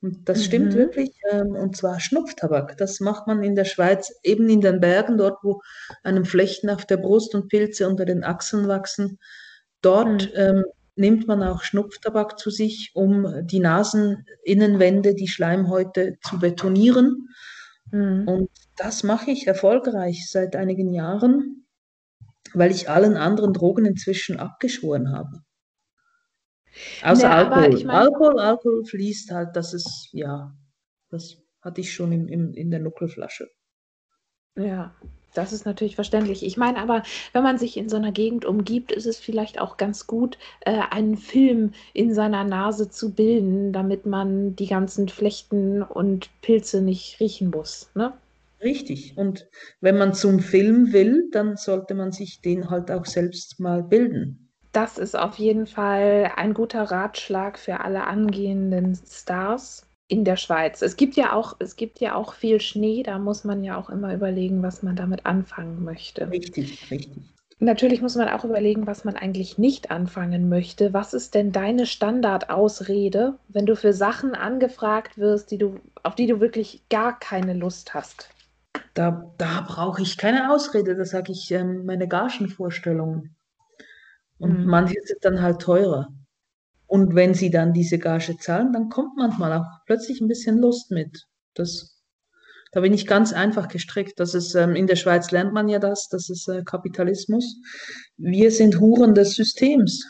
Und 0.00 0.26
das 0.30 0.42
stimmt 0.42 0.72
Mhm. 0.72 0.74
wirklich, 0.74 1.10
ähm, 1.30 1.54
und 1.54 1.76
zwar 1.76 2.00
Schnupftabak. 2.00 2.78
Das 2.78 3.00
macht 3.00 3.26
man 3.26 3.42
in 3.42 3.56
der 3.56 3.66
Schweiz, 3.66 4.10
eben 4.22 4.48
in 4.48 4.62
den 4.62 4.80
Bergen, 4.80 5.18
dort, 5.18 5.36
wo 5.42 5.60
einem 6.02 6.24
Flechten 6.24 6.70
auf 6.70 6.86
der 6.86 6.96
Brust 6.96 7.34
und 7.34 7.48
Pilze 7.48 7.86
unter 7.86 8.06
den 8.06 8.24
Achseln 8.24 8.68
wachsen. 8.68 9.18
Dort 9.82 10.30
Mhm. 10.30 10.32
ähm, 10.34 10.64
nimmt 11.00 11.26
man 11.26 11.42
auch 11.42 11.62
Schnupftabak 11.62 12.38
zu 12.38 12.50
sich, 12.50 12.92
um 12.94 13.46
die 13.46 13.60
Naseninnenwände, 13.60 15.14
die 15.14 15.28
Schleimhäute 15.28 16.18
zu 16.22 16.38
betonieren. 16.38 17.28
Mhm. 17.90 18.28
Und 18.28 18.50
das 18.76 19.02
mache 19.02 19.30
ich 19.30 19.46
erfolgreich 19.46 20.30
seit 20.30 20.54
einigen 20.56 20.92
Jahren, 20.92 21.66
weil 22.54 22.70
ich 22.70 22.88
allen 22.88 23.16
anderen 23.16 23.52
Drogen 23.52 23.86
inzwischen 23.86 24.38
abgeschworen 24.38 25.12
habe. 25.12 25.42
Außer 27.02 27.28
Ne, 27.28 27.34
aber 27.34 27.56
Alkohol. 27.56 27.74
ich 27.74 27.84
meine, 27.84 28.00
Alkohol, 28.00 28.38
Alkohol 28.40 28.84
fließt 28.84 29.32
halt, 29.32 29.56
das 29.56 29.74
ist, 29.74 30.08
ja, 30.12 30.56
das 31.08 31.38
hatte 31.60 31.80
ich 31.80 31.92
schon 31.92 32.12
im, 32.12 32.28
im, 32.28 32.54
in 32.54 32.70
der 32.70 32.80
Nuckelflasche. 32.80 33.50
ja, 34.56 34.94
das 35.34 35.52
ist 35.52 35.66
natürlich 35.66 35.94
verständlich. 35.94 36.44
Ich 36.44 36.56
meine 36.56 36.78
aber, 36.78 37.02
wenn 37.32 37.42
man 37.42 37.58
sich 37.58 37.76
in 37.76 37.88
so 37.88 37.96
einer 37.96 38.12
Gegend 38.12 38.44
umgibt, 38.44 38.92
ist 38.92 39.06
es 39.06 39.18
vielleicht 39.18 39.60
auch 39.60 39.76
ganz 39.76 40.06
gut, 40.06 40.38
äh, 40.60 40.80
einen 40.90 41.16
Film 41.16 41.72
in 41.92 42.14
seiner 42.14 42.44
Nase 42.44 42.88
zu 42.88 43.12
bilden, 43.12 43.72
damit 43.72 44.06
man 44.06 44.56
die 44.56 44.66
ganzen 44.66 45.08
Flechten 45.08 45.82
und 45.82 46.28
Pilze 46.42 46.82
nicht 46.82 47.20
riechen 47.20 47.50
muss, 47.50 47.90
ne? 47.94 48.12
Richtig. 48.62 49.16
Und 49.16 49.48
wenn 49.80 49.96
man 49.96 50.12
zum 50.12 50.40
Film 50.40 50.92
will, 50.92 51.28
dann 51.32 51.56
sollte 51.56 51.94
man 51.94 52.12
sich 52.12 52.42
den 52.42 52.68
halt 52.68 52.90
auch 52.90 53.06
selbst 53.06 53.58
mal 53.58 53.82
bilden. 53.82 54.50
Das 54.72 54.98
ist 54.98 55.18
auf 55.18 55.38
jeden 55.38 55.66
Fall 55.66 56.30
ein 56.36 56.54
guter 56.54 56.82
Ratschlag 56.82 57.58
für 57.58 57.80
alle 57.80 58.04
angehenden 58.04 58.98
Stars 59.08 59.86
in 60.10 60.24
der 60.24 60.36
Schweiz. 60.36 60.82
Es 60.82 60.96
gibt 60.96 61.16
ja 61.16 61.32
auch, 61.32 61.56
es 61.60 61.76
gibt 61.76 62.00
ja 62.00 62.14
auch 62.14 62.34
viel 62.34 62.60
Schnee, 62.60 63.02
da 63.02 63.18
muss 63.18 63.44
man 63.44 63.62
ja 63.64 63.76
auch 63.78 63.90
immer 63.90 64.12
überlegen, 64.14 64.62
was 64.62 64.82
man 64.82 64.96
damit 64.96 65.26
anfangen 65.26 65.84
möchte. 65.84 66.30
Richtig, 66.30 66.90
richtig. 66.90 67.22
Natürlich 67.60 68.02
muss 68.02 68.16
man 68.16 68.28
auch 68.28 68.44
überlegen, 68.44 68.88
was 68.88 69.04
man 69.04 69.14
eigentlich 69.14 69.56
nicht 69.56 69.92
anfangen 69.92 70.48
möchte. 70.48 70.92
Was 70.92 71.14
ist 71.14 71.34
denn 71.36 71.52
deine 71.52 71.86
Standardausrede, 71.86 73.38
wenn 73.48 73.66
du 73.66 73.76
für 73.76 73.92
Sachen 73.92 74.34
angefragt 74.34 75.16
wirst, 75.16 75.52
die 75.52 75.58
du, 75.58 75.78
auf 76.02 76.16
die 76.16 76.26
du 76.26 76.40
wirklich 76.40 76.82
gar 76.88 77.16
keine 77.18 77.54
Lust 77.54 77.94
hast? 77.94 78.30
Da, 78.94 79.34
da 79.36 79.62
brauche 79.66 80.00
ich 80.00 80.16
keine 80.16 80.52
Ausrede, 80.52 80.94
da 80.94 81.04
sage 81.04 81.32
ich 81.32 81.50
ähm, 81.50 81.84
meine 81.86 82.06
Gagenvorstellungen. 82.06 83.34
Und 84.38 84.64
Mhm. 84.64 84.66
manches 84.66 85.08
ist 85.10 85.24
dann 85.24 85.40
halt 85.40 85.60
teurer. 85.62 86.08
Und 86.90 87.14
wenn 87.14 87.34
sie 87.34 87.50
dann 87.50 87.72
diese 87.72 88.00
Gage 88.00 88.36
zahlen, 88.36 88.72
dann 88.72 88.88
kommt 88.88 89.16
manchmal 89.16 89.52
auch 89.52 89.64
plötzlich 89.86 90.20
ein 90.20 90.26
bisschen 90.26 90.58
Lust 90.58 90.90
mit. 90.90 91.24
Das, 91.54 92.02
da 92.72 92.80
bin 92.80 92.92
ich 92.92 93.06
ganz 93.06 93.32
einfach 93.32 93.68
gestrickt. 93.68 94.18
Das 94.18 94.34
ist, 94.34 94.56
ähm, 94.56 94.74
in 94.74 94.88
der 94.88 94.96
Schweiz 94.96 95.30
lernt 95.30 95.52
man 95.52 95.68
ja 95.68 95.78
das, 95.78 96.08
das 96.08 96.28
ist 96.28 96.48
äh, 96.48 96.64
Kapitalismus. 96.64 97.60
Wir 98.16 98.50
sind 98.50 98.80
Huren 98.80 99.14
des 99.14 99.36
Systems. 99.36 100.04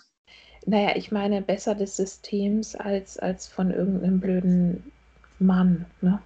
Naja, 0.65 0.97
ich 0.97 1.13
meine, 1.13 1.43
besser 1.43 1.75
des 1.75 1.97
Systems 1.97 2.75
als, 2.77 3.19
als 3.19 3.47
von 3.47 3.71
irgendeinem 3.71 4.19
blöden 4.19 4.91
Mann, 5.39 5.85
ne? 6.01 6.19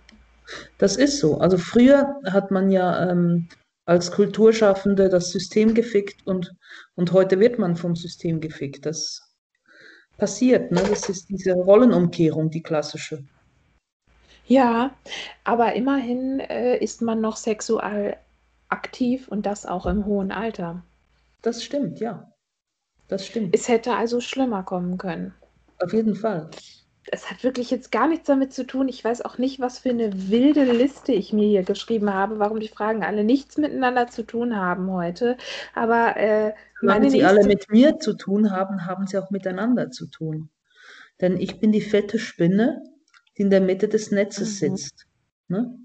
Das 0.79 0.95
ist 0.95 1.19
so. 1.19 1.38
Also 1.38 1.59
früher 1.59 2.14
hat 2.27 2.53
man 2.53 2.71
ja 2.71 3.11
ähm, 3.11 3.49
als 3.87 4.12
Kulturschaffende 4.12 5.09
das 5.09 5.31
System 5.31 5.75
gefickt 5.75 6.25
und, 6.29 6.55
und 6.95 7.11
heute 7.11 7.40
wird 7.40 7.59
man 7.59 7.75
vom 7.75 7.97
System 7.97 8.40
gefickt. 8.40 8.87
Das 8.87 9.34
passiert, 10.18 10.70
ne? 10.70 10.81
Das 10.81 11.09
ist 11.09 11.29
diese 11.29 11.53
Rollenumkehrung, 11.53 12.50
die 12.50 12.62
klassische. 12.62 13.24
Ja, 14.46 14.95
aber 15.45 15.74
immerhin 15.74 16.41
äh, 16.41 16.76
ist 16.76 17.01
man 17.01 17.20
noch 17.20 17.36
sexuell 17.36 18.16
aktiv 18.68 19.28
und 19.28 19.47
das 19.47 19.64
auch 19.64 19.86
im 19.86 20.05
hohen 20.05 20.32
Alter. 20.32 20.82
Das 21.43 21.64
stimmt, 21.64 22.01
ja. 22.01 22.30
Das 23.09 23.26
stimmt. 23.26 23.55
Es 23.55 23.68
hätte 23.68 23.95
also 23.95 24.20
schlimmer 24.20 24.62
kommen 24.62 24.99
können. 24.99 25.34
Auf 25.78 25.93
jeden 25.93 26.14
Fall. 26.14 26.51
Es 27.11 27.30
hat 27.30 27.44
wirklich 27.44 27.70
jetzt 27.70 27.92
gar 27.92 28.09
nichts 28.09 28.26
damit 28.26 28.52
zu 28.52 28.66
tun. 28.66 28.88
Ich 28.88 29.05
weiß 29.05 29.22
auch 29.22 29.38
nicht, 29.38 29.61
was 29.61 29.78
für 29.78 29.90
eine 29.90 30.30
wilde 30.30 30.64
Liste 30.64 31.12
ich 31.12 31.32
mir 31.32 31.46
hier 31.46 31.62
geschrieben 31.62 32.12
habe, 32.12 32.38
warum 32.38 32.61
die 32.61 32.68
Fragen 32.68 33.05
alle 33.05 33.24
nichts 33.24 33.59
miteinander 33.59 34.09
zu 34.09 34.22
tun 34.22 34.57
haben 34.57 34.90
heute. 34.90 35.36
Aber 35.74 36.16
äh, 36.16 36.55
meine 36.80 37.11
sie 37.11 37.24
alle 37.24 37.44
mit 37.44 37.70
mir 37.70 37.98
zu 37.98 38.14
tun 38.14 38.50
haben, 38.50 38.86
haben 38.86 39.07
sie 39.07 39.18
auch 39.18 39.30
miteinander 39.30 39.90
zu 39.90 40.07
tun. 40.07 40.48
Denn 41.20 41.36
ich 41.38 41.61
bin 41.61 41.72
die 41.72 41.80
fette 41.80 42.18
Spinne, 42.18 42.82
die 43.36 43.42
in 43.42 43.50
der 43.50 43.61
Mitte 43.61 43.88
des 43.88 44.11
Netzes 44.11 44.61
Mhm. 44.62 44.76
sitzt. 44.76 45.07
Ne? 45.48 45.78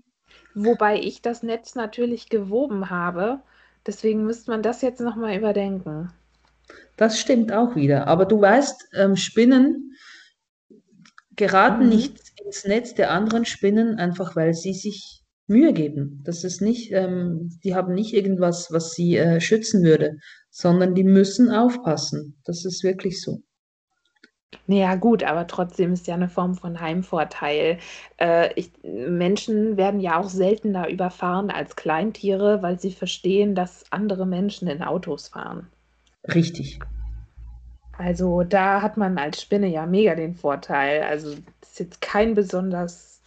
Wobei 0.56 1.00
ich 1.00 1.22
das 1.22 1.44
Netz 1.44 1.76
natürlich 1.76 2.30
gewoben 2.30 2.90
habe. 2.90 3.42
Deswegen 3.86 4.26
müsste 4.26 4.52
man 4.52 4.62
das 4.64 4.82
jetzt 4.82 5.02
nochmal 5.02 5.36
überdenken. 5.38 6.12
Das 6.98 7.20
stimmt 7.20 7.52
auch 7.52 7.76
wieder. 7.76 8.08
Aber 8.08 8.26
du 8.26 8.42
weißt, 8.42 8.90
ähm, 8.94 9.16
Spinnen 9.16 9.89
geraten 11.40 11.84
Mhm. 11.84 11.90
nicht 11.90 12.22
ins 12.46 12.66
Netz 12.66 12.94
der 12.94 13.12
anderen 13.12 13.46
Spinnen, 13.46 13.98
einfach 13.98 14.36
weil 14.36 14.54
sie 14.54 14.74
sich 14.74 15.24
Mühe 15.48 15.74
geben. 15.74 16.22
Das 16.26 16.44
ist 16.44 16.62
nicht, 16.62 16.92
ähm, 16.92 17.50
die 17.64 17.74
haben 17.76 17.94
nicht 17.94 18.14
irgendwas, 18.14 18.68
was 18.72 18.92
sie 18.92 19.16
äh, 19.18 19.40
schützen 19.42 19.84
würde, 19.84 20.18
sondern 20.52 20.94
die 20.96 21.04
müssen 21.04 21.50
aufpassen. 21.52 22.40
Das 22.46 22.66
ist 22.66 22.84
wirklich 22.84 23.22
so. 23.22 23.42
Ja, 24.68 24.96
gut, 24.96 25.24
aber 25.24 25.48
trotzdem 25.48 25.94
ist 25.94 26.08
ja 26.08 26.16
eine 26.16 26.30
Form 26.30 26.56
von 26.56 26.80
Heimvorteil. 26.80 27.80
Äh, 28.18 28.54
ich 28.56 28.72
Menschen 28.84 29.78
werden 29.78 30.00
ja 30.00 30.20
auch 30.20 30.30
seltener 30.30 30.90
überfahren 30.90 31.50
als 31.52 31.76
Kleintiere, 31.76 32.62
weil 32.62 32.80
sie 32.80 32.92
verstehen, 32.92 33.56
dass 33.56 33.92
andere 33.92 34.26
Menschen 34.28 34.68
in 34.68 34.84
Autos 34.84 35.30
fahren. 35.30 35.72
Richtig. 36.34 36.80
Also, 38.00 38.44
da 38.44 38.82
hat 38.82 38.96
man 38.96 39.18
als 39.18 39.42
Spinne 39.42 39.68
ja 39.68 39.86
mega 39.86 40.16
den 40.16 40.34
Vorteil. 40.34 41.04
Also, 41.04 41.36
das 41.60 41.72
ist 41.72 41.80
jetzt 41.80 42.02
kein 42.02 42.34
besonders 42.34 43.22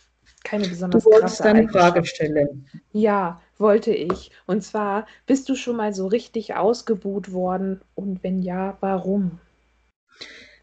keine 0.45 0.65
Du 0.65 0.71
besonders 0.71 1.05
wolltest 1.05 1.39
krasse 1.39 1.45
eine 1.45 1.69
Frage 1.69 2.05
stellen. 2.05 2.67
Ja, 2.93 3.41
wollte 3.59 3.93
ich. 3.93 4.33
Und 4.47 4.63
zwar, 4.63 5.07
bist 5.27 5.49
du 5.49 5.55
schon 5.55 5.77
mal 5.77 5.93
so 5.93 6.07
richtig 6.07 6.55
ausgebuht 6.55 7.33
worden? 7.33 7.81
Und 7.95 8.25
wenn 8.25 8.43
ja, 8.43 8.77
warum? 8.81 9.39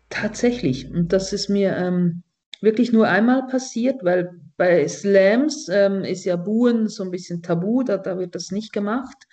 Tatsächlich. 0.10 0.92
Und 0.92 1.14
das 1.14 1.32
ist 1.32 1.50
mir 1.50 1.78
ähm, 1.78 2.24
wirklich 2.62 2.92
nur 2.92 3.08
einmal 3.08 3.48
passiert, 3.48 4.04
weil 4.04 4.32
bei 4.58 4.88
Slams 4.88 5.70
ähm, 5.70 6.04
ist 6.04 6.26
ja 6.26 6.36
Buhen 6.36 6.90
so 6.90 7.04
ein 7.04 7.12
bisschen 7.12 7.42
tabu, 7.42 7.84
da, 7.84 7.98
da 7.98 8.18
wird 8.18 8.36
das 8.36 8.52
nicht 8.52 8.74
gemacht. 8.74 9.28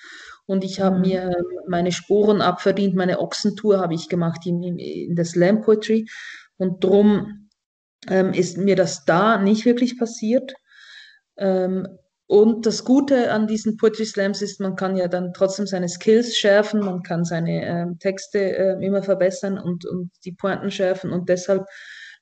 Und 0.47 0.64
ich 0.64 0.80
habe 0.80 0.97
Mhm. 0.97 1.03
mir 1.03 1.22
ähm, 1.22 1.44
meine 1.68 1.92
Sporen 1.92 2.40
abverdient, 2.40 2.94
meine 2.94 3.20
Ochsentour 3.20 3.80
habe 3.80 3.94
ich 3.94 4.09
gemacht 4.09 4.47
in, 4.47 4.62
in, 4.62 4.78
in 4.78 5.14
der 5.16 5.24
Slam 5.24 5.62
Poetry. 5.62 6.07
Und 6.57 6.82
drum 6.82 7.49
ähm, 8.09 8.32
ist 8.32 8.57
mir 8.57 8.76
das 8.76 9.05
da 9.05 9.38
nicht 9.38 9.64
wirklich 9.64 9.99
passiert. 9.99 10.55
Ähm, 11.36 11.86
und 12.28 12.66
das 12.66 12.84
Gute 12.84 13.30
an 13.32 13.47
diesen 13.47 13.76
Poetry 13.76 14.05
Slams 14.05 14.42
ist, 14.42 14.61
man 14.61 14.74
kann 14.74 14.97
ja 14.97 15.07
dann 15.07 15.32
trotzdem 15.32 15.66
seine 15.66 15.88
Skills 15.88 16.36
schärfen, 16.36 16.80
man 16.80 17.03
kann 17.03 17.24
seine 17.24 17.64
ähm, 17.64 17.99
Texte 18.01 18.38
äh, 18.57 18.84
immer 18.84 19.03
verbessern 19.03 19.59
und, 19.59 19.86
und 19.86 20.11
die 20.24 20.32
Pointen 20.32 20.72
schärfen 20.72 21.12
und 21.12 21.28
deshalb 21.28 21.66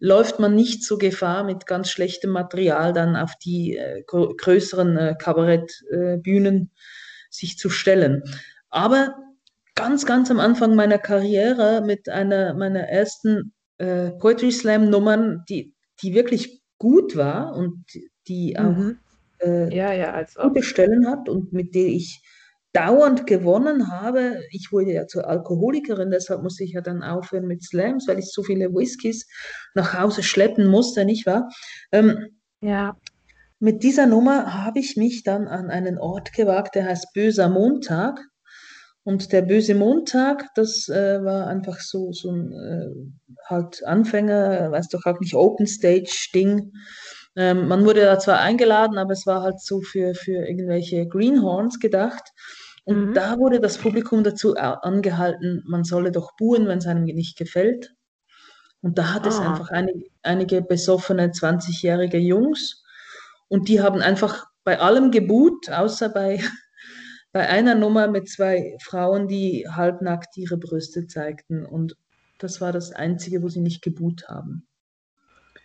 läuft 0.01 0.41
man 0.41 0.55
nicht 0.55 0.85
so 0.85 0.99
Gefahr, 0.99 1.45
mit 1.45 1.67
ganz 1.67 1.89
schlechtem 1.89 2.31
Material 2.31 2.93
dann 2.93 3.17
auf 3.17 3.33
die 3.43 3.77
äh, 3.79 4.03
grö 4.07 4.35
größeren 4.37 4.97
äh, 4.99 5.15
Kabarettbühnen 5.19 6.73
sich 7.35 7.59
zu 7.59 7.69
stellen. 7.71 8.23
Aber 8.71 9.15
ganz, 9.75 10.07
ganz 10.07 10.31
am 10.31 10.41
Anfang 10.41 10.75
meiner 10.75 10.99
Karriere 10.99 11.83
mit 11.85 12.09
einer 12.09 12.55
meiner 12.55 12.81
ersten 12.89 13.53
äh, 13.79 14.11
Poetry 14.13 14.53
Slam 14.53 14.91
Nummern, 14.91 15.45
die, 15.49 15.75
die 16.03 16.15
wirklich 16.15 16.63
gut 16.79 17.17
war 17.17 17.55
und 17.55 17.85
die 18.29 18.59
auch 18.59 18.77
Mhm. 18.77 18.99
äh, 19.41 19.75
Ja, 19.75 19.93
ja, 19.93 20.25
gute 20.43 20.63
Stellen 20.63 21.07
hat 21.09 21.29
und 21.29 21.53
mit 21.53 21.75
der 21.75 21.87
ich 21.87 22.23
dauernd 22.73 23.27
gewonnen 23.27 23.91
habe. 23.93 24.43
Ich 24.51 24.73
wurde 24.73 24.93
ja 24.93 25.07
zur 25.07 25.29
Alkoholikerin, 25.29 26.11
deshalb 26.11 26.43
musste 26.43 26.65
ich 26.65 26.73
ja 26.73 26.81
dann 26.81 27.03
aufhören 27.03 27.47
mit 27.47 27.63
Slams, 27.63 28.09
weil 28.09 28.19
ich 28.19 28.33
so 28.33 28.43
viele 28.43 28.73
Whiskys 28.75 29.27
nach 29.75 29.99
Hause 29.99 30.23
schleppen 30.23 30.67
musste, 30.67 31.05
nicht 31.05 31.27
wahr? 31.27 31.49
Ähm, 31.93 32.41
Ja. 32.61 32.97
Mit 33.65 33.83
dieser 33.83 34.05
Nummer 34.07 34.65
habe 34.65 34.79
ich 34.79 34.97
mich 34.97 35.23
dann 35.23 35.49
an 35.49 35.71
einen 35.71 35.99
Ort 35.99 36.35
gewagt, 36.35 36.75
der 36.75 36.85
heißt 36.85 37.15
Böser 37.15 37.49
Montag. 37.49 38.21
Und 39.05 39.33
der 39.33 39.43
böse 39.43 39.75
Montag, 39.75 40.47
das 40.55 40.89
äh, 40.89 41.23
war 41.25 41.47
einfach 41.47 41.81
so, 41.81 42.13
so 42.13 42.31
ein 42.31 42.53
äh, 42.53 42.89
halt 43.47 43.83
Anfänger, 43.85 44.71
weiß 44.71 44.89
doch 44.89 45.05
auch 45.07 45.19
nicht, 45.21 45.35
Open 45.35 45.67
Stage 45.67 46.29
Ding. 46.35 46.73
Ähm, 47.37 47.69
man 47.69 47.85
wurde 47.87 48.03
da 48.03 48.19
zwar 48.19 48.41
eingeladen, 48.41 48.99
aber 48.99 49.13
es 49.13 49.27
war 49.27 49.43
halt 49.43 49.61
so 49.61 49.81
für, 49.81 50.15
für 50.15 50.47
irgendwelche 50.47 51.07
Greenhorns 51.07 51.81
gedacht. 51.81 52.23
Und 52.85 53.11
Mhm. 53.11 53.15
da 53.15 53.39
wurde 53.39 53.61
das 53.61 53.79
Publikum 53.79 54.25
dazu 54.25 54.55
angehalten, 54.57 55.63
man 55.67 55.85
solle 55.85 56.13
doch 56.13 56.33
buhen, 56.39 56.69
wenn 56.69 56.79
es 56.79 56.87
einem 56.87 57.05
nicht 57.05 57.39
gefällt. 57.39 57.95
Und 58.83 58.99
da 58.99 59.15
hat 59.15 59.27
es 59.27 59.39
Ah. 59.39 59.51
einfach 59.51 59.71
einige, 59.71 60.05
einige 60.23 60.61
besoffene 60.63 61.31
20-jährige 61.33 62.19
Jungs 62.19 62.84
und 63.49 63.69
die 63.69 63.81
haben 63.81 64.01
einfach 64.01 64.47
bei 64.65 64.81
allem 64.81 65.11
gebuht, 65.11 65.71
außer 65.71 66.09
bei, 66.09 66.41
bei 67.33 67.49
einer 67.49 67.75
Nummer 67.75 68.09
mit 68.09 68.29
zwei 68.29 68.77
Frauen, 68.83 69.29
die 69.29 69.67
halbnackt 69.71 70.37
ihre 70.37 70.57
Brüste 70.57 71.07
zeigten. 71.07 71.65
Und 71.65 71.97
das 72.39 72.61
war 72.61 72.73
das 72.73 72.93
Einzige, 72.93 73.43
wo 73.43 73.49
sie 73.49 73.61
nicht 73.61 73.83
gebuht 73.83 74.29
haben. 74.29 74.67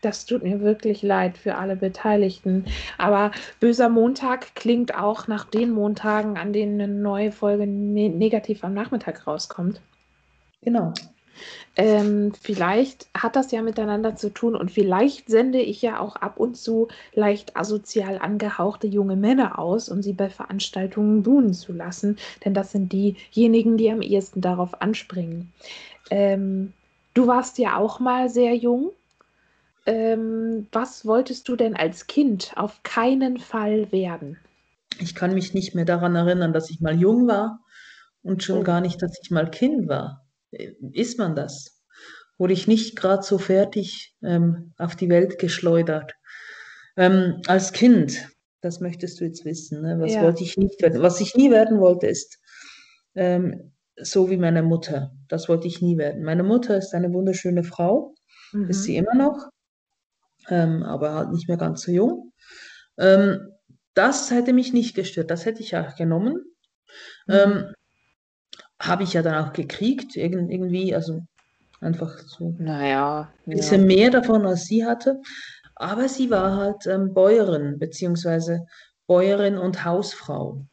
Das 0.02 0.26
tut 0.26 0.44
mir 0.44 0.62
wirklich 0.62 1.02
leid 1.02 1.38
für 1.38 1.56
alle 1.56 1.76
Beteiligten. 1.76 2.66
Aber 2.98 3.32
Böser 3.60 3.90
Montag 3.90 4.56
klingt 4.56 4.96
auch 4.96 5.28
nach 5.28 5.44
den 5.44 5.72
Montagen, 5.72 6.38
an 6.38 6.54
denen 6.54 6.80
eine 6.80 6.94
neue 6.94 7.34
Folge 7.34 7.68
ne 7.68 8.10
negativ 8.10 8.64
am 8.64 8.74
Nachmittag 8.74 9.28
rauskommt. 9.28 9.82
Genau. 10.62 10.94
Ähm, 11.76 12.34
vielleicht 12.40 13.08
hat 13.16 13.36
das 13.36 13.52
ja 13.52 13.62
miteinander 13.62 14.16
zu 14.16 14.30
tun 14.34 14.56
und 14.56 14.72
vielleicht 14.72 15.30
sende 15.30 15.60
ich 15.62 15.82
ja 15.82 16.00
auch 16.00 16.16
ab 16.18 16.40
und 16.40 16.58
zu 16.58 16.88
leicht 17.14 17.56
asozial 17.58 18.20
angehauchte 18.20 18.88
junge 18.88 19.16
Männer 19.16 19.60
aus, 19.60 19.90
um 19.90 20.02
sie 20.02 20.14
bei 20.14 20.30
Veranstaltungen 20.30 21.24
buhen 21.24 21.54
zu 21.54 21.74
lassen, 21.74 22.18
denn 22.46 22.54
das 22.54 22.72
sind 22.72 22.92
diejenigen, 22.94 23.78
die 23.78 23.92
am 23.92 24.02
ehesten 24.02 24.42
darauf 24.42 24.82
anspringen. 24.82 25.52
Ähm, 26.10 26.74
du 27.16 27.28
warst 27.28 27.58
ja 27.60 27.78
auch 27.78 28.00
mal 28.00 28.30
sehr 28.30 28.56
jung. 28.56 28.92
Ähm, 29.86 30.68
was 30.72 31.06
wolltest 31.06 31.50
du 31.50 31.58
denn 31.58 31.76
als 31.76 32.08
Kind 32.08 32.54
auf 32.56 32.84
keinen 32.84 33.40
Fall 33.40 33.92
werden? 33.92 34.40
Ich 35.00 35.16
kann 35.16 35.34
mich 35.34 35.54
nicht 35.56 35.74
mehr 35.76 35.84
daran 35.86 36.16
erinnern, 36.16 36.54
dass 36.54 36.70
ich 36.70 36.80
mal 36.80 36.96
jung 36.96 37.28
war 37.28 37.66
und 38.22 38.44
schon 38.44 38.64
Oh. 38.64 38.64
gar 38.64 38.82
nicht, 38.82 39.02
dass 39.02 39.18
ich 39.22 39.32
mal 39.32 39.50
Kind 39.52 39.88
war. 39.90 40.29
Äh, 40.52 40.74
Ist 40.94 41.18
man 41.18 41.36
das? 41.36 41.80
Wurde 42.38 42.54
ich 42.54 42.68
nicht 42.68 42.96
gerade 42.96 43.24
so 43.24 43.38
fertig 43.38 44.16
ähm, 44.24 44.74
auf 44.78 44.96
die 44.96 45.10
Welt 45.10 45.40
geschleudert? 45.40 46.14
Ähm, 46.98 47.42
als 47.48 47.72
Kind, 47.74 48.30
das 48.62 48.80
möchtest 48.80 49.20
du 49.20 49.26
jetzt 49.26 49.46
wissen, 49.46 49.82
ne? 49.82 49.98
was 50.00 50.14
Ja. 50.14 50.24
wollte 50.24 50.44
ich 50.44 50.58
nicht 50.58 50.82
werden? 50.82 51.02
Was 51.02 51.22
ich 51.22 51.36
nie 51.36 51.52
werden 51.52 51.80
wollte, 51.80 52.08
ist 52.08 52.40
ähm, 53.16 53.74
so 53.98 54.30
wie 54.30 54.38
meine 54.38 54.64
Mutter. 54.64 55.12
Das 55.28 55.50
wollte 55.50 55.68
ich 55.68 55.82
nie 55.82 55.98
werden. 55.98 56.24
Meine 56.24 56.44
Mutter 56.44 56.78
ist 56.78 56.94
eine 56.94 57.12
wunderschöne 57.14 57.64
Frau, 57.64 58.16
ist 58.54 58.80
Mhm. 58.80 58.84
sie 58.84 58.96
immer 58.98 59.16
noch, 59.16 59.50
ähm, 60.50 60.84
aber 60.84 61.14
halt 61.14 61.32
nicht 61.32 61.48
mehr 61.48 61.58
ganz 61.58 61.82
so 61.84 61.92
jung. 61.92 62.34
Ähm, 62.98 63.52
das 63.94 64.32
hätte 64.32 64.54
mich 64.54 64.74
nicht 64.74 64.96
gestört, 64.96 65.32
das 65.32 65.46
hätte 65.46 65.62
ich 65.62 65.76
auch 65.78 65.96
genommen. 65.96 66.38
Mhm. 67.28 67.74
Habe 68.82 69.04
ich 69.04 69.14
ja 69.14 69.22
dann 69.22 69.46
auch 69.46 69.54
gekriegt, 69.54 70.16
irgend, 70.16 70.52
irgendwie, 70.52 70.96
also 70.96 71.22
einfach 71.82 72.18
so 72.20 72.56
Naja, 72.58 73.34
ein 73.48 73.52
ja. 73.54 73.58
bisschen 73.58 73.86
mehr 73.88 74.12
davon, 74.12 74.46
als 74.46 74.66
sie 74.66 74.86
hatte. 74.86 75.22
Aber 75.76 76.10
sie 76.10 76.30
war 76.30 76.58
halt 76.58 76.88
ähm, 76.88 77.14
Bäuerin, 77.14 77.80
beziehungsweise 77.80 78.66
Bäuerin 79.08 79.58
und 79.58 79.86
Hausfrau. 79.86 80.66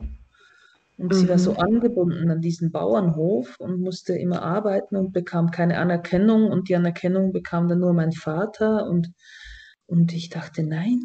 Und 0.98 1.14
sie 1.14 1.28
war 1.28 1.38
so 1.38 1.52
Mhm. 1.52 1.58
angebunden 1.58 2.30
an 2.30 2.40
diesen 2.40 2.70
Bauernhof 2.72 3.56
und 3.60 3.80
musste 3.80 4.14
immer 4.16 4.42
arbeiten 4.42 4.96
und 4.96 5.12
bekam 5.12 5.50
keine 5.50 5.78
Anerkennung. 5.78 6.50
Und 6.50 6.68
die 6.68 6.76
Anerkennung 6.76 7.32
bekam 7.32 7.68
dann 7.68 7.80
nur 7.80 7.92
mein 7.94 8.12
Vater. 8.12 8.86
Und, 8.88 9.12
und 9.86 10.12
ich 10.12 10.30
dachte, 10.30 10.62
nein, 10.64 11.00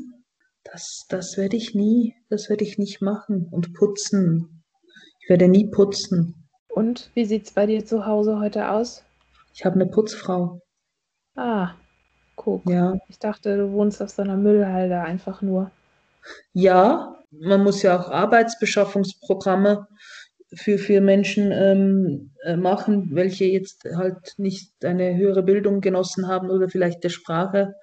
das, 0.64 1.06
das 1.10 1.38
werde 1.38 1.58
ich 1.58 1.76
nie, 1.76 2.16
das 2.30 2.50
werde 2.50 2.64
ich 2.64 2.78
nicht 2.78 3.02
machen. 3.02 3.48
Und 3.52 3.74
putzen. 3.74 4.64
Ich 5.22 5.30
werde 5.30 5.48
nie 5.48 5.70
putzen. 5.70 6.41
Und 6.82 7.12
wie 7.14 7.26
sieht's 7.26 7.52
bei 7.52 7.68
dir 7.68 7.86
zu 7.86 8.08
Hause 8.08 8.40
heute 8.40 8.72
aus? 8.72 9.04
Ich 9.54 9.64
habe 9.64 9.76
eine 9.76 9.86
Putzfrau. 9.86 10.60
Ah, 11.36 11.76
guck. 12.36 12.68
Ja. 12.68 12.98
Ich 13.08 13.20
dachte, 13.20 13.56
du 13.56 13.72
wohnst 13.72 14.02
auf 14.02 14.10
so 14.10 14.24
einer 14.24 14.36
Müllhalde 14.36 15.00
einfach 15.00 15.44
nur. 15.44 15.70
Ja, 16.54 17.20
man 17.30 17.62
muss 17.64 17.84
ja 17.84 18.00
auch 18.00 18.10
Arbeitsbeschaffungsprogramme 18.10 19.88
für, 20.56 20.80
für 20.80 21.02
Menschen 21.02 21.52
ähm, 21.52 22.32
äh, 22.46 22.56
machen, 22.56 23.10
welche 23.14 23.46
jetzt 23.46 23.86
halt 23.96 24.34
nicht 24.38 24.72
eine 24.84 25.16
höhere 25.16 25.44
Bildung 25.44 25.82
genossen 25.82 26.28
haben 26.28 26.50
oder 26.50 26.68
vielleicht 26.68 27.04
der 27.04 27.10
Sprache 27.10 27.76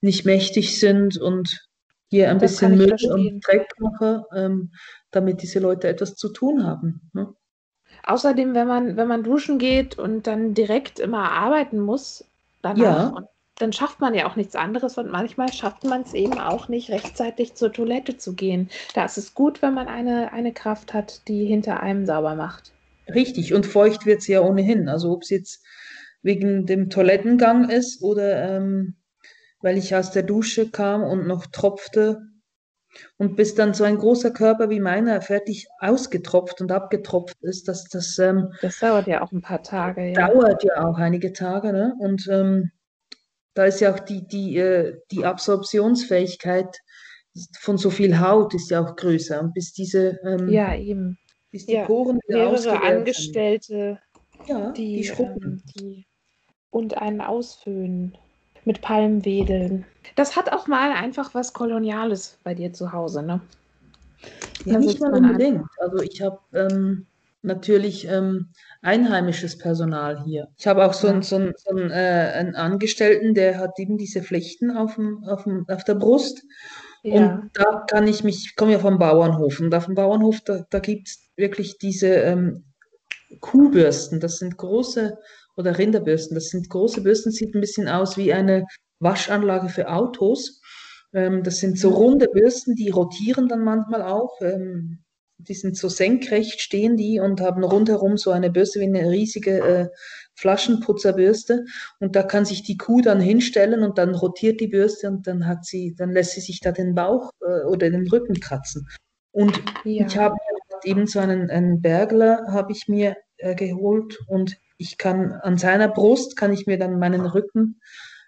nicht 0.00 0.24
mächtig 0.24 0.80
sind 0.80 1.20
und 1.20 1.68
hier 2.10 2.30
ein 2.30 2.40
Das 2.40 2.50
bisschen 2.50 2.78
Müll 2.78 2.88
verstehen. 2.88 3.12
und 3.12 3.46
Dreck 3.46 3.68
mache, 3.78 4.24
ähm, 4.34 4.72
damit 5.12 5.40
diese 5.40 5.60
Leute 5.60 5.86
etwas 5.86 6.16
zu 6.16 6.30
tun 6.30 6.64
haben. 6.64 7.08
Ne? 7.12 7.32
Außerdem, 8.06 8.54
wenn 8.54 8.68
man, 8.68 8.96
wenn 8.96 9.08
man 9.08 9.22
duschen 9.24 9.58
geht 9.58 9.98
und 9.98 10.26
dann 10.26 10.54
direkt 10.54 10.98
immer 11.00 11.30
arbeiten 11.32 11.80
muss 11.80 12.24
danach, 12.62 13.12
Ja. 13.12 13.28
dann 13.58 13.72
schafft 13.72 14.00
man 14.00 14.14
ja 14.14 14.26
auch 14.28 14.36
nichts 14.36 14.56
anderes 14.56 14.96
und 14.98 15.10
manchmal 15.10 15.52
schafft 15.52 15.84
man 15.84 16.02
es 16.02 16.14
eben 16.14 16.38
auch 16.38 16.68
nicht, 16.68 16.90
rechtzeitig 16.90 17.54
zur 17.56 17.72
Toilette 17.72 18.16
zu 18.16 18.34
gehen. 18.34 18.70
Da 18.94 19.04
ist 19.04 19.18
es 19.18 19.34
gut, 19.34 19.62
wenn 19.62 19.74
man 19.74 19.88
eine, 19.88 20.32
eine 20.32 20.52
Kraft 20.52 20.92
hat, 20.94 21.26
die 21.28 21.46
hinter 21.46 21.80
einem 21.80 22.06
sauber 22.06 22.34
macht. 22.36 22.74
Richtig, 23.08 23.52
und 23.54 23.66
feucht 23.66 24.06
wird 24.06 24.22
sie 24.22 24.32
ja 24.32 24.40
ohnehin. 24.42 24.88
Also 24.88 25.10
ob 25.12 25.22
es 25.22 25.30
jetzt 25.30 25.62
wegen 26.22 26.66
dem 26.66 26.88
Toilettengang 26.90 27.68
ist 27.70 28.02
oder 28.02 28.56
ähm, 28.58 28.96
weil 29.60 29.78
ich 29.78 29.94
aus 29.96 30.10
der 30.12 30.22
Dusche 30.24 30.70
kam 30.70 31.02
und 31.02 31.26
noch 31.26 31.46
tropfte, 31.46 32.22
Und 33.16 33.36
bis 33.36 33.54
dann 33.54 33.74
so 33.74 33.84
ein 33.84 33.98
großer 33.98 34.30
Körper 34.30 34.70
wie 34.70 34.80
meiner 34.80 35.20
fertig 35.20 35.66
ausgetropft 35.80 36.60
und 36.60 36.70
abgetropft 36.72 37.36
ist, 37.42 37.68
das, 37.68 37.84
das, 37.84 38.18
ähm, 38.18 38.52
Das 38.62 38.78
dauert 38.78 39.06
ja 39.06 39.22
auch 39.22 39.32
ein 39.32 39.42
paar 39.42 39.62
Tage, 39.62 40.12
ja. 40.12 40.28
dauert 40.28 40.62
ja 40.64 40.84
auch 40.88 40.96
einige 40.98 41.32
Tage. 41.32 41.72
Ne? 41.72 41.94
Und 41.98 42.26
ähm, 42.30 42.70
da 43.54 43.64
ist 43.64 43.80
ja 43.80 43.94
auch 43.94 44.00
die, 44.00 44.26
die, 44.26 44.56
äh, 44.58 44.98
die 45.10 45.24
Absorptionsfähigkeit 45.24 46.76
von 47.60 47.78
so 47.78 47.90
viel 47.90 48.20
Haut 48.20 48.54
ist 48.54 48.70
ja 48.70 48.84
auch 48.84 48.94
größer. 48.96 49.40
Und 49.40 49.54
bis 49.54 49.72
diese, 49.72 50.18
ähm, 50.24 50.48
Ja, 50.48 50.74
eben. 50.76 51.18
bis 51.50 51.66
die 51.66 51.74
Ja, 51.74 51.84
Poren 51.84 52.20
mehrere 52.28 52.58
sind. 52.58 52.72
Angestellte, 52.82 53.98
Ja, 54.46 54.70
die, 54.72 54.96
die 54.96 55.04
Schruppen. 55.04 55.42
ähm, 55.42 55.62
die 55.74 56.06
und 56.70 56.98
einen 56.98 57.20
ausfüllen 57.20 58.18
mit 58.64 58.80
Palmwedeln. 58.80 59.84
Das 60.16 60.36
hat 60.36 60.52
auch 60.52 60.66
mal 60.66 60.92
einfach 60.92 61.34
was 61.34 61.52
Koloniales 61.52 62.38
bei 62.44 62.54
dir 62.54 62.72
zu 62.72 62.92
Hause, 62.92 63.22
ne? 63.22 63.40
Ja, 64.64 64.78
nicht 64.78 65.00
mal 65.00 65.12
unbedingt. 65.12 65.66
Also 65.78 65.98
ich 65.98 66.22
habe 66.22 66.38
ähm, 66.54 67.06
natürlich 67.42 68.08
ähm, 68.08 68.48
einheimisches 68.82 69.58
Personal 69.58 70.22
hier. 70.24 70.48
Ich 70.56 70.66
habe 70.66 70.84
auch 70.84 70.94
so, 70.94 71.08
Ja. 71.08 71.12
einen, 71.14 71.22
so, 71.22 71.36
einen, 71.36 71.52
so 71.56 71.76
einen, 71.76 71.90
äh, 71.90 72.32
einen 72.34 72.54
Angestellten, 72.54 73.34
der 73.34 73.58
hat 73.58 73.78
eben 73.78 73.98
diese 73.98 74.22
Flechten 74.22 74.70
auf, 74.70 74.94
dem, 74.94 75.22
auf, 75.24 75.44
dem, 75.44 75.66
auf 75.68 75.84
der 75.84 75.94
Brust. 75.94 76.42
Ja, 77.02 77.20
Und 77.20 77.50
da 77.52 77.84
kann 77.86 78.08
ich 78.08 78.24
mich, 78.24 78.46
ich 78.46 78.56
komme 78.56 78.72
ja 78.72 78.78
vom 78.78 78.98
Bauernhof 78.98 79.60
und 79.60 79.74
auf 79.74 79.86
dem 79.86 79.94
Bauernhof, 79.94 80.40
da, 80.40 80.64
da 80.70 80.78
gibt 80.78 81.08
es 81.08 81.30
wirklich 81.36 81.76
diese 81.76 82.08
ähm, 82.08 82.64
Kuhbürsten, 83.40 84.20
das 84.20 84.38
sind 84.38 84.56
große, 84.56 85.18
oder 85.56 85.78
Rinderbürsten, 85.78 86.34
das 86.34 86.48
sind 86.48 86.68
große 86.68 87.02
Bürsten, 87.02 87.30
sieht 87.30 87.54
ein 87.54 87.60
bisschen 87.60 87.88
aus 87.88 88.16
wie 88.16 88.32
eine 88.32 88.64
Waschanlage 89.00 89.68
für 89.68 89.90
Autos. 89.90 90.60
Ähm, 91.12 91.42
das 91.42 91.58
sind 91.58 91.78
so 91.78 91.90
runde 91.90 92.28
Bürsten, 92.28 92.74
die 92.74 92.90
rotieren 92.90 93.48
dann 93.48 93.64
manchmal 93.64 94.02
auch. 94.02 94.40
Ähm, 94.40 95.04
die 95.38 95.54
sind 95.54 95.76
so 95.76 95.88
senkrecht, 95.88 96.60
stehen 96.60 96.96
die 96.96 97.20
und 97.20 97.40
haben 97.40 97.64
rundherum 97.64 98.16
so 98.16 98.30
eine 98.30 98.50
Bürste 98.50 98.80
wie 98.80 98.84
eine 98.84 99.10
riesige 99.10 99.58
äh, 99.60 99.88
Flaschenputzerbürste. 100.36 101.64
Und 102.00 102.16
da 102.16 102.22
kann 102.22 102.44
sich 102.44 102.62
die 102.62 102.76
Kuh 102.76 103.00
dann 103.00 103.20
hinstellen 103.20 103.82
und 103.82 103.98
dann 103.98 104.14
rotiert 104.14 104.60
die 104.60 104.68
Bürste 104.68 105.08
und 105.08 105.26
dann 105.26 105.46
hat 105.46 105.64
sie, 105.64 105.94
dann 105.96 106.12
lässt 106.12 106.32
sie 106.32 106.40
sich 106.40 106.60
da 106.60 106.72
den 106.72 106.94
Bauch 106.94 107.30
äh, 107.40 107.64
oder 107.66 107.90
den 107.90 108.08
Rücken 108.08 108.40
kratzen. 108.40 108.88
Und 109.32 109.60
ja. 109.84 110.06
ich 110.06 110.16
habe 110.16 110.36
eben 110.84 111.06
so 111.06 111.18
einen, 111.18 111.50
einen 111.50 111.80
Bergler 111.80 112.46
habe 112.48 112.72
ich 112.72 112.88
mir 112.88 113.16
äh, 113.38 113.54
geholt 113.54 114.18
und 114.28 114.56
ich 114.76 114.98
kann 114.98 115.32
an 115.32 115.56
seiner 115.58 115.88
Brust 115.88 116.36
kann 116.36 116.52
ich 116.52 116.66
mir 116.66 116.78
dann 116.78 116.98
meinen 116.98 117.26
Rücken 117.26 117.80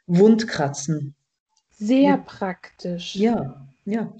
wund 0.06 0.46
kratzen. 0.48 1.14
Sehr 1.70 2.16
Mit- 2.16 2.26
praktisch. 2.26 3.14
Ja, 3.16 3.66
ja. 3.84 4.12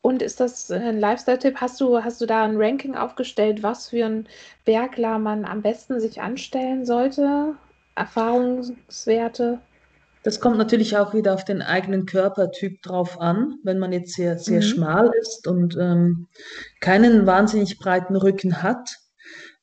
Und 0.00 0.22
ist 0.22 0.40
das 0.40 0.70
ein 0.70 0.98
Lifestyle-Tipp? 1.00 1.56
Hast 1.60 1.80
du, 1.80 2.02
hast 2.02 2.20
du 2.20 2.26
da 2.26 2.44
ein 2.44 2.56
Ranking 2.56 2.94
aufgestellt, 2.94 3.62
was 3.62 3.88
für 3.88 4.06
ein 4.06 4.28
Bergler 4.64 5.18
man 5.18 5.44
am 5.44 5.60
besten 5.60 6.00
sich 6.00 6.20
anstellen 6.20 6.86
sollte? 6.86 7.56
Erfahrungswerte? 7.96 9.58
Das 10.22 10.40
kommt 10.40 10.56
natürlich 10.58 10.96
auch 10.96 11.14
wieder 11.14 11.34
auf 11.34 11.44
den 11.44 11.62
eigenen 11.62 12.06
Körpertyp 12.06 12.82
drauf 12.82 13.20
an. 13.20 13.58
Wenn 13.64 13.78
man 13.78 13.92
jetzt 13.92 14.14
sehr, 14.14 14.38
sehr 14.38 14.58
Mhm. 14.58 14.62
schmal 14.62 15.10
ist 15.20 15.46
und 15.46 15.76
ähm, 15.80 16.28
keinen 16.80 17.26
wahnsinnig 17.26 17.78
breiten 17.78 18.16
Rücken 18.16 18.62
hat, 18.62 18.98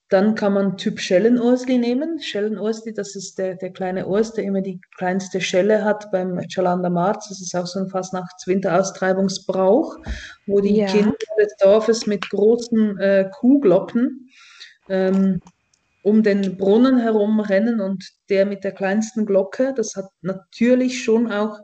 dann 0.09 0.35
kann 0.35 0.53
man 0.53 0.77
Typ 0.77 0.99
Schellenursli 0.99 1.79
nehmen. 1.79 2.19
Schellenursli, 2.21 2.93
das 2.93 3.15
ist 3.15 3.39
der, 3.39 3.55
der 3.55 3.71
kleine 3.71 4.05
Urs, 4.05 4.33
der 4.33 4.43
immer 4.43 4.61
die 4.61 4.79
kleinste 4.97 5.41
Schelle 5.41 5.83
hat 5.83 6.11
beim 6.11 6.39
Chalander 6.47 6.91
Marz. 6.91 7.29
Das 7.29 7.41
ist 7.41 7.55
auch 7.55 7.65
so 7.65 7.79
ein 7.79 7.89
Fastnachts-Winteraustreibungsbrauch, 7.89 9.97
wo 10.45 10.61
die 10.61 10.77
Ja. 10.77 10.85
Kinder 10.85 11.15
des 11.39 11.55
Dorfes 11.59 12.05
mit 12.05 12.29
großen 12.29 12.99
äh, 12.99 13.31
Kuhglocken 13.31 14.29
ähm, 14.89 15.41
um 16.03 16.21
den 16.21 16.57
Brunnen 16.57 16.99
herum 16.99 17.39
rennen 17.39 17.81
und 17.81 18.07
der 18.29 18.45
mit 18.45 18.63
der 18.63 18.73
kleinsten 18.73 19.25
Glocke, 19.25 19.73
das 19.75 19.95
hat 19.95 20.05
natürlich 20.21 21.03
schon 21.03 21.31
auch 21.31 21.57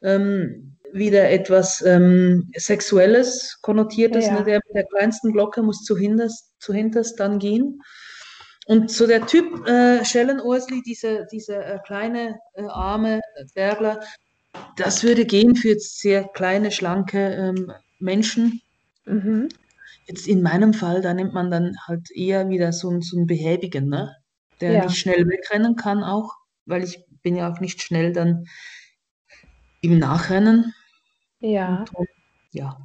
ähm, 0.00 0.76
wieder 0.94 1.28
etwas 1.28 1.82
ähm, 1.82 2.50
Sexuelles 2.56 3.58
Konnotiertes. 3.62 4.26
Ja. 4.26 4.38
Ne? 4.38 4.44
Der 4.44 4.60
mit 4.66 4.74
der 4.74 4.84
kleinsten 4.86 5.32
Glocke 5.32 5.60
muss 5.62 5.82
zu 5.82 5.96
hinterst, 5.96 6.52
zu 6.60 6.72
hinterst 6.72 7.18
dann 7.18 7.38
gehen. 7.38 7.82
Und 8.66 8.90
so 8.90 9.06
der 9.06 9.26
Typ 9.26 9.66
äh, 9.68 10.04
Schellenursli, 10.04 10.82
diese, 10.86 11.26
diese 11.30 11.56
äh, 11.56 11.78
kleine, 11.84 12.38
äh, 12.54 12.62
arme 12.62 13.20
Bergler, 13.54 14.00
das 14.76 15.02
würde 15.02 15.26
gehen 15.26 15.56
für 15.56 15.74
sehr 15.78 16.24
kleine, 16.28 16.70
schlanke 16.70 17.18
ähm, 17.18 17.72
Menschen. 17.98 18.62
Mhm. 19.04 19.48
Jetzt 20.06 20.28
in 20.28 20.42
meinem 20.42 20.72
Fall, 20.74 21.00
da 21.02 21.12
nimmt 21.12 21.34
man 21.34 21.50
dann 21.50 21.76
halt 21.86 22.10
eher 22.14 22.48
wieder 22.48 22.72
so, 22.72 22.88
einen- 22.88 23.02
so 23.02 23.16
einen 23.16 23.26
behäbigen, 23.26 23.88
ne? 23.88 24.14
Der 24.60 24.72
Ja. 24.72 24.84
nicht 24.84 24.96
schnell 24.96 25.26
wegrennen 25.28 25.74
kann 25.76 26.04
auch, 26.04 26.32
weil 26.66 26.84
ich 26.84 27.04
bin 27.22 27.34
ja 27.36 27.52
auch 27.52 27.58
nicht 27.60 27.82
schnell 27.82 28.12
dann 28.12 28.46
im 29.82 29.98
Nachrennen. 29.98 30.72
Ja. 31.44 31.84
Drum, 31.84 32.06
ja. 32.52 32.78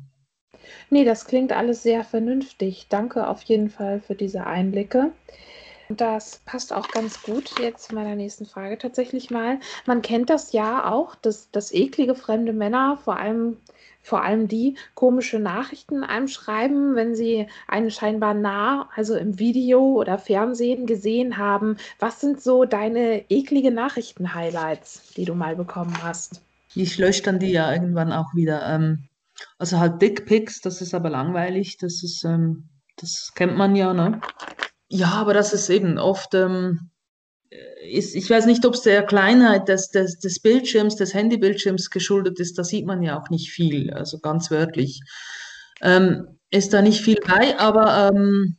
Nee, 0.90 1.06
das 1.06 1.26
klingt 1.26 1.54
alles 1.54 1.82
sehr 1.82 2.04
vernünftig. 2.04 2.88
Danke 2.90 3.28
auf 3.28 3.42
jeden 3.44 3.70
Fall 3.70 4.02
für 4.02 4.16
diese 4.16 4.46
Einblicke. 4.46 5.14
Das 5.88 6.42
passt 6.46 6.74
auch 6.74 6.90
ganz 6.90 7.24
gut 7.24 7.58
jetzt 7.60 7.88
zu 7.88 7.96
meiner 7.96 8.16
nächsten 8.16 8.46
Frage 8.46 8.78
tatsächlich 8.78 9.32
mal. 9.32 9.60
Man 9.86 10.02
kennt 10.02 10.30
das 10.30 10.52
ja 10.52 10.92
auch, 10.92 11.16
dass, 11.16 11.50
dass 11.52 11.74
eklige 11.74 12.16
fremde 12.16 12.52
Männer, 12.54 12.98
vor 12.98 13.18
allem, 13.18 13.58
vor 14.04 14.24
allem 14.24 14.48
die, 14.50 14.76
komische 14.94 15.40
Nachrichten 15.40 16.04
einem 16.04 16.28
schreiben, 16.28 16.96
wenn 16.96 17.16
sie 17.16 17.48
einen 17.68 17.92
scheinbar 17.92 18.34
nah, 18.34 18.90
also 18.96 19.16
im 19.16 19.40
Video 19.40 19.82
oder 19.94 20.20
Fernsehen 20.20 20.86
gesehen 20.86 21.38
haben. 21.38 21.78
Was 21.98 22.20
sind 22.20 22.42
so 22.42 22.66
deine 22.66 23.24
eklige 23.30 23.72
Nachrichten-Highlights, 23.72 25.14
die 25.16 25.26
du 25.26 25.34
mal 25.34 25.56
bekommen 25.56 26.04
hast? 26.04 26.42
Ich 26.76 26.98
lösche 26.98 27.24
dann 27.24 27.40
die 27.40 27.52
ja 27.52 27.72
irgendwann 27.72 28.12
auch 28.12 28.34
wieder. 28.36 28.66
Ähm, 28.68 29.10
also 29.58 29.80
halt 29.80 30.02
Dickpics, 30.02 30.62
das 30.62 30.82
ist 30.82 30.94
aber 30.94 31.10
langweilig, 31.10 31.78
das 31.78 32.04
ist, 32.04 32.24
ähm, 32.26 32.70
das 32.98 33.32
kennt 33.36 33.58
man 33.58 33.76
ja, 33.76 33.94
ne? 33.94 34.22
Ja, 34.90 35.14
aber 35.14 35.34
das 35.34 35.54
ist 35.54 35.70
eben 35.70 35.98
oft, 35.98 36.34
ähm, 36.34 36.90
ist, 37.84 38.16
ich 38.16 38.30
weiß 38.30 38.46
nicht, 38.46 38.66
ob 38.66 38.74
es 38.74 38.82
der 38.82 39.04
Kleinheit 39.04 39.68
des, 39.68 39.90
des, 39.90 40.20
des 40.20 40.42
Bildschirms, 40.42 40.96
des 40.96 41.14
Handybildschirms 41.14 41.90
geschuldet 41.90 42.40
ist, 42.40 42.58
da 42.58 42.64
sieht 42.64 42.86
man 42.86 43.02
ja 43.02 43.20
auch 43.20 43.30
nicht 43.30 43.52
viel, 43.52 43.92
also 43.94 44.20
ganz 44.20 44.52
wörtlich. 44.52 45.02
Ähm, 45.82 46.40
ist 46.52 46.74
da 46.74 46.82
nicht 46.82 47.02
viel 47.02 47.20
bei, 47.26 47.58
aber 47.60 48.12
ähm, 48.14 48.58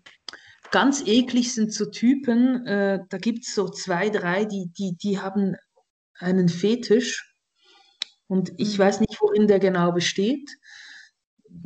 ganz 0.71 1.07
eklig 1.07 1.53
sind 1.53 1.73
so 1.75 1.87
Typen, 1.87 2.67
äh, 2.67 3.01
da 3.09 3.19
gibt 3.19 3.45
es 3.45 3.55
so 3.55 3.69
zwei, 3.69 4.09
drei, 4.11 4.45
die, 4.45 4.71
die, 4.79 4.97
die 4.97 5.19
haben 5.19 5.57
einen 6.19 6.49
Fetisch 6.49 7.30
und 8.31 8.53
ich 8.59 8.79
Mhm. 8.79 8.79
weiß 8.79 9.01
nicht, 9.01 9.21
worin 9.21 9.49
der 9.49 9.59
genau 9.59 9.93
besteht. 9.93 10.49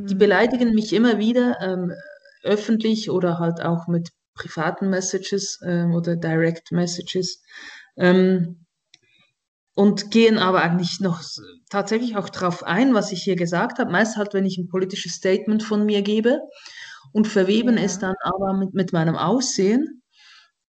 Die 0.08 0.14
Mhm. 0.14 0.14
beleidigen 0.14 0.74
mich 0.74 0.92
immer 0.94 1.18
wieder, 1.18 1.58
ähm, 1.60 1.92
öffentlich 2.42 3.10
oder 3.10 3.38
halt 3.38 3.60
auch 3.62 3.86
mit 3.86 4.10
privaten 4.34 4.88
Messages 4.90 5.60
ähm, 5.66 5.94
oder 5.94 6.16
Direct 6.16 6.72
Messages. 6.72 7.42
Ähm, 7.96 8.66
und 9.74 10.10
gehen 10.10 10.38
aber 10.38 10.62
eigentlich 10.62 11.00
noch 11.00 11.20
tatsächlich 11.68 12.16
auch 12.16 12.28
darauf 12.28 12.62
ein, 12.62 12.94
was 12.94 13.10
ich 13.12 13.22
hier 13.22 13.36
gesagt 13.36 13.78
habe. 13.78 13.90
Meist 13.90 14.16
halt, 14.16 14.32
wenn 14.32 14.46
ich 14.46 14.56
ein 14.56 14.68
politisches 14.68 15.14
Statement 15.14 15.62
von 15.64 15.84
mir 15.84 16.02
gebe 16.02 16.38
und 17.12 17.26
verweben 17.26 17.76
Ja. 17.76 17.84
es 17.84 17.98
dann 17.98 18.14
aber 18.22 18.54
mit, 18.54 18.74
mit 18.74 18.92
meinem 18.92 19.16
Aussehen. 19.16 20.02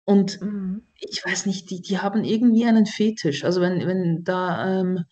Und 0.04 0.40
Mhm. 0.40 0.86
ich 1.00 1.24
weiß 1.24 1.46
nicht, 1.46 1.70
die, 1.70 1.82
die 1.82 1.98
haben 1.98 2.24
irgendwie 2.24 2.64
einen 2.66 2.86
Fetisch. 2.86 3.44
Also 3.44 3.60
wenn, 3.60 3.86
wenn 3.86 4.24
da 4.24 4.80
ähm, 4.80 5.04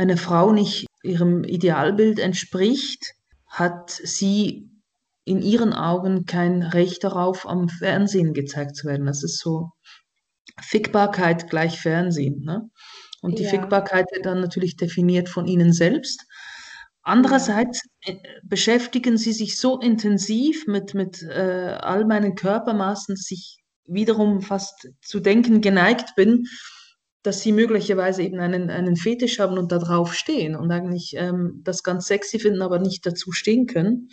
eine 0.00 0.16
Frau 0.16 0.52
nicht 0.52 0.86
ihrem 1.02 1.44
Idealbild 1.44 2.18
entspricht, 2.20 3.12
hat 3.46 3.90
sie 3.90 4.70
in 5.26 5.42
ihren 5.42 5.74
Augen 5.74 6.24
kein 6.24 6.62
Recht 6.62 7.04
darauf, 7.04 7.46
am 7.46 7.68
Fernsehen 7.68 8.32
gezeigt 8.32 8.76
zu 8.76 8.88
werden. 8.88 9.04
Das 9.04 9.22
ist 9.22 9.38
so 9.38 9.72
Fickbarkeit 10.62 11.50
gleich 11.50 11.78
Fernsehen. 11.78 12.42
Ne? 12.44 12.70
Und 13.20 13.38
die 13.38 13.42
Ja. 13.42 13.50
Fickbarkeit 13.50 14.06
wird 14.10 14.24
dann 14.24 14.40
natürlich 14.40 14.76
definiert 14.76 15.28
von 15.28 15.46
ihnen 15.46 15.74
selbst. 15.74 16.24
Andererseits 17.02 17.82
äh, 18.06 18.14
beschäftigen 18.42 19.18
sie 19.18 19.34
sich 19.34 19.58
so 19.58 19.80
intensiv 19.80 20.66
mit, 20.66 20.94
mit 20.94 21.22
äh, 21.22 21.76
all 21.78 22.06
meinen 22.06 22.36
Körpermaßen, 22.36 23.14
dass 23.16 23.30
ich 23.30 23.58
wiederum 23.86 24.40
fast 24.40 24.88
zu 25.02 25.20
denken 25.20 25.60
geneigt 25.60 26.14
bin, 26.16 26.46
dass 27.22 27.40
sie 27.40 27.52
möglicherweise 27.52 28.22
eben 28.22 28.40
einen, 28.40 28.70
einen 28.70 28.96
Fetisch 28.96 29.38
haben 29.40 29.58
und 29.58 29.72
da 29.72 29.78
drauf 29.78 30.14
stehen 30.14 30.56
und 30.56 30.70
eigentlich 30.70 31.14
ähm, 31.16 31.60
das 31.64 31.82
ganz 31.82 32.06
sexy 32.06 32.38
finden, 32.38 32.62
aber 32.62 32.78
nicht 32.78 33.04
dazu 33.06 33.32
stehen 33.32 33.66
können 33.66 34.08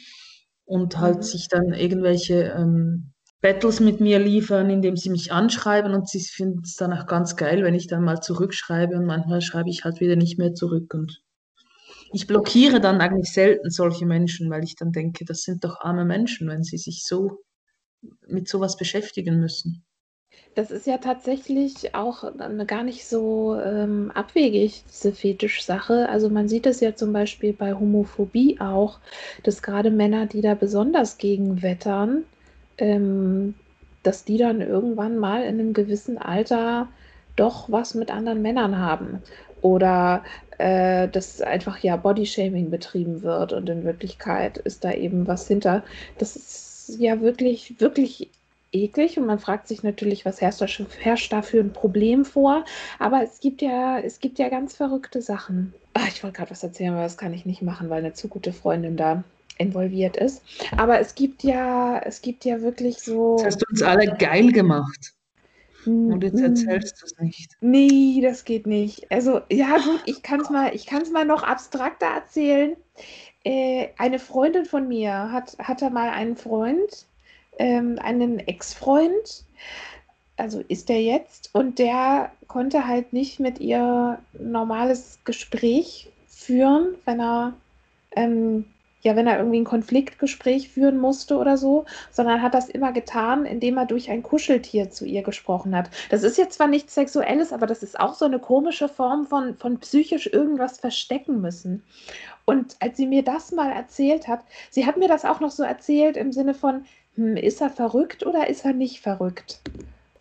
und 0.65 0.99
halt 0.99 1.17
Mhm. 1.17 1.23
sich 1.23 1.47
dann 1.47 1.73
irgendwelche 1.73 2.53
ähm, 2.57 3.13
Battles 3.41 3.79
mit 3.79 4.01
mir 4.01 4.19
liefern, 4.19 4.69
indem 4.69 4.97
sie 4.97 5.09
mich 5.09 5.31
anschreiben 5.31 5.93
und 5.93 6.09
sie 6.09 6.19
finden 6.19 6.61
es 6.63 6.75
dann 6.75 6.91
auch 6.93 7.05
ganz 7.05 7.35
geil, 7.35 7.63
wenn 7.63 7.75
ich 7.75 7.87
dann 7.87 8.03
mal 8.03 8.19
zurückschreibe 8.21 8.95
und 8.95 9.05
manchmal 9.05 9.41
schreibe 9.41 9.69
ich 9.69 9.83
halt 9.85 9.99
wieder 10.01 10.15
nicht 10.15 10.37
mehr 10.39 10.53
zurück 10.53 10.93
und 10.93 11.21
ich 12.13 12.27
blockiere 12.27 12.81
dann 12.81 12.99
eigentlich 13.01 13.31
selten 13.31 13.69
solche 13.69 14.05
Menschen, 14.05 14.49
weil 14.49 14.63
ich 14.63 14.75
dann 14.75 14.91
denke, 14.91 15.25
das 15.25 15.43
sind 15.43 15.63
doch 15.63 15.79
arme 15.81 16.05
Menschen, 16.05 16.49
wenn 16.49 16.63
sie 16.63 16.77
sich 16.77 17.03
so 17.05 17.43
mit 18.27 18.47
sowas 18.49 18.77
beschäftigen 18.77 19.39
müssen. 19.39 19.85
Das 20.57 20.71
ist 20.71 20.87
ja 20.87 20.97
tatsächlich 20.97 21.93
auch 21.93 22.23
gar 22.65 22.81
nicht 22.81 23.05
so 23.07 23.55
ähm, 23.63 24.09
abwegig, 24.15 24.83
diese 24.89 25.11
Fetischsache. 25.11 26.09
Also 26.09 26.31
man 26.31 26.47
sieht 26.47 26.65
es 26.65 26.79
ja 26.79 26.95
zum 26.95 27.13
Beispiel 27.13 27.53
bei 27.53 27.75
Homophobie 27.75 28.59
auch, 28.59 28.97
dass 29.43 29.61
gerade 29.61 29.91
Männer, 29.91 30.25
die 30.25 30.41
da 30.41 30.55
besonders 30.55 31.19
gegen 31.19 31.61
wettern, 31.61 32.23
ähm, 32.79 33.53
dass 34.01 34.25
die 34.25 34.39
dann 34.39 34.61
irgendwann 34.61 35.19
mal 35.19 35.43
in 35.43 35.59
einem 35.59 35.73
gewissen 35.73 36.17
Alter 36.17 36.87
doch 37.35 37.71
was 37.71 37.93
mit 37.93 38.09
anderen 38.09 38.41
Männern 38.41 38.79
haben. 38.79 39.21
Oder 39.61 40.23
äh, 40.57 41.07
dass 41.07 41.39
einfach 41.39 41.77
ja 41.77 41.97
Bodyshaming 41.97 42.71
betrieben 42.71 43.21
wird 43.21 43.53
und 43.53 43.69
in 43.69 43.83
Wirklichkeit 43.83 44.57
ist 44.57 44.83
da 44.83 44.91
eben 44.91 45.27
was 45.27 45.47
hinter. 45.47 45.83
Das 46.17 46.35
ist 46.35 46.95
ja 46.97 47.21
wirklich, 47.21 47.79
wirklich 47.79 48.31
eklig 48.71 49.17
und 49.17 49.25
man 49.25 49.39
fragt 49.39 49.67
sich 49.67 49.83
natürlich, 49.83 50.25
was 50.25 50.41
herrscht 50.41 50.61
da, 50.61 50.65
herrscht 50.99 51.33
da 51.33 51.41
für 51.41 51.59
ein 51.59 51.73
Problem 51.73 52.25
vor. 52.25 52.65
Aber 52.99 53.23
es 53.23 53.39
gibt 53.39 53.61
ja, 53.61 53.99
es 53.99 54.19
gibt 54.19 54.39
ja 54.39 54.49
ganz 54.49 54.75
verrückte 54.75 55.21
Sachen. 55.21 55.73
Ach, 55.93 56.07
ich 56.07 56.23
wollte 56.23 56.37
gerade 56.37 56.51
was 56.51 56.63
erzählen, 56.63 56.93
aber 56.93 57.03
das 57.03 57.17
kann 57.17 57.33
ich 57.33 57.45
nicht 57.45 57.61
machen, 57.61 57.89
weil 57.89 57.99
eine 57.99 58.13
zu 58.13 58.27
gute 58.27 58.53
Freundin 58.53 58.97
da 58.97 59.23
involviert 59.57 60.17
ist. 60.17 60.43
Aber 60.75 60.99
es 60.99 61.15
gibt 61.15 61.43
ja, 61.43 61.99
es 61.99 62.21
gibt 62.21 62.45
ja 62.45 62.61
wirklich 62.61 62.99
so. 62.99 63.37
Das 63.37 63.47
hast 63.47 63.61
du 63.61 63.65
uns 63.69 63.81
alle 63.81 64.15
geil 64.17 64.51
gemacht. 64.51 65.13
Und 65.87 66.21
jetzt 66.21 66.41
erzählst 66.41 67.01
du 67.01 67.05
es 67.05 67.17
nicht. 67.19 67.55
Nee, 67.61 68.19
das 68.21 68.43
geht 68.43 68.67
nicht. 68.67 69.09
Also, 69.09 69.41
ja, 69.49 69.77
gut, 69.77 70.01
ich 70.05 70.21
kann 70.21 70.41
es 70.41 70.49
mal, 70.49 70.73
mal 71.13 71.25
noch 71.25 71.43
abstrakter 71.43 72.07
erzählen. 72.07 72.75
Äh, 73.45 73.89
eine 73.97 74.19
Freundin 74.19 74.65
von 74.65 74.89
mir 74.89 75.31
hat, 75.31 75.57
hatte 75.59 75.89
mal 75.89 76.09
einen 76.09 76.35
Freund, 76.35 77.05
ähm, 77.59 77.99
einen 78.01 78.39
Ex-Freund, 78.39 79.43
also 80.37 80.63
ist 80.67 80.89
er 80.89 81.01
jetzt, 81.01 81.49
und 81.53 81.79
der 81.79 82.31
konnte 82.47 82.87
halt 82.87 83.13
nicht 83.13 83.39
mit 83.39 83.59
ihr 83.59 84.19
normales 84.37 85.19
Gespräch 85.25 86.09
führen, 86.27 86.95
wenn 87.05 87.19
er 87.19 87.53
ähm, 88.15 88.65
ja, 89.07 89.15
wenn 89.15 89.27
er 89.27 89.37
irgendwie 89.37 89.59
ein 89.59 89.65
Konfliktgespräch 89.65 90.69
führen 90.69 90.97
musste 90.97 91.37
oder 91.37 91.57
so, 91.57 91.85
sondern 92.11 92.41
hat 92.41 92.53
das 92.53 92.67
immer 92.67 92.91
getan, 92.91 93.45
indem 93.45 93.77
er 93.77 93.85
durch 93.85 94.09
ein 94.09 94.23
Kuscheltier 94.23 94.89
zu 94.89 95.05
ihr 95.05 95.21
gesprochen 95.21 95.75
hat. 95.75 95.89
Das 96.09 96.23
ist 96.23 96.37
jetzt 96.37 96.55
zwar 96.55 96.67
nichts 96.67 96.95
Sexuelles, 96.95 97.53
aber 97.53 97.67
das 97.67 97.83
ist 97.83 97.99
auch 97.99 98.15
so 98.15 98.25
eine 98.25 98.39
komische 98.39 98.89
Form 98.89 99.25
von, 99.25 99.55
von 99.57 99.79
psychisch 99.79 100.27
irgendwas 100.27 100.79
verstecken 100.79 101.41
müssen. 101.41 101.83
Und 102.45 102.75
als 102.79 102.97
sie 102.97 103.07
mir 103.07 103.23
das 103.23 103.51
mal 103.51 103.71
erzählt 103.71 104.27
hat, 104.27 104.41
sie 104.71 104.85
hat 104.85 104.97
mir 104.97 105.07
das 105.07 105.25
auch 105.25 105.39
noch 105.39 105.51
so 105.51 105.63
erzählt 105.63 106.17
im 106.17 106.31
Sinne 106.31 106.53
von, 106.53 106.85
hm, 107.17 107.35
ist 107.35 107.61
er 107.61 107.69
verrückt 107.69 108.25
oder 108.25 108.47
ist 108.47 108.63
er 108.63 108.73
nicht 108.73 109.01
verrückt? 109.01 109.59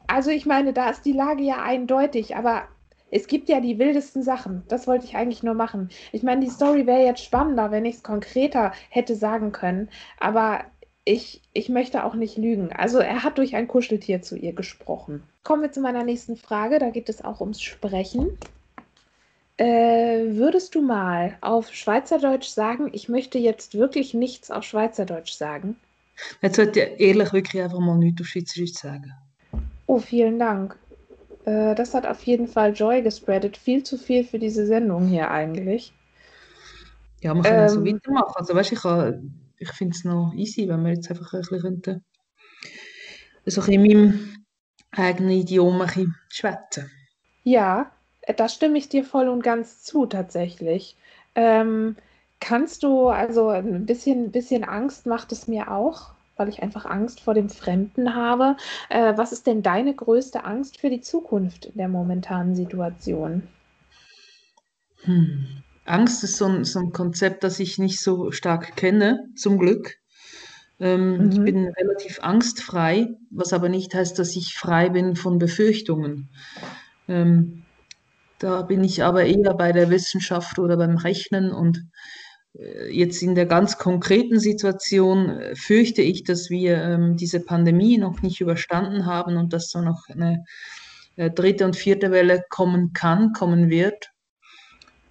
Also 0.09 0.31
ich 0.31 0.47
meine, 0.47 0.73
da 0.73 0.91
ist 0.91 1.05
die 1.05 1.13
Lage 1.13 1.43
ja 1.43 1.63
eindeutig, 1.63 2.37
aber 2.37 2.65
es 3.11 3.29
gibt 3.29 3.49
ja 3.49 3.61
die 3.61 3.79
wildesten 3.79 4.23
Sachen. 4.23 4.65
Das 4.69 4.87
wollte 4.87 5.05
ich 5.05 5.17
eigentlich 5.17 5.43
nur 5.43 5.55
machen. 5.55 5.91
Ich 6.13 6.23
meine, 6.23 6.45
die 6.45 6.51
Story 6.51 6.87
wäre 6.87 7.05
jetzt 7.05 7.25
spannender, 7.25 7.71
wenn 7.71 7.85
ich 7.85 7.97
es 7.97 8.03
konkreter 8.03 8.73
hätte 8.89 9.15
sagen 9.15 9.53
können, 9.53 9.89
aber 10.19 10.65
ich, 11.05 11.41
ich 11.53 11.69
möchte 11.69 12.05
auch 12.05 12.15
nicht 12.15 12.37
lügen. 12.37 12.73
Also 12.73 12.99
er 12.99 13.23
hat 13.23 13.39
durch 13.39 13.55
ein 13.55 13.69
Kuscheltier 13.69 14.23
zu 14.23 14.37
ihr 14.37 14.53
gesprochen. 14.53 15.23
Kommen 15.45 15.63
wir 15.63 15.71
zu 15.71 15.81
meiner 15.81 16.03
nächsten 16.03 16.37
Frage, 16.37 16.81
da 16.81 16.91
geht 16.91 17.09
es 17.09 17.23
auch 17.23 17.41
ums 17.41 17.63
Sprechen. 17.63 18.37
Äh, 19.57 20.37
würdest 20.37 20.75
du 20.75 20.83
mal 20.83 21.39
auf 21.41 21.73
Schweizerdeutsch 21.73 22.49
sagen, 22.49 22.91
ich 22.93 23.09
möchte 23.09 23.39
jetzt 23.39 23.75
wirklich 23.75 24.15
nichts 24.15 24.51
auf 24.51 24.65
Schweizerdeutsch 24.65 25.33
sagen? 25.33 25.77
Jetzt 26.41 26.57
sollte 26.57 26.81
ich 26.81 27.01
ehrlich 27.01 27.33
wirklich 27.33 27.62
einfach 27.62 27.79
mal 27.79 27.99
nichts 27.99 28.23
auf 28.23 28.27
Schweizerdeutsch 28.27 28.75
sagen. 28.75 29.12
Oh, 29.87 29.99
vielen 29.99 30.39
Dank. 30.39 30.77
Äh, 31.45 31.75
das 31.75 31.95
hat 31.95 32.07
auf 32.07 32.23
jeden 32.25 32.49
Fall 32.49 32.73
Joy 32.75 33.03
gespreadet. 33.03 33.57
Viel 33.57 33.83
zu 33.83 33.99
viel 33.99 34.25
für 34.25 34.39
diese 34.39 34.67
Sendung 34.67 35.07
hier 35.07 35.31
eigentlich. 35.31 35.93
Ja, 37.23 37.35
man 37.35 37.43
kann 37.43 37.62
ähm, 37.62 37.69
so 37.69 37.85
weitermachen. 37.85 38.33
Also 38.35 38.55
weißt, 38.55 38.73
ich, 38.73 38.81
ich 39.59 39.73
finde 39.73 39.95
es 39.97 40.05
noch 40.05 40.33
easy, 40.35 40.69
wenn 40.69 40.85
wir 40.85 40.93
jetzt 40.93 41.11
einfach 41.11 41.33
ein 41.33 41.41
bisschen 41.41 41.61
könnten, 41.61 42.05
so 43.47 43.62
in 43.62 43.83
meinem 43.83 44.45
eigenen 44.91 45.31
Idiom 45.31 45.81
ein 45.81 45.87
bisschen 45.87 46.14
schwätzen. 46.29 46.91
Ja, 47.45 47.93
da 48.37 48.49
stimme 48.49 48.79
ich 48.79 48.89
dir 48.89 49.05
voll 49.05 49.29
und 49.29 49.43
ganz 49.43 49.83
zu, 49.83 50.07
tatsächlich. 50.07 50.97
Ähm, 51.35 51.97
kannst 52.41 52.82
du, 52.82 53.09
also 53.09 53.49
ein 53.49 53.87
bisschen, 53.87 54.30
bisschen 54.30 54.64
Angst 54.64 55.07
macht 55.07 55.32
es 55.32 55.49
mir 55.49 55.70
auch, 55.70 56.12
weil 56.37 56.49
ich 56.49 56.62
einfach 56.62 56.84
Angst 56.84 57.20
vor 57.20 57.34
dem 57.34 57.49
Fremden 57.49 58.14
habe. 58.14 58.57
Äh, 58.89 59.16
was 59.16 59.32
ist 59.32 59.47
denn 59.47 59.62
deine 59.62 59.95
größte 59.95 60.45
Angst 60.45 60.78
für 60.80 60.91
die 60.91 61.01
Zukunft 61.01 61.66
in 61.66 61.76
der 61.76 61.89
momentanen 61.89 62.55
Situation? 62.55 63.43
Hm. 65.03 65.47
Angst 65.84 66.24
ist 66.24 66.37
so 66.37 66.47
ein, 66.47 66.64
so 66.64 66.80
ein 66.80 66.93
Konzept, 66.93 67.45
das 67.45 67.61
ich 67.61 67.78
nicht 67.78 68.01
so 68.01 68.32
stark 68.32 68.76
kenne, 68.76 69.28
zum 69.37 69.59
Glück. 69.59 69.99
Ähm, 70.78 71.18
mhm. 71.18 71.30
Ich 71.30 71.41
bin 71.41 71.68
relativ 71.68 72.18
angstfrei, 72.22 73.09
was 73.30 73.53
aber 73.53 73.68
nicht 73.68 73.95
heißt, 73.95 74.18
dass 74.18 74.37
ich 74.37 74.55
frei 74.55 74.91
bin 74.91 75.16
von 75.16 75.39
Befürchtungen. 75.39 76.28
Ähm, 77.09 77.62
da 78.39 78.62
bin 78.62 78.84
ich 78.84 79.03
aber 79.03 79.24
eher 79.24 79.55
bei 79.55 79.72
der 79.72 79.89
Wissenschaft 79.89 80.59
oder 80.59 80.76
beim 80.76 80.97
Rechnen 80.97 81.53
und 81.53 81.87
jetzt 82.91 83.23
in 83.23 83.35
der 83.35 83.47
ganz 83.47 83.79
konkreten 83.79 84.39
Situation 84.39 85.31
äh, 85.31 85.57
fürchte 85.57 86.03
ich, 86.03 86.25
dass 86.25 86.51
wir 86.51 86.77
ähm, 86.83 87.17
diese 87.17 87.41
Pandemie 87.41 87.99
noch 87.99 88.23
nicht 88.23 88.41
überstanden 88.41 89.07
haben 89.07 89.37
und 89.37 89.53
dass 89.53 89.71
so 89.71 89.81
noch 89.81 90.09
eine 90.09 90.45
äh, 91.17 91.31
dritte 91.31 91.65
und 91.65 91.77
vierte 91.77 92.11
Welle 92.11 92.43
kommen 92.49 92.93
kann, 92.93 93.33
kommen 93.33 93.69
wird, 93.69 94.11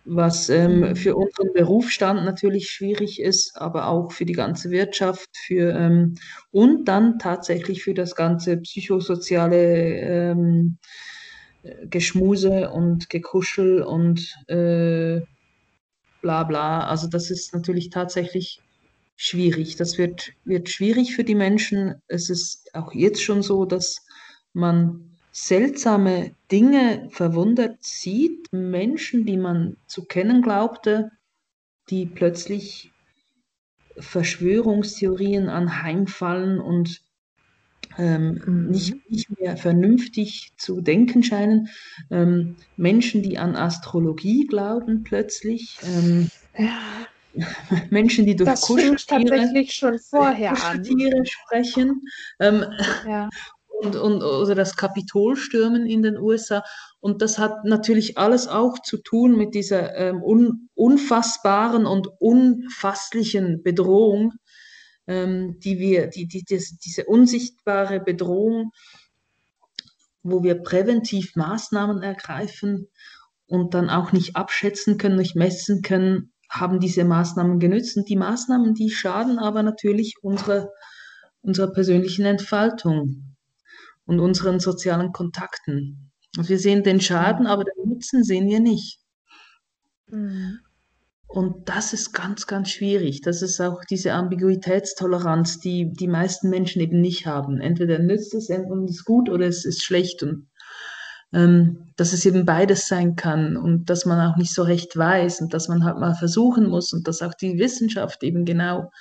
was 0.05 0.49
ähm, 0.49 0.95
für 0.95 1.15
unseren 1.15 1.53
Berufsstand 1.53 2.25
natürlich 2.25 2.69
schwierig 2.69 3.19
ist, 3.19 3.55
aber 3.55 3.87
auch 3.87 4.11
für 4.11 4.25
die 4.25 4.33
ganze 4.33 4.71
Wirtschaft, 4.71 5.29
für 5.45 5.71
ähm, 5.75 6.15
und 6.51 6.85
dann 6.85 7.19
tatsächlich 7.19 7.83
für 7.83 7.93
das 7.93 8.15
ganze 8.15 8.57
psychosoziale 8.57 9.99
ähm, 9.99 10.77
Geschmuse 11.89 12.69
und 12.69 13.09
Gekuschel 13.09 13.81
und 13.81 14.35
äh, 14.47 15.21
bla 16.25 16.43
bla. 16.43 16.87
Also 16.87 17.07
das 17.07 17.29
ist 17.29 17.53
natürlich 17.53 17.91
tatsächlich 17.91 18.59
schwierig. 19.15 19.75
Das 19.75 19.99
wird, 19.99 20.33
wird 20.43 20.69
schwierig 20.69 21.15
für 21.15 21.23
die 21.23 21.35
Menschen. 21.35 22.01
Es 22.07 22.31
ist 22.31 22.73
auch 22.73 22.93
jetzt 22.93 23.21
schon 23.21 23.43
so, 23.43 23.65
dass 23.65 24.03
man 24.51 25.11
seltsame 25.31 26.31
Dinge 26.51 27.09
verwundert 27.11 27.77
sieht. 27.83 28.51
Menschen, 28.51 29.27
die 29.27 29.37
man 29.37 29.77
zu 29.85 30.05
kennen 30.05 30.41
glaubte, 30.41 31.11
die 31.91 32.07
plötzlich 32.07 32.91
Verschwörungstheorien 33.99 35.47
anheimfallen 35.47 36.59
und 36.59 37.03
ähm, 37.97 38.41
mhm. 38.45 38.71
nicht, 38.71 39.09
nicht 39.09 39.39
mehr 39.39 39.57
vernünftig 39.57 40.53
zu 40.57 40.81
denken 40.81 41.23
scheinen. 41.23 41.69
Ähm, 42.11 42.55
Menschen, 42.77 43.23
die 43.23 43.37
an 43.37 43.55
Astrologie 43.55 44.45
glauben 44.47 45.03
plötzlich. 45.03 45.77
Ähm, 45.83 46.29
ja. 46.57 46.79
Menschen, 47.89 48.25
die 48.25 48.35
durch 48.35 48.49
das 48.49 49.05
tatsächlich 49.05 49.73
schon 49.73 49.99
vorher 49.99 50.51
Kuscheltiere 50.51 51.19
an. 51.19 51.25
sprechen. 51.25 52.01
Ähm, 52.39 52.65
ja. 53.07 53.29
Und, 53.81 53.97
und, 53.97 54.23
oder 54.23 54.55
das 54.55 54.77
Kapitolstürmen 54.77 55.85
in 55.85 56.01
den 56.01 56.17
USA. 56.17 56.63
Und 57.01 57.21
das 57.21 57.37
hat 57.37 57.65
natürlich 57.65 58.17
alles 58.17 58.47
auch 58.47 58.79
zu 58.79 58.95
tun 58.97 59.35
mit 59.35 59.53
dieser 59.53 59.93
ähm, 59.97 60.23
un, 60.23 60.69
unfassbaren 60.75 61.85
und 61.85 62.07
unfasslichen 62.19 63.63
Bedrohung, 63.63 64.31
die 65.07 65.79
wir, 65.79 66.07
die, 66.07 66.27
die, 66.27 66.43
das, 66.43 66.77
diese 66.77 67.05
unsichtbare 67.05 67.99
Bedrohung, 67.99 68.71
wo 70.23 70.43
wir 70.43 70.55
präventiv 70.55 71.35
Maßnahmen 71.35 72.01
ergreifen 72.01 72.87
und 73.45 73.75
dann 73.75 73.89
auch 73.89 74.11
nicht 74.11 74.35
abschätzen 74.35 74.97
können, 74.97 75.17
nicht 75.17 75.35
messen 75.35 75.83
können, 75.83 76.33
haben 76.49 76.79
diese 76.79 77.03
Maßnahmen 77.03 77.59
genützt. 77.59 77.97
Und 77.97 78.09
die 78.09 78.15
Maßnahmen, 78.15 78.73
die 78.73 78.89
schaden 78.89 79.37
aber 79.37 79.61
natürlich 79.61 80.15
unserer, 80.23 80.69
unserer 81.41 81.71
persönlichen 81.71 82.25
Entfaltung 82.25 83.35
und 84.05 84.19
unseren 84.19 84.59
sozialen 84.59 85.11
Kontakten. 85.11 86.11
Also 86.37 86.49
wir 86.49 86.59
sehen 86.59 86.83
den 86.83 87.01
Schaden, 87.01 87.45
aber 87.45 87.63
den 87.63 87.89
Nutzen 87.89 88.23
sehen 88.23 88.47
wir 88.47 88.59
nicht. 88.59 88.99
Mhm. 90.07 90.59
Und 91.27 91.67
das 91.67 91.93
ist 91.93 92.13
ganz, 92.13 92.47
ganz 92.47 92.69
schwierig. 92.69 93.21
Das 93.21 93.41
ist 93.41 93.59
auch 93.59 93.83
diese 93.89 94.13
Ambiguitätstoleranz, 94.13 95.59
die 95.59 95.91
die 95.91 96.07
meisten 96.07 96.49
Menschen 96.49 96.81
eben 96.81 97.01
nicht 97.01 97.25
haben. 97.25 97.59
Entweder 97.59 97.99
nützt 97.99 98.33
es 98.33 98.49
und 98.49 98.89
ist 98.89 99.05
gut 99.05 99.29
oder 99.29 99.47
es 99.47 99.65
ist 99.65 99.83
schlecht. 99.83 100.23
Und 100.23 100.47
ähm, 101.33 101.91
dass 101.97 102.13
es 102.13 102.25
eben 102.25 102.45
beides 102.45 102.87
sein 102.87 103.15
kann 103.15 103.57
und 103.57 103.89
dass 103.89 104.05
man 104.05 104.19
auch 104.19 104.37
nicht 104.37 104.53
so 104.53 104.63
recht 104.63 104.95
weiß 104.95 105.41
und 105.41 105.53
dass 105.53 105.67
man 105.67 105.83
halt 105.83 105.97
mal 105.97 106.15
versuchen 106.15 106.67
muss 106.69 106.93
und 106.93 107.07
dass 107.07 107.21
auch 107.21 107.33
die 107.33 107.57
Wissenschaft 107.57 108.23
eben 108.23 108.45
genau 108.45 108.91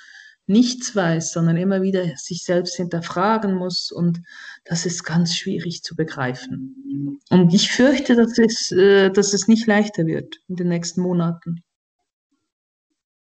nichts 0.47 0.95
weiß, 0.95 1.31
sondern 1.31 1.57
immer 1.57 1.81
wieder 1.81 2.03
sich 2.17 2.43
selbst 2.43 2.75
hinterfragen 2.75 3.55
muss 3.55 3.91
und 3.91 4.21
das 4.63 4.85
ist 4.85 5.03
ganz 5.03 5.35
schwierig 5.35 5.81
zu 5.81 5.95
begreifen. 5.95 7.19
Und 7.29 7.53
ich 7.53 7.71
fürchte, 7.71 8.15
dass 8.15 8.37
es, 8.37 8.71
äh, 8.71 9.09
dass 9.09 9.33
es 9.33 9.47
nicht 9.47 9.65
leichter 9.65 10.05
wird 10.05 10.37
in 10.47 10.55
den 10.55 10.67
nächsten 10.67 11.01
Monaten. 11.01 11.63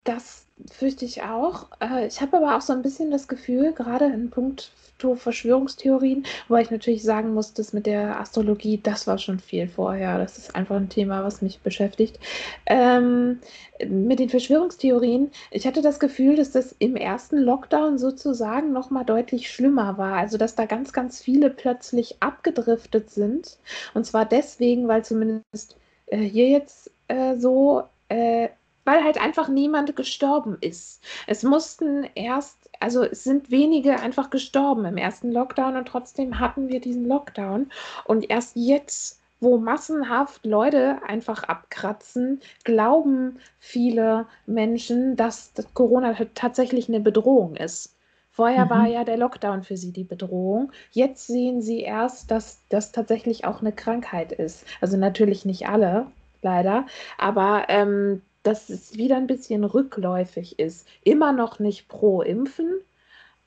Das 0.04 0.44
fürchte 0.70 1.04
ich 1.04 1.22
auch. 1.22 1.66
Äh, 1.80 2.06
ich 2.06 2.20
habe 2.20 2.36
aber 2.36 2.56
auch 2.56 2.60
so 2.60 2.72
ein 2.72 2.82
bisschen 2.82 3.10
das 3.10 3.26
Gefühl, 3.26 3.72
gerade 3.72 4.04
in 4.04 4.30
puncto 4.30 5.16
Verschwörungstheorien, 5.16 6.24
wobei 6.46 6.62
ich 6.62 6.70
natürlich 6.70 7.02
sagen 7.02 7.34
muss, 7.34 7.54
das 7.54 7.72
mit 7.72 7.86
der 7.86 8.20
Astrologie, 8.20 8.78
das 8.80 9.06
war 9.06 9.18
schon 9.18 9.40
viel 9.40 9.66
vorher. 9.66 10.18
Das 10.18 10.38
ist 10.38 10.54
einfach 10.54 10.76
ein 10.76 10.90
Thema, 10.90 11.24
was 11.24 11.42
mich 11.42 11.60
beschäftigt. 11.60 12.20
Ähm, 12.66 13.40
mit 13.88 14.20
den 14.20 14.28
Verschwörungstheorien, 14.28 15.30
ich 15.50 15.66
hatte 15.66 15.82
das 15.82 15.98
Gefühl, 15.98 16.36
dass 16.36 16.52
das 16.52 16.74
im 16.78 16.96
ersten 16.96 17.38
Lockdown 17.38 17.98
sozusagen 17.98 18.72
noch 18.72 18.90
mal 18.90 19.04
deutlich 19.04 19.50
schlimmer 19.50 19.98
war. 19.98 20.12
Also, 20.16 20.38
dass 20.38 20.54
da 20.54 20.66
ganz, 20.66 20.92
ganz 20.92 21.20
viele 21.20 21.50
plötzlich 21.50 22.16
abgedriftet 22.20 23.10
sind. 23.10 23.58
Und 23.94 24.06
zwar 24.06 24.26
deswegen, 24.26 24.86
weil 24.86 25.04
zumindest 25.04 25.76
äh, 26.06 26.18
hier 26.18 26.48
jetzt 26.48 26.90
äh, 27.08 27.36
so 27.36 27.84
äh, 28.08 28.48
weil 28.84 29.02
halt 29.02 29.20
einfach 29.20 29.48
niemand 29.48 29.96
gestorben 29.96 30.56
ist. 30.60 31.02
Es 31.26 31.42
mussten 31.42 32.06
erst, 32.14 32.70
also 32.80 33.02
es 33.02 33.24
sind 33.24 33.50
wenige 33.50 34.00
einfach 34.00 34.30
gestorben 34.30 34.84
im 34.84 34.96
ersten 34.96 35.32
Lockdown 35.32 35.76
und 35.76 35.88
trotzdem 35.88 36.38
hatten 36.38 36.68
wir 36.68 36.80
diesen 36.80 37.06
Lockdown. 37.06 37.70
Und 38.04 38.30
erst 38.30 38.56
jetzt, 38.56 39.20
wo 39.40 39.58
massenhaft 39.58 40.44
Leute 40.46 40.98
einfach 41.06 41.44
abkratzen, 41.44 42.40
glauben 42.64 43.38
viele 43.58 44.26
Menschen, 44.46 45.16
dass 45.16 45.52
Corona 45.74 46.14
tatsächlich 46.34 46.88
eine 46.88 47.00
Bedrohung 47.00 47.56
ist. 47.56 47.94
Vorher 48.30 48.64
mhm. 48.64 48.70
war 48.70 48.86
ja 48.88 49.04
der 49.04 49.16
Lockdown 49.16 49.62
für 49.62 49.76
sie 49.76 49.92
die 49.92 50.02
Bedrohung. 50.02 50.72
Jetzt 50.90 51.28
sehen 51.28 51.62
sie 51.62 51.80
erst, 51.80 52.32
dass 52.32 52.62
das 52.68 52.90
tatsächlich 52.90 53.44
auch 53.44 53.60
eine 53.60 53.70
Krankheit 53.70 54.32
ist. 54.32 54.66
Also 54.80 54.96
natürlich 54.96 55.44
nicht 55.44 55.68
alle, 55.68 56.06
leider, 56.42 56.86
aber 57.16 57.66
ähm, 57.68 58.22
dass 58.44 58.70
es 58.70 58.96
wieder 58.96 59.16
ein 59.16 59.26
bisschen 59.26 59.64
rückläufig 59.64 60.58
ist. 60.58 60.86
Immer 61.02 61.32
noch 61.32 61.58
nicht 61.58 61.88
pro 61.88 62.22
Impfen, 62.22 62.80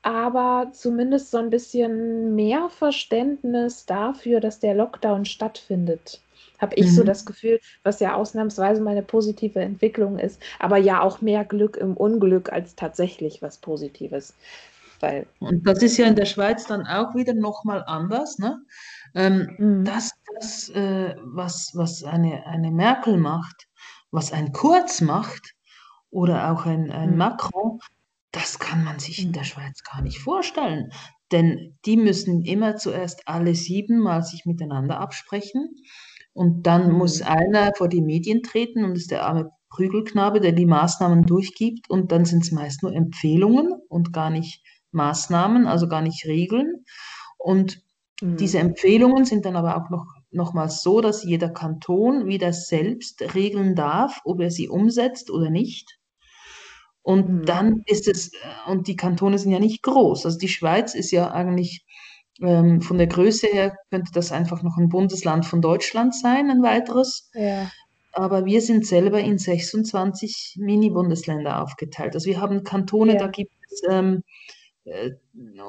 aber 0.02 0.68
zumindest 0.72 1.30
so 1.30 1.38
ein 1.38 1.50
bisschen 1.50 2.34
mehr 2.34 2.68
Verständnis 2.68 3.86
dafür, 3.86 4.40
dass 4.40 4.60
der 4.60 4.74
Lockdown 4.74 5.24
stattfindet. 5.24 6.20
Habe 6.58 6.74
ich 6.74 6.86
mhm. 6.86 6.90
so 6.90 7.04
das 7.04 7.24
Gefühl, 7.24 7.60
was 7.84 8.00
ja 8.00 8.14
ausnahmsweise 8.14 8.80
mal 8.80 8.90
eine 8.90 9.02
positive 9.02 9.60
Entwicklung 9.60 10.18
ist, 10.18 10.42
aber 10.58 10.76
ja 10.76 11.00
auch 11.00 11.20
mehr 11.20 11.44
Glück 11.44 11.76
im 11.76 11.96
Unglück 11.96 12.52
als 12.52 12.74
tatsächlich 12.74 13.40
was 13.40 13.58
Positives. 13.58 14.34
Weil 15.00 15.26
Und 15.38 15.64
das 15.64 15.80
ist 15.82 15.96
ja 15.96 16.06
in 16.06 16.16
der 16.16 16.24
Schweiz 16.24 16.66
dann 16.66 16.84
auch 16.84 17.14
wieder 17.14 17.34
nochmal 17.34 17.84
anders. 17.86 18.38
Ne? 18.38 18.60
Ähm, 19.14 19.54
mhm. 19.58 19.84
Das, 19.84 20.10
das 20.34 20.68
äh, 20.70 21.14
was, 21.22 21.70
was 21.74 22.02
eine, 22.02 22.44
eine 22.46 22.72
Merkel 22.72 23.16
macht, 23.16 23.68
was 24.10 24.32
ein 24.32 24.52
Kurz 24.52 25.00
macht 25.00 25.54
oder 26.10 26.50
auch 26.52 26.66
ein, 26.66 26.90
ein 26.90 27.12
mhm. 27.12 27.16
Macron, 27.18 27.80
das 28.32 28.58
kann 28.58 28.84
man 28.84 28.98
sich 28.98 29.22
in 29.22 29.32
der 29.32 29.44
Schweiz 29.44 29.82
gar 29.82 30.02
nicht 30.02 30.18
vorstellen. 30.18 30.92
Denn 31.32 31.78
die 31.84 31.96
müssen 31.96 32.42
immer 32.42 32.76
zuerst 32.76 33.26
alle 33.26 33.54
sieben 33.54 33.98
Mal 33.98 34.22
sich 34.22 34.46
miteinander 34.46 35.00
absprechen. 35.00 35.76
Und 36.32 36.66
dann 36.66 36.92
mhm. 36.92 36.98
muss 36.98 37.22
einer 37.22 37.72
vor 37.74 37.88
die 37.88 38.02
Medien 38.02 38.42
treten 38.42 38.84
und 38.84 38.96
ist 38.96 39.10
der 39.10 39.26
arme 39.26 39.50
Prügelknabe, 39.70 40.40
der 40.40 40.52
die 40.52 40.66
Maßnahmen 40.66 41.26
durchgibt. 41.26 41.90
Und 41.90 42.12
dann 42.12 42.24
sind 42.24 42.44
es 42.44 42.52
meist 42.52 42.82
nur 42.82 42.92
Empfehlungen 42.92 43.72
und 43.88 44.12
gar 44.12 44.30
nicht 44.30 44.62
Maßnahmen, 44.92 45.66
also 45.66 45.88
gar 45.88 46.02
nicht 46.02 46.24
Regeln. 46.26 46.84
Und 47.36 47.82
mhm. 48.20 48.36
diese 48.36 48.58
Empfehlungen 48.58 49.24
sind 49.24 49.44
dann 49.44 49.56
aber 49.56 49.76
auch 49.76 49.90
noch 49.90 50.06
nochmals 50.30 50.82
so, 50.82 51.00
dass 51.00 51.24
jeder 51.24 51.48
Kanton 51.48 52.26
wieder 52.26 52.52
selbst 52.52 53.34
regeln 53.34 53.74
darf, 53.74 54.20
ob 54.24 54.40
er 54.40 54.50
sie 54.50 54.68
umsetzt 54.68 55.30
oder 55.30 55.50
nicht. 55.50 55.98
Und 57.02 57.28
mhm. 57.28 57.44
dann 57.46 57.82
ist 57.86 58.06
es, 58.08 58.32
äh, 58.34 58.70
und 58.70 58.86
die 58.86 58.96
Kantone 58.96 59.38
sind 59.38 59.52
ja 59.52 59.58
nicht 59.58 59.82
groß. 59.82 60.26
Also 60.26 60.38
die 60.38 60.48
Schweiz 60.48 60.94
ist 60.94 61.10
ja 61.10 61.30
eigentlich 61.30 61.86
ähm, 62.42 62.82
von 62.82 62.98
der 62.98 63.06
Größe 63.06 63.46
her, 63.46 63.76
könnte 63.90 64.12
das 64.12 64.32
einfach 64.32 64.62
noch 64.62 64.76
ein 64.76 64.88
Bundesland 64.88 65.46
von 65.46 65.62
Deutschland 65.62 66.14
sein, 66.14 66.50
ein 66.50 66.62
weiteres. 66.62 67.30
Ja. 67.34 67.70
Aber 68.12 68.44
wir 68.44 68.60
sind 68.60 68.86
selber 68.86 69.20
in 69.20 69.38
26 69.38 70.56
Mini-Bundesländer 70.58 71.62
aufgeteilt. 71.62 72.14
Also 72.14 72.26
wir 72.26 72.40
haben 72.40 72.64
Kantone, 72.64 73.14
ja. 73.14 73.18
da 73.18 73.28
gibt 73.28 73.52
es 73.70 73.82
ähm, 73.88 74.16
äh, 74.16 74.57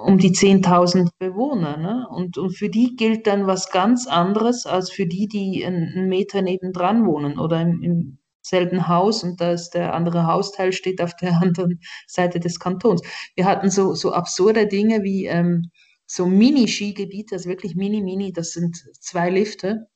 um 0.06 0.18
die 0.18 0.32
10.000 0.32 1.10
Bewohner. 1.18 1.78
Ne? 1.78 2.08
Und, 2.10 2.38
und 2.38 2.52
für 2.52 2.70
die 2.70 2.96
gilt 2.96 3.28
dann 3.28 3.48
was 3.48 3.72
ganz 3.72 4.08
anderes 4.08 4.66
als 4.66 4.92
für 4.92 5.06
die, 5.06 5.28
die 5.28 5.66
einen 5.66 6.08
Meter 6.08 6.42
nebendran 6.42 7.06
wohnen 7.06 7.40
oder 7.40 7.62
im, 7.62 7.82
im 7.82 8.18
selben 8.42 8.88
Haus 8.88 9.24
und 9.24 9.42
das 9.42 9.70
der 9.70 9.94
andere 9.94 10.26
Hausteil 10.26 10.74
steht 10.74 11.02
auf 11.02 11.16
der 11.16 11.34
anderen 11.42 11.80
Seite 12.08 12.40
des 12.40 12.60
Kantons. 12.60 13.02
Wir 13.36 13.46
hatten 13.46 13.70
so, 13.70 13.94
so 13.94 14.12
absurde 14.12 14.68
Dinge 14.68 15.04
wie 15.04 15.26
ähm, 15.26 15.72
so 16.06 16.26
Mini-Skigebiete, 16.26 17.36
also 17.36 17.50
wirklich 17.50 17.76
Mini-Mini, 17.76 18.34
das 18.34 18.52
sind 18.52 18.76
zwei 19.00 19.30
Lifte, 19.30 19.88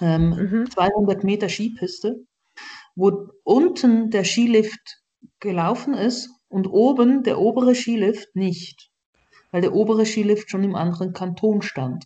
ähm, 0.00 0.30
mhm. 0.30 0.70
200 0.70 1.24
Meter 1.24 1.48
Skipiste, 1.48 2.24
wo 2.94 3.28
unten 3.42 4.10
der 4.10 4.24
Skilift 4.24 5.02
gelaufen 5.40 5.94
ist 5.94 6.30
und 6.54 6.68
oben 6.68 7.24
der 7.24 7.40
obere 7.40 7.74
Skilift 7.74 8.36
nicht, 8.36 8.92
weil 9.50 9.60
der 9.60 9.74
obere 9.74 10.06
Skilift 10.06 10.48
schon 10.50 10.62
im 10.62 10.76
anderen 10.76 11.12
Kanton 11.12 11.62
stand. 11.62 12.04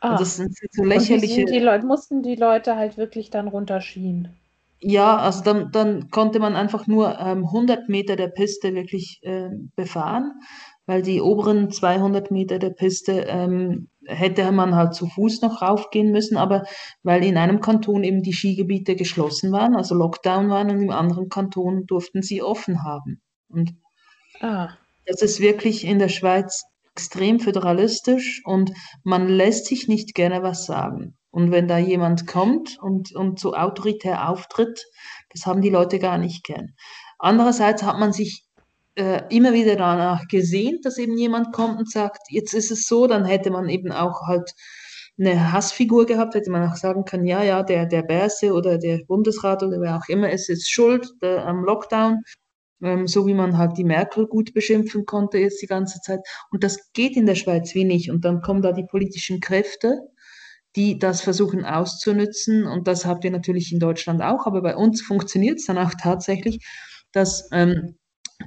Ah. 0.00 0.12
Und 0.12 0.20
das 0.20 0.36
sind 0.36 0.56
so 0.72 0.82
lächerliche. 0.82 1.44
Die, 1.44 1.58
Leute, 1.58 1.84
mussten 1.84 2.22
die 2.22 2.36
Leute 2.36 2.76
halt 2.76 2.96
wirklich 2.96 3.28
dann 3.28 3.48
runterskien. 3.48 4.34
Ja, 4.80 5.18
also 5.18 5.42
dann, 5.42 5.70
dann 5.72 6.08
konnte 6.10 6.38
man 6.38 6.56
einfach 6.56 6.86
nur 6.86 7.18
ähm, 7.18 7.44
100 7.44 7.90
Meter 7.90 8.16
der 8.16 8.28
Piste 8.28 8.74
wirklich 8.74 9.18
äh, 9.22 9.50
befahren, 9.76 10.40
weil 10.88 11.02
die 11.02 11.20
oberen 11.20 11.70
200 11.70 12.30
Meter 12.30 12.58
der 12.58 12.70
Piste 12.70 13.26
ähm, 13.28 13.90
hätte 14.06 14.50
man 14.52 14.74
halt 14.74 14.94
zu 14.94 15.06
Fuß 15.06 15.42
noch 15.42 15.60
raufgehen 15.60 16.10
müssen, 16.10 16.38
aber 16.38 16.64
weil 17.02 17.22
in 17.24 17.36
einem 17.36 17.60
Kanton 17.60 18.04
eben 18.04 18.22
die 18.22 18.32
Skigebiete 18.32 18.96
geschlossen 18.96 19.52
waren, 19.52 19.76
also 19.76 19.94
Lockdown 19.94 20.48
waren 20.48 20.70
und 20.70 20.80
im 20.80 20.90
anderen 20.90 21.28
Kanton 21.28 21.84
durften 21.86 22.22
sie 22.22 22.42
offen 22.42 22.84
haben. 22.84 23.20
Und 23.48 23.74
ah. 24.40 24.70
das 25.04 25.20
ist 25.20 25.40
wirklich 25.40 25.84
in 25.84 25.98
der 25.98 26.08
Schweiz 26.08 26.64
extrem 26.92 27.38
föderalistisch 27.38 28.40
und 28.46 28.72
man 29.04 29.28
lässt 29.28 29.66
sich 29.66 29.88
nicht 29.88 30.14
gerne 30.14 30.42
was 30.42 30.64
sagen. 30.64 31.18
Und 31.30 31.50
wenn 31.50 31.68
da 31.68 31.76
jemand 31.76 32.26
kommt 32.26 32.78
und, 32.80 33.14
und 33.14 33.38
so 33.38 33.52
autoritär 33.52 34.30
auftritt, 34.30 34.86
das 35.34 35.44
haben 35.44 35.60
die 35.60 35.68
Leute 35.68 35.98
gar 35.98 36.16
nicht 36.16 36.44
gern. 36.44 36.70
Andererseits 37.18 37.82
hat 37.82 37.98
man 37.98 38.14
sich 38.14 38.47
äh, 38.98 39.22
immer 39.30 39.52
wieder 39.52 39.76
danach 39.76 40.26
gesehen, 40.26 40.80
dass 40.82 40.98
eben 40.98 41.16
jemand 41.16 41.52
kommt 41.52 41.78
und 41.78 41.90
sagt, 41.90 42.22
jetzt 42.30 42.52
ist 42.52 42.72
es 42.72 42.86
so, 42.88 43.06
dann 43.06 43.24
hätte 43.24 43.50
man 43.50 43.68
eben 43.68 43.92
auch 43.92 44.26
halt 44.26 44.52
eine 45.18 45.52
Hassfigur 45.52 46.06
gehabt, 46.06 46.34
hätte 46.34 46.50
man 46.50 46.68
auch 46.68 46.76
sagen 46.76 47.04
können, 47.04 47.24
ja, 47.26 47.42
ja, 47.42 47.62
der, 47.62 47.86
der 47.86 48.02
Berse 48.02 48.52
oder 48.52 48.78
der 48.78 48.98
Bundesrat 49.06 49.62
oder 49.62 49.80
wer 49.80 49.96
auch 49.96 50.08
immer 50.08 50.30
ist 50.30 50.48
jetzt 50.48 50.70
schuld 50.70 51.08
der, 51.22 51.46
am 51.46 51.64
Lockdown, 51.64 52.22
ähm, 52.82 53.06
so 53.06 53.26
wie 53.26 53.34
man 53.34 53.56
halt 53.56 53.78
die 53.78 53.84
Merkel 53.84 54.26
gut 54.26 54.52
beschimpfen 54.52 55.06
konnte 55.06 55.38
jetzt 55.38 55.62
die 55.62 55.66
ganze 55.66 56.00
Zeit. 56.00 56.20
Und 56.50 56.64
das 56.64 56.92
geht 56.92 57.16
in 57.16 57.26
der 57.26 57.36
Schweiz 57.36 57.74
wenig. 57.76 58.10
Und 58.10 58.24
dann 58.24 58.40
kommen 58.42 58.62
da 58.62 58.72
die 58.72 58.86
politischen 58.86 59.40
Kräfte, 59.40 60.00
die 60.76 60.98
das 60.98 61.20
versuchen 61.20 61.64
auszunützen. 61.64 62.66
Und 62.66 62.88
das 62.88 63.06
habt 63.06 63.24
ihr 63.24 63.30
natürlich 63.30 63.72
in 63.72 63.78
Deutschland 63.80 64.22
auch, 64.22 64.46
aber 64.46 64.62
bei 64.62 64.76
uns 64.76 65.02
funktioniert 65.02 65.58
es 65.58 65.66
dann 65.66 65.78
auch 65.78 65.92
tatsächlich, 66.00 66.64
dass 67.12 67.48
ähm, 67.52 67.96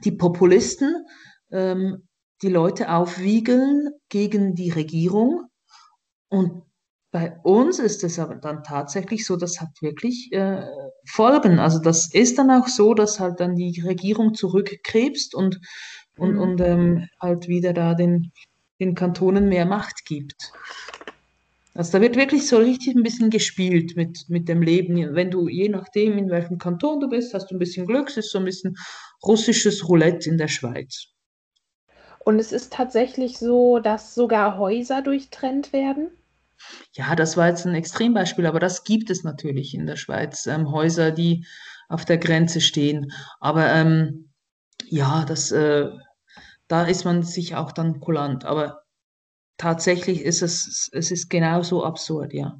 die 0.04 0.12
Populisten 0.12 1.06
ähm, 1.52 2.08
die 2.42 2.50
Leute 2.50 2.92
aufwiegeln 2.92 3.89
gegen 4.10 4.56
die 4.56 4.72
Regierung. 4.72 5.48
Und 6.30 6.64
bei 7.12 7.38
uns 7.44 7.80
ist 7.80 8.04
es 8.04 8.20
aber 8.20 8.36
dann 8.36 8.64
tatsächlich 8.64 9.26
so, 9.26 9.36
das 9.36 9.60
hat 9.60 9.70
wirklich 9.82 10.32
äh, 10.32 10.64
Folgen. 11.06 11.60
Also 11.60 11.80
das 11.80 12.14
ist 12.14 12.38
dann 12.38 12.50
auch 12.50 12.68
so, 12.68 12.94
dass 12.94 13.20
halt 13.20 13.39
dann 13.39 13.56
die 13.56 13.82
Regierung 13.82 14.34
zurückkrebst 14.34 15.36
und, 15.36 15.60
und, 16.18 16.34
mhm. 16.34 16.39
und 16.39 16.62
ähm, 16.62 17.08
halt 17.20 17.48
wieder 17.48 17.74
da 17.74 17.94
den, 17.94 18.32
den 18.80 18.96
Kantonen 18.96 19.50
mehr 19.50 19.66
Macht 19.66 20.06
gibt. 20.06 20.54
Also 21.74 21.93
da 21.93 22.01
wird 22.01 22.17
wirklich 22.17 22.47
so 22.47 22.57
richtig 22.57 22.95
ein 22.95 23.03
bisschen 23.03 23.30
gespielt 23.30 23.95
mit, 23.95 24.26
mit 24.28 24.49
dem 24.49 24.61
Leben. 24.61 25.15
Wenn 25.15 25.32
du, 25.32 25.47
je 25.47 25.69
nachdem, 25.69 26.17
in 26.17 26.30
welchem 26.30 26.57
Kanton 26.57 26.99
du 26.99 27.07
bist, 27.07 27.34
hast 27.34 27.49
du 27.49 27.55
ein 27.55 27.59
bisschen 27.59 27.88
Glück. 27.88 28.09
Es 28.09 28.17
ist 28.17 28.32
so 28.32 28.39
ein 28.39 28.45
bisschen 28.45 28.76
russisches 29.24 29.88
Roulette 29.88 30.30
in 30.30 30.38
der 30.38 30.49
Schweiz. 30.49 31.07
Und 32.19 32.39
es 32.39 32.51
ist 32.51 32.74
tatsächlich 32.74 33.38
so, 33.38 33.80
dass 33.80 34.13
sogar 34.13 34.57
Häuser 34.57 35.01
durchtrennt 35.01 35.74
werden? 35.74 36.11
Ja, 36.93 37.15
das 37.15 37.38
war 37.38 37.47
jetzt 37.47 37.65
ein 37.65 37.74
Extrembeispiel, 37.74 38.45
aber 38.45 38.59
das 38.59 38.84
gibt 38.84 39.09
es 39.09 39.24
natürlich 39.24 39.74
in 39.74 39.88
der 39.88 39.95
Schweiz. 39.95 40.45
Ähm, 40.45 40.72
Häuser, 40.72 41.11
die 41.11 41.45
auf 41.89 42.05
der 42.05 42.17
Grenze 42.17 42.61
stehen. 42.61 43.11
Aber 43.39 43.74
ähm, 43.74 44.30
ja, 44.86 45.26
das, 45.26 45.51
äh, 45.51 45.89
da 46.67 46.84
ist 46.84 47.05
man 47.05 47.24
sich 47.24 47.55
auch 47.55 47.72
dann 47.72 47.99
kulant. 47.99 48.45
Aber 48.45 48.80
tatsächlich 49.62 50.24
ist 50.24 50.41
es, 50.41 50.89
es 50.91 51.12
ist 51.12 51.30
genauso 51.30 51.86
absurd, 51.86 52.34
ja, 52.34 52.59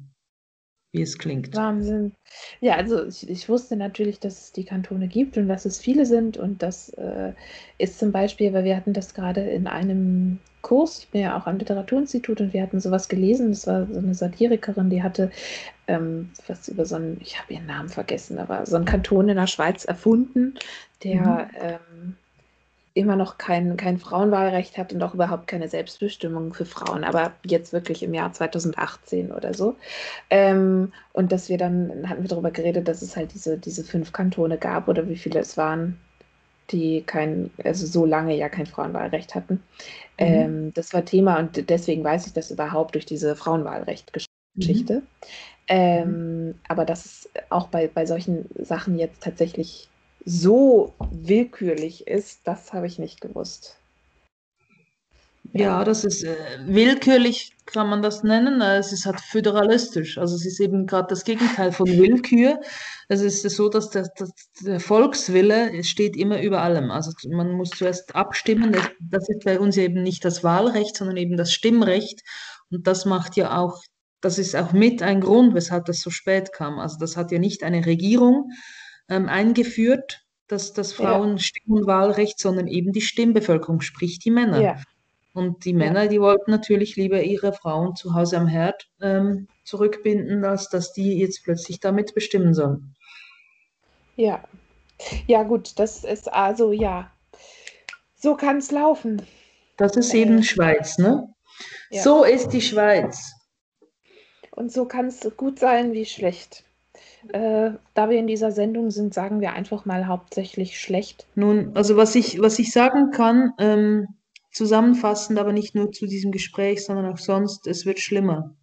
wie 0.92 1.02
es 1.02 1.18
klingt. 1.18 1.54
Wahnsinn. 1.56 2.12
Ja, 2.60 2.76
also 2.76 3.04
ich, 3.06 3.28
ich 3.28 3.48
wusste 3.48 3.74
natürlich, 3.76 4.20
dass 4.20 4.44
es 4.44 4.52
die 4.52 4.64
Kantone 4.64 5.08
gibt 5.08 5.36
und 5.36 5.48
dass 5.48 5.64
es 5.64 5.80
viele 5.80 6.06
sind. 6.06 6.36
Und 6.36 6.62
das 6.62 6.90
äh, 6.90 7.32
ist 7.78 7.98
zum 7.98 8.12
Beispiel, 8.12 8.52
weil 8.52 8.64
wir 8.64 8.76
hatten 8.76 8.92
das 8.92 9.14
gerade 9.14 9.40
in 9.40 9.66
einem 9.66 10.38
Kurs, 10.62 11.00
ich 11.00 11.08
bin 11.08 11.22
ja 11.22 11.36
auch 11.36 11.46
am 11.46 11.58
Literaturinstitut 11.58 12.40
und 12.40 12.52
wir 12.52 12.62
hatten 12.62 12.78
sowas 12.78 13.08
gelesen, 13.08 13.48
das 13.48 13.66
war 13.66 13.84
so 13.90 13.98
eine 13.98 14.14
Satirikerin, 14.14 14.90
die 14.90 15.02
hatte 15.02 15.32
ähm, 15.88 16.30
was 16.46 16.68
über 16.68 16.84
so 16.84 16.94
einen, 16.94 17.20
ich 17.20 17.36
habe 17.40 17.52
ihren 17.52 17.66
Namen 17.66 17.88
vergessen, 17.88 18.38
aber 18.38 18.64
so 18.64 18.76
einen 18.76 18.84
Kanton 18.84 19.28
in 19.28 19.36
der 19.36 19.48
Schweiz 19.48 19.84
erfunden, 19.84 20.54
der 21.02 21.20
mhm. 21.20 21.50
ähm, 21.60 22.16
immer 22.94 23.16
noch 23.16 23.38
kein, 23.38 23.76
kein 23.76 23.98
Frauenwahlrecht 23.98 24.76
hat 24.76 24.92
und 24.92 25.02
auch 25.02 25.14
überhaupt 25.14 25.46
keine 25.46 25.68
Selbstbestimmung 25.68 26.52
für 26.52 26.66
Frauen, 26.66 27.04
aber 27.04 27.32
jetzt 27.44 27.72
wirklich 27.72 28.02
im 28.02 28.12
Jahr 28.12 28.32
2018 28.32 29.32
oder 29.32 29.54
so. 29.54 29.76
Ähm, 30.30 30.92
und 31.12 31.32
dass 31.32 31.48
wir 31.48 31.58
dann, 31.58 32.08
hatten 32.08 32.22
wir 32.22 32.28
darüber 32.28 32.50
geredet, 32.50 32.88
dass 32.88 33.02
es 33.02 33.16
halt 33.16 33.32
diese, 33.34 33.58
diese 33.58 33.84
fünf 33.84 34.12
Kantone 34.12 34.58
gab 34.58 34.88
oder 34.88 35.08
wie 35.08 35.16
viele 35.16 35.40
es 35.40 35.56
waren, 35.56 35.98
die 36.70 37.02
kein, 37.02 37.50
also 37.64 37.86
so 37.86 38.04
lange 38.04 38.36
ja 38.36 38.48
kein 38.48 38.66
Frauenwahlrecht 38.66 39.34
hatten. 39.34 39.54
Mhm. 39.54 39.60
Ähm, 40.18 40.72
das 40.74 40.92
war 40.92 41.04
Thema 41.04 41.38
und 41.38 41.68
deswegen 41.70 42.04
weiß 42.04 42.26
ich 42.26 42.32
das 42.34 42.50
überhaupt 42.50 42.94
durch 42.94 43.06
diese 43.06 43.36
Frauenwahlrecht-Geschichte. 43.36 44.94
Mhm. 44.94 45.06
Ähm, 45.68 46.46
mhm. 46.46 46.54
aber 46.68 46.84
dass 46.84 47.06
es 47.06 47.30
auch 47.48 47.68
bei, 47.68 47.88
bei 47.88 48.04
solchen 48.04 48.46
Sachen 48.58 48.98
jetzt 48.98 49.22
tatsächlich 49.22 49.88
so 50.24 50.92
willkürlich 51.10 52.06
ist, 52.06 52.40
das 52.44 52.72
habe 52.72 52.86
ich 52.86 52.98
nicht 52.98 53.20
gewusst. 53.20 53.76
Ja, 55.54 55.84
das 55.84 56.04
ist 56.04 56.24
äh, 56.24 56.34
willkürlich, 56.64 57.52
kann 57.66 57.88
man 57.88 58.00
das 58.00 58.22
nennen. 58.22 58.62
Äh, 58.62 58.78
es 58.78 58.92
ist 58.92 59.04
halt 59.04 59.20
föderalistisch. 59.20 60.16
Also 60.16 60.34
es 60.34 60.46
ist 60.46 60.60
eben 60.60 60.86
gerade 60.86 61.08
das 61.08 61.24
Gegenteil 61.24 61.72
von 61.72 61.86
Willkür. 61.88 62.58
Es 63.08 63.20
ist 63.20 63.42
so, 63.50 63.68
dass 63.68 63.90
der, 63.90 64.08
dass 64.16 64.30
der 64.60 64.80
Volkswille 64.80 65.84
steht 65.84 66.16
immer 66.16 66.40
über 66.40 66.62
allem. 66.62 66.90
Also 66.90 67.12
man 67.28 67.52
muss 67.52 67.70
zuerst 67.70 68.14
abstimmen. 68.14 68.74
Das 69.00 69.28
ist 69.28 69.44
bei 69.44 69.60
uns 69.60 69.76
eben 69.76 70.02
nicht 70.02 70.24
das 70.24 70.42
Wahlrecht, 70.42 70.96
sondern 70.96 71.18
eben 71.18 71.36
das 71.36 71.52
Stimmrecht. 71.52 72.22
Und 72.70 72.86
das 72.86 73.04
macht 73.04 73.36
ja 73.36 73.58
auch, 73.58 73.82
das 74.22 74.38
ist 74.38 74.56
auch 74.56 74.72
mit 74.72 75.02
ein 75.02 75.20
Grund, 75.20 75.54
weshalb 75.54 75.84
das 75.84 76.00
so 76.00 76.08
spät 76.08 76.52
kam. 76.54 76.78
Also 76.78 76.96
das 76.98 77.18
hat 77.18 77.30
ja 77.30 77.38
nicht 77.38 77.62
eine 77.62 77.84
Regierung 77.84 78.48
ähm, 79.08 79.28
eingeführt, 79.28 80.24
dass 80.48 80.72
das 80.72 80.92
Frauen 80.92 81.32
ja. 81.32 81.38
Stimm- 81.38 81.74
und 81.74 81.86
Wahlrecht, 81.86 82.38
sondern 82.38 82.66
eben 82.66 82.92
die 82.92 83.00
Stimmbevölkerung, 83.00 83.80
sprich 83.80 84.18
die 84.18 84.30
Männer. 84.30 84.60
Ja. 84.60 84.82
Und 85.34 85.64
die 85.64 85.72
Männer, 85.72 86.08
die 86.08 86.20
wollten 86.20 86.50
natürlich 86.50 86.96
lieber 86.96 87.22
ihre 87.22 87.54
Frauen 87.54 87.96
zu 87.96 88.14
Hause 88.14 88.36
am 88.36 88.46
Herd 88.46 88.90
ähm, 89.00 89.48
zurückbinden, 89.64 90.44
als 90.44 90.68
dass 90.68 90.92
die 90.92 91.18
jetzt 91.18 91.42
plötzlich 91.42 91.80
damit 91.80 92.14
bestimmen 92.14 92.52
sollen. 92.52 92.94
Ja. 94.16 94.44
Ja, 95.26 95.42
gut, 95.42 95.78
das 95.78 96.04
ist 96.04 96.30
also, 96.30 96.70
ja. 96.72 97.10
So 98.14 98.36
kann 98.36 98.58
es 98.58 98.70
laufen. 98.70 99.22
Das 99.78 99.96
ist 99.96 100.12
eben 100.12 100.38
äh, 100.38 100.42
Schweiz, 100.42 100.98
ne? 100.98 101.32
Ja. 101.90 102.02
So 102.02 102.24
ist 102.24 102.50
die 102.50 102.60
Schweiz. 102.60 103.32
Und 104.50 104.70
so 104.70 104.84
kann 104.84 105.06
es 105.06 105.26
gut 105.36 105.58
sein 105.58 105.92
wie 105.92 106.04
schlecht. 106.04 106.64
Äh, 107.28 107.72
da 107.94 108.10
wir 108.10 108.18
in 108.18 108.26
dieser 108.26 108.50
Sendung 108.50 108.90
sind, 108.90 109.14
sagen 109.14 109.40
wir 109.40 109.52
einfach 109.52 109.84
mal 109.84 110.06
hauptsächlich 110.06 110.80
schlecht. 110.80 111.26
Nun, 111.34 111.70
also 111.74 111.96
was 111.96 112.14
ich, 112.14 112.40
was 112.40 112.58
ich 112.58 112.72
sagen 112.72 113.10
kann, 113.10 113.52
ähm, 113.58 114.08
zusammenfassend, 114.52 115.38
aber 115.38 115.52
nicht 115.52 115.74
nur 115.74 115.92
zu 115.92 116.06
diesem 116.06 116.32
Gespräch, 116.32 116.84
sondern 116.84 117.06
auch 117.06 117.18
sonst, 117.18 117.66
es 117.66 117.86
wird 117.86 118.00
schlimmer. 118.00 118.54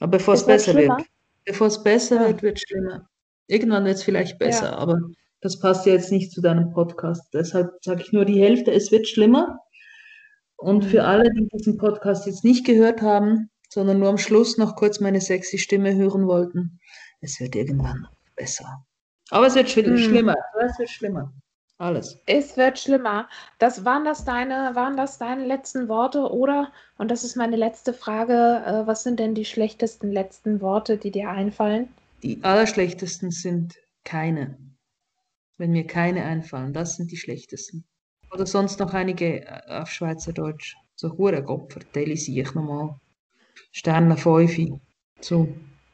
Aber 0.00 0.12
bevor 0.12 0.34
es, 0.34 0.40
es 0.42 0.46
besser 0.46 0.74
wird, 0.74 0.88
wird, 0.90 1.08
bevor 1.44 1.66
es 1.66 1.82
besser 1.82 2.22
ja. 2.22 2.28
wird, 2.28 2.42
wird 2.42 2.60
schlimmer. 2.60 3.08
Irgendwann 3.46 3.84
wird 3.84 3.96
es 3.96 4.02
vielleicht 4.02 4.38
besser, 4.38 4.72
ja. 4.72 4.78
aber 4.78 5.00
das 5.40 5.58
passt 5.58 5.86
ja 5.86 5.92
jetzt 5.92 6.12
nicht 6.12 6.32
zu 6.32 6.40
deinem 6.40 6.70
Podcast. 6.70 7.22
Deshalb 7.32 7.70
sage 7.82 8.02
ich 8.02 8.12
nur 8.12 8.24
die 8.24 8.40
Hälfte, 8.40 8.72
es 8.72 8.92
wird 8.92 9.08
schlimmer. 9.08 9.58
Und 10.56 10.84
für 10.84 11.02
mhm. 11.02 11.08
alle, 11.08 11.30
die 11.32 11.48
diesen 11.54 11.78
Podcast 11.78 12.26
jetzt 12.26 12.44
nicht 12.44 12.66
gehört 12.66 13.00
haben, 13.00 13.48
sondern 13.68 14.00
nur 14.00 14.08
am 14.08 14.18
Schluss 14.18 14.58
noch 14.58 14.76
kurz 14.76 15.00
meine 15.00 15.20
sexy 15.20 15.58
Stimme 15.58 15.94
hören 15.94 16.26
wollten, 16.26 16.80
es 17.20 17.40
wird 17.40 17.54
irgendwann 17.54 18.06
besser. 18.36 18.84
Aber 19.30 19.46
es 19.46 19.54
wird 19.54 19.74
mhm. 19.76 19.98
schlimmer. 19.98 20.36
Es 20.60 20.78
wird 20.78 20.90
schlimmer. 20.90 21.32
Alles. 21.80 22.20
Es 22.26 22.56
wird 22.56 22.78
schlimmer. 22.78 23.28
Das 23.58 23.84
waren 23.84 24.04
das 24.04 24.24
deine, 24.24 24.74
waren 24.74 24.96
das 24.96 25.18
deine 25.18 25.46
letzten 25.46 25.88
Worte, 25.88 26.32
oder? 26.32 26.72
Und 26.96 27.10
das 27.10 27.22
ist 27.22 27.36
meine 27.36 27.54
letzte 27.54 27.92
Frage. 27.92 28.62
Äh, 28.66 28.86
was 28.86 29.04
sind 29.04 29.20
denn 29.20 29.34
die 29.34 29.44
schlechtesten 29.44 30.10
letzten 30.10 30.60
Worte, 30.60 30.96
die 30.96 31.12
dir 31.12 31.30
einfallen? 31.30 31.88
Die 32.24 32.42
allerschlechtesten 32.42 33.30
sind 33.30 33.76
keine. 34.02 34.58
Wenn 35.56 35.70
mir 35.70 35.86
keine 35.86 36.24
einfallen, 36.24 36.72
das 36.72 36.96
sind 36.96 37.12
die 37.12 37.16
schlechtesten. 37.16 37.84
Oder 38.32 38.46
sonst 38.46 38.80
noch 38.80 38.92
einige 38.92 39.46
äh, 39.46 39.60
auf 39.68 39.90
Schweizerdeutsch. 39.90 40.76
So 40.96 41.16
hure 41.16 41.44
Gott, 41.44 41.72
vertelle 41.72 42.12
ich 42.12 42.28
nochmal. 42.54 42.98
Sterne 43.70 44.16
5. 44.16 44.80
So. 45.20 45.46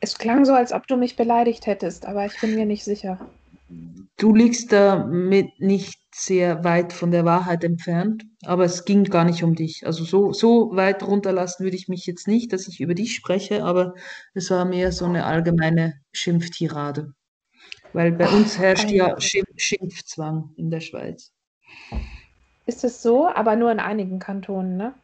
Es 0.04 0.18
klang 0.18 0.44
so, 0.44 0.52
als 0.52 0.72
ob 0.72 0.86
du 0.86 0.96
mich 0.96 1.16
beleidigt 1.16 1.66
hättest, 1.66 2.04
aber 2.04 2.26
ich 2.26 2.38
bin 2.40 2.54
mir 2.54 2.66
nicht 2.66 2.84
sicher 2.84 3.18
du 4.16 4.34
liegst 4.34 4.72
damit 4.72 5.58
nicht 5.60 5.98
sehr 6.14 6.62
weit 6.64 6.92
von 6.92 7.10
der 7.10 7.24
Wahrheit 7.24 7.64
entfernt, 7.64 8.24
aber 8.44 8.64
es 8.64 8.84
ging 8.84 9.04
gar 9.04 9.24
nicht 9.24 9.42
um 9.42 9.54
dich. 9.54 9.86
Also 9.86 10.04
so, 10.04 10.32
so 10.32 10.70
weit 10.74 11.02
runterlassen 11.02 11.64
würde 11.64 11.76
ich 11.76 11.88
mich 11.88 12.06
jetzt 12.06 12.28
nicht, 12.28 12.52
dass 12.52 12.68
ich 12.68 12.80
über 12.80 12.94
dich 12.94 13.14
spreche, 13.14 13.64
aber 13.64 13.94
es 14.32 14.50
war 14.50 14.64
mehr 14.64 14.92
so 14.92 15.06
eine 15.06 15.24
allgemeine 15.24 15.94
Schimpftirade. 16.12 17.12
Weil 17.92 18.12
bei 18.12 18.28
uns 18.28 18.58
herrscht 18.58 18.90
ja 18.90 19.20
Schimpf, 19.20 19.48
Schimpfzwang 19.56 20.50
in 20.56 20.70
der 20.70 20.80
Schweiz. 20.80 21.32
Ist 22.66 22.84
es 22.84 23.02
so, 23.02 23.28
aber 23.28 23.56
nur 23.56 23.70
in 23.70 23.80
einigen 23.80 24.18
Kantonen, 24.18 24.76
ne? 24.76 24.94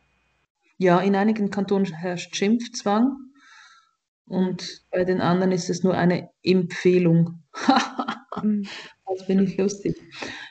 Ja, 0.79 1.01
in 1.01 1.15
einigen 1.15 1.51
Kantonen 1.51 1.93
herrscht 1.93 2.35
Schimpfzwang 2.35 3.17
und 4.31 4.85
bei 4.93 5.05
den 5.05 5.21
anderen 5.21 5.51
ist 5.51 5.69
es 5.69 5.83
nur 5.83 5.95
eine 5.97 6.31
Empfehlung. 6.43 7.43
Mhm. 8.43 8.67
Das 9.13 9.27
finde 9.27 9.43
ich 9.43 9.59
lustig. 9.59 9.97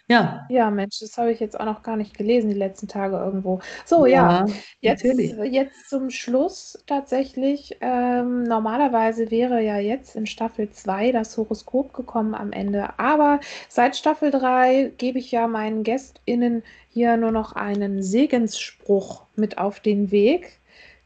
Ja. 0.10 0.46
Ja, 0.50 0.70
Mensch, 0.70 1.00
das 1.00 1.18
habe 1.18 1.32
ich 1.32 1.40
jetzt 1.40 1.58
auch 1.58 1.64
noch 1.64 1.82
gar 1.82 1.96
nicht 1.96 2.18
gelesen, 2.18 2.50
die 2.50 2.58
letzten 2.58 2.90
Tage 2.90 3.16
irgendwo. 3.16 3.62
So, 3.86 4.06
ja, 4.06 4.46
ja 4.82 4.96
jetzt, 4.96 5.06
jetzt 5.06 5.90
zum 5.90 6.10
Schluss 6.10 6.78
tatsächlich. 6.88 7.78
Ähm, 7.80 8.44
normalerweise 8.44 9.32
wäre 9.32 9.62
ja 9.64 9.78
jetzt 9.78 10.18
in 10.18 10.26
Staffel 10.26 10.70
2 10.70 11.14
das 11.14 11.38
Horoskop 11.38 11.94
gekommen 11.94 12.36
am 12.36 12.52
Ende. 12.52 13.00
Aber 13.00 13.40
seit 13.70 13.96
Staffel 13.96 14.32
3 14.32 14.92
gebe 14.98 15.20
ich 15.20 15.32
ja 15.32 15.48
meinen 15.48 15.84
GästInnen 15.84 16.64
hier 16.90 17.16
nur 17.16 17.32
noch 17.32 17.54
einen 17.54 18.04
Segensspruch 18.04 19.24
mit 19.38 19.58
auf 19.58 19.80
den 19.80 20.12
Weg 20.12 20.59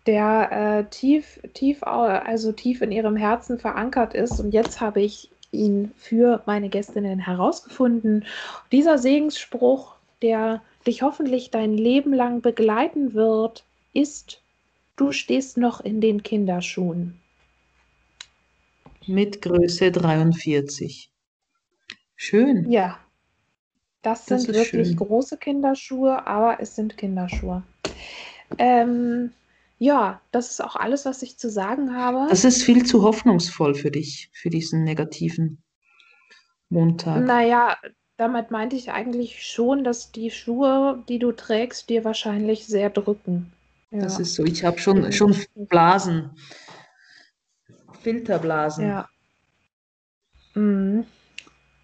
der 0.05 0.51
äh, 0.51 0.89
tief, 0.89 1.39
tief, 1.53 1.83
also 1.83 2.51
tief 2.51 2.81
in 2.81 2.91
ihrem 2.91 3.15
Herzen 3.15 3.57
verankert 3.59 4.13
ist. 4.13 4.39
Und 4.39 4.53
jetzt 4.53 4.81
habe 4.81 5.01
ich 5.01 5.31
ihn 5.51 5.91
für 5.95 6.41
meine 6.45 6.69
Gästinnen 6.69 7.19
herausgefunden. 7.19 8.25
Dieser 8.71 8.97
Segensspruch, 8.97 9.95
der 10.21 10.61
dich 10.85 11.01
hoffentlich 11.01 11.51
dein 11.51 11.77
Leben 11.77 12.13
lang 12.13 12.41
begleiten 12.41 13.13
wird, 13.13 13.63
ist, 13.93 14.41
du 14.95 15.11
stehst 15.11 15.57
noch 15.57 15.79
in 15.79 16.01
den 16.01 16.23
Kinderschuhen. 16.23 17.19
Mit 19.05 19.41
Größe 19.41 19.91
43. 19.91 21.09
Schön. 22.15 22.69
Ja, 22.71 22.99
das, 24.01 24.25
das 24.25 24.43
sind 24.43 24.55
wirklich 24.55 24.87
schön. 24.89 24.95
große 24.97 25.37
Kinderschuhe, 25.37 26.25
aber 26.25 26.59
es 26.59 26.75
sind 26.75 26.97
Kinderschuhe. 26.97 27.63
Ähm, 28.57 29.31
ja, 29.83 30.21
das 30.31 30.49
ist 30.49 30.63
auch 30.63 30.77
alles, 30.77 31.03
was 31.03 31.21
ich 31.23 31.37
zu 31.37 31.49
sagen 31.49 31.93
habe. 31.93 32.27
Das 32.29 32.45
ist 32.45 32.63
viel 32.63 32.85
zu 32.85 33.03
hoffnungsvoll 33.03 33.75
für 33.75 33.91
dich, 33.91 34.29
für 34.31 34.49
diesen 34.49 34.85
negativen 34.85 35.61
Montag. 36.69 37.25
Naja, 37.25 37.75
damit 38.15 38.49
meinte 38.49 38.77
ich 38.77 38.91
eigentlich 38.91 39.45
schon, 39.45 39.83
dass 39.83 40.13
die 40.13 40.31
Schuhe, 40.31 41.03
die 41.09 41.19
du 41.19 41.33
trägst, 41.33 41.89
dir 41.89 42.05
wahrscheinlich 42.05 42.65
sehr 42.65 42.89
drücken. 42.89 43.51
Ja. 43.91 43.99
Das 43.99 44.19
ist 44.19 44.35
so. 44.35 44.45
Ich 44.45 44.63
habe 44.63 44.79
schon, 44.79 45.11
schon 45.11 45.35
Blasen. 45.53 46.31
Filterblasen. 48.01 48.87
Ja. 48.87 49.09
Mhm. 50.53 51.05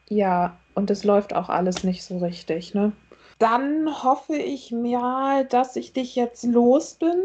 Ja, 0.07 0.57
und 0.73 0.89
es 0.89 1.03
läuft 1.03 1.35
auch 1.35 1.49
alles 1.49 1.83
nicht 1.83 2.05
so 2.05 2.19
richtig, 2.19 2.73
ne? 2.73 2.93
Dann 3.39 4.03
hoffe 4.03 4.37
ich 4.37 4.71
mal, 4.71 5.45
dass 5.45 5.75
ich 5.75 5.91
dich 5.91 6.15
jetzt 6.15 6.45
los 6.45 6.95
bin 6.95 7.21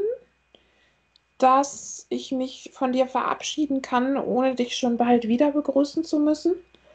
dass 1.38 2.06
ich 2.08 2.32
mich 2.32 2.70
von 2.72 2.92
dir 2.92 3.06
verabschieden 3.06 3.82
kann, 3.82 4.16
ohne 4.16 4.54
dich 4.54 4.76
schon 4.76 4.96
bald 4.96 5.28
wieder 5.28 5.52
begrüßen 5.52 6.04
zu 6.04 6.18
müssen? 6.18 6.54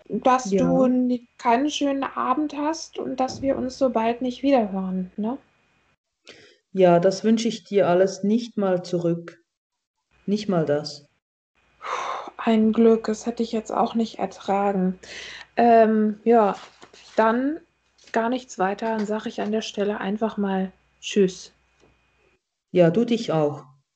Dass 0.10 0.52
Ja. 0.52 0.68
du 0.68 1.20
keinen 1.38 1.70
schönen 1.70 2.04
Abend 2.04 2.56
hast 2.58 2.98
und 2.98 3.20
dass 3.20 3.42
wir 3.42 3.58
uns 3.58 3.78
so 3.78 3.90
bald 3.90 4.22
nicht 4.22 4.42
wiederhören, 4.44 5.12
ne? 5.18 5.38
Ja, 6.72 7.00
das 7.00 7.24
wünsche 7.24 7.48
ich 7.48 7.64
dir 7.64 7.88
alles 7.88 8.24
nicht 8.24 8.58
mal 8.58 8.84
zurück. 8.84 9.44
Nicht 10.26 10.50
mal 10.50 10.66
das. 10.66 11.08
Ein 12.38 12.72
Glück, 12.74 13.06
das 13.06 13.26
hätte 13.26 13.44
ich 13.44 13.52
jetzt 13.52 13.72
auch 13.72 13.96
nicht 13.96 14.20
ertragen. 14.20 14.98
Ähm, 15.58 16.20
ja, 16.24 16.56
dann 17.16 17.60
gar 18.12 18.30
nichts 18.30 18.58
weiter, 18.60 18.98
dann 18.98 19.06
sage 19.06 19.30
ich 19.30 19.42
an 19.42 19.52
der 19.52 19.62
Stelle 19.62 20.00
einfach 20.00 20.38
mal 20.38 20.72
Tschüss. 21.02 21.52
Ja, 22.72 22.90
du 22.90 23.06
dich 23.06 23.32
auch. 23.32 23.66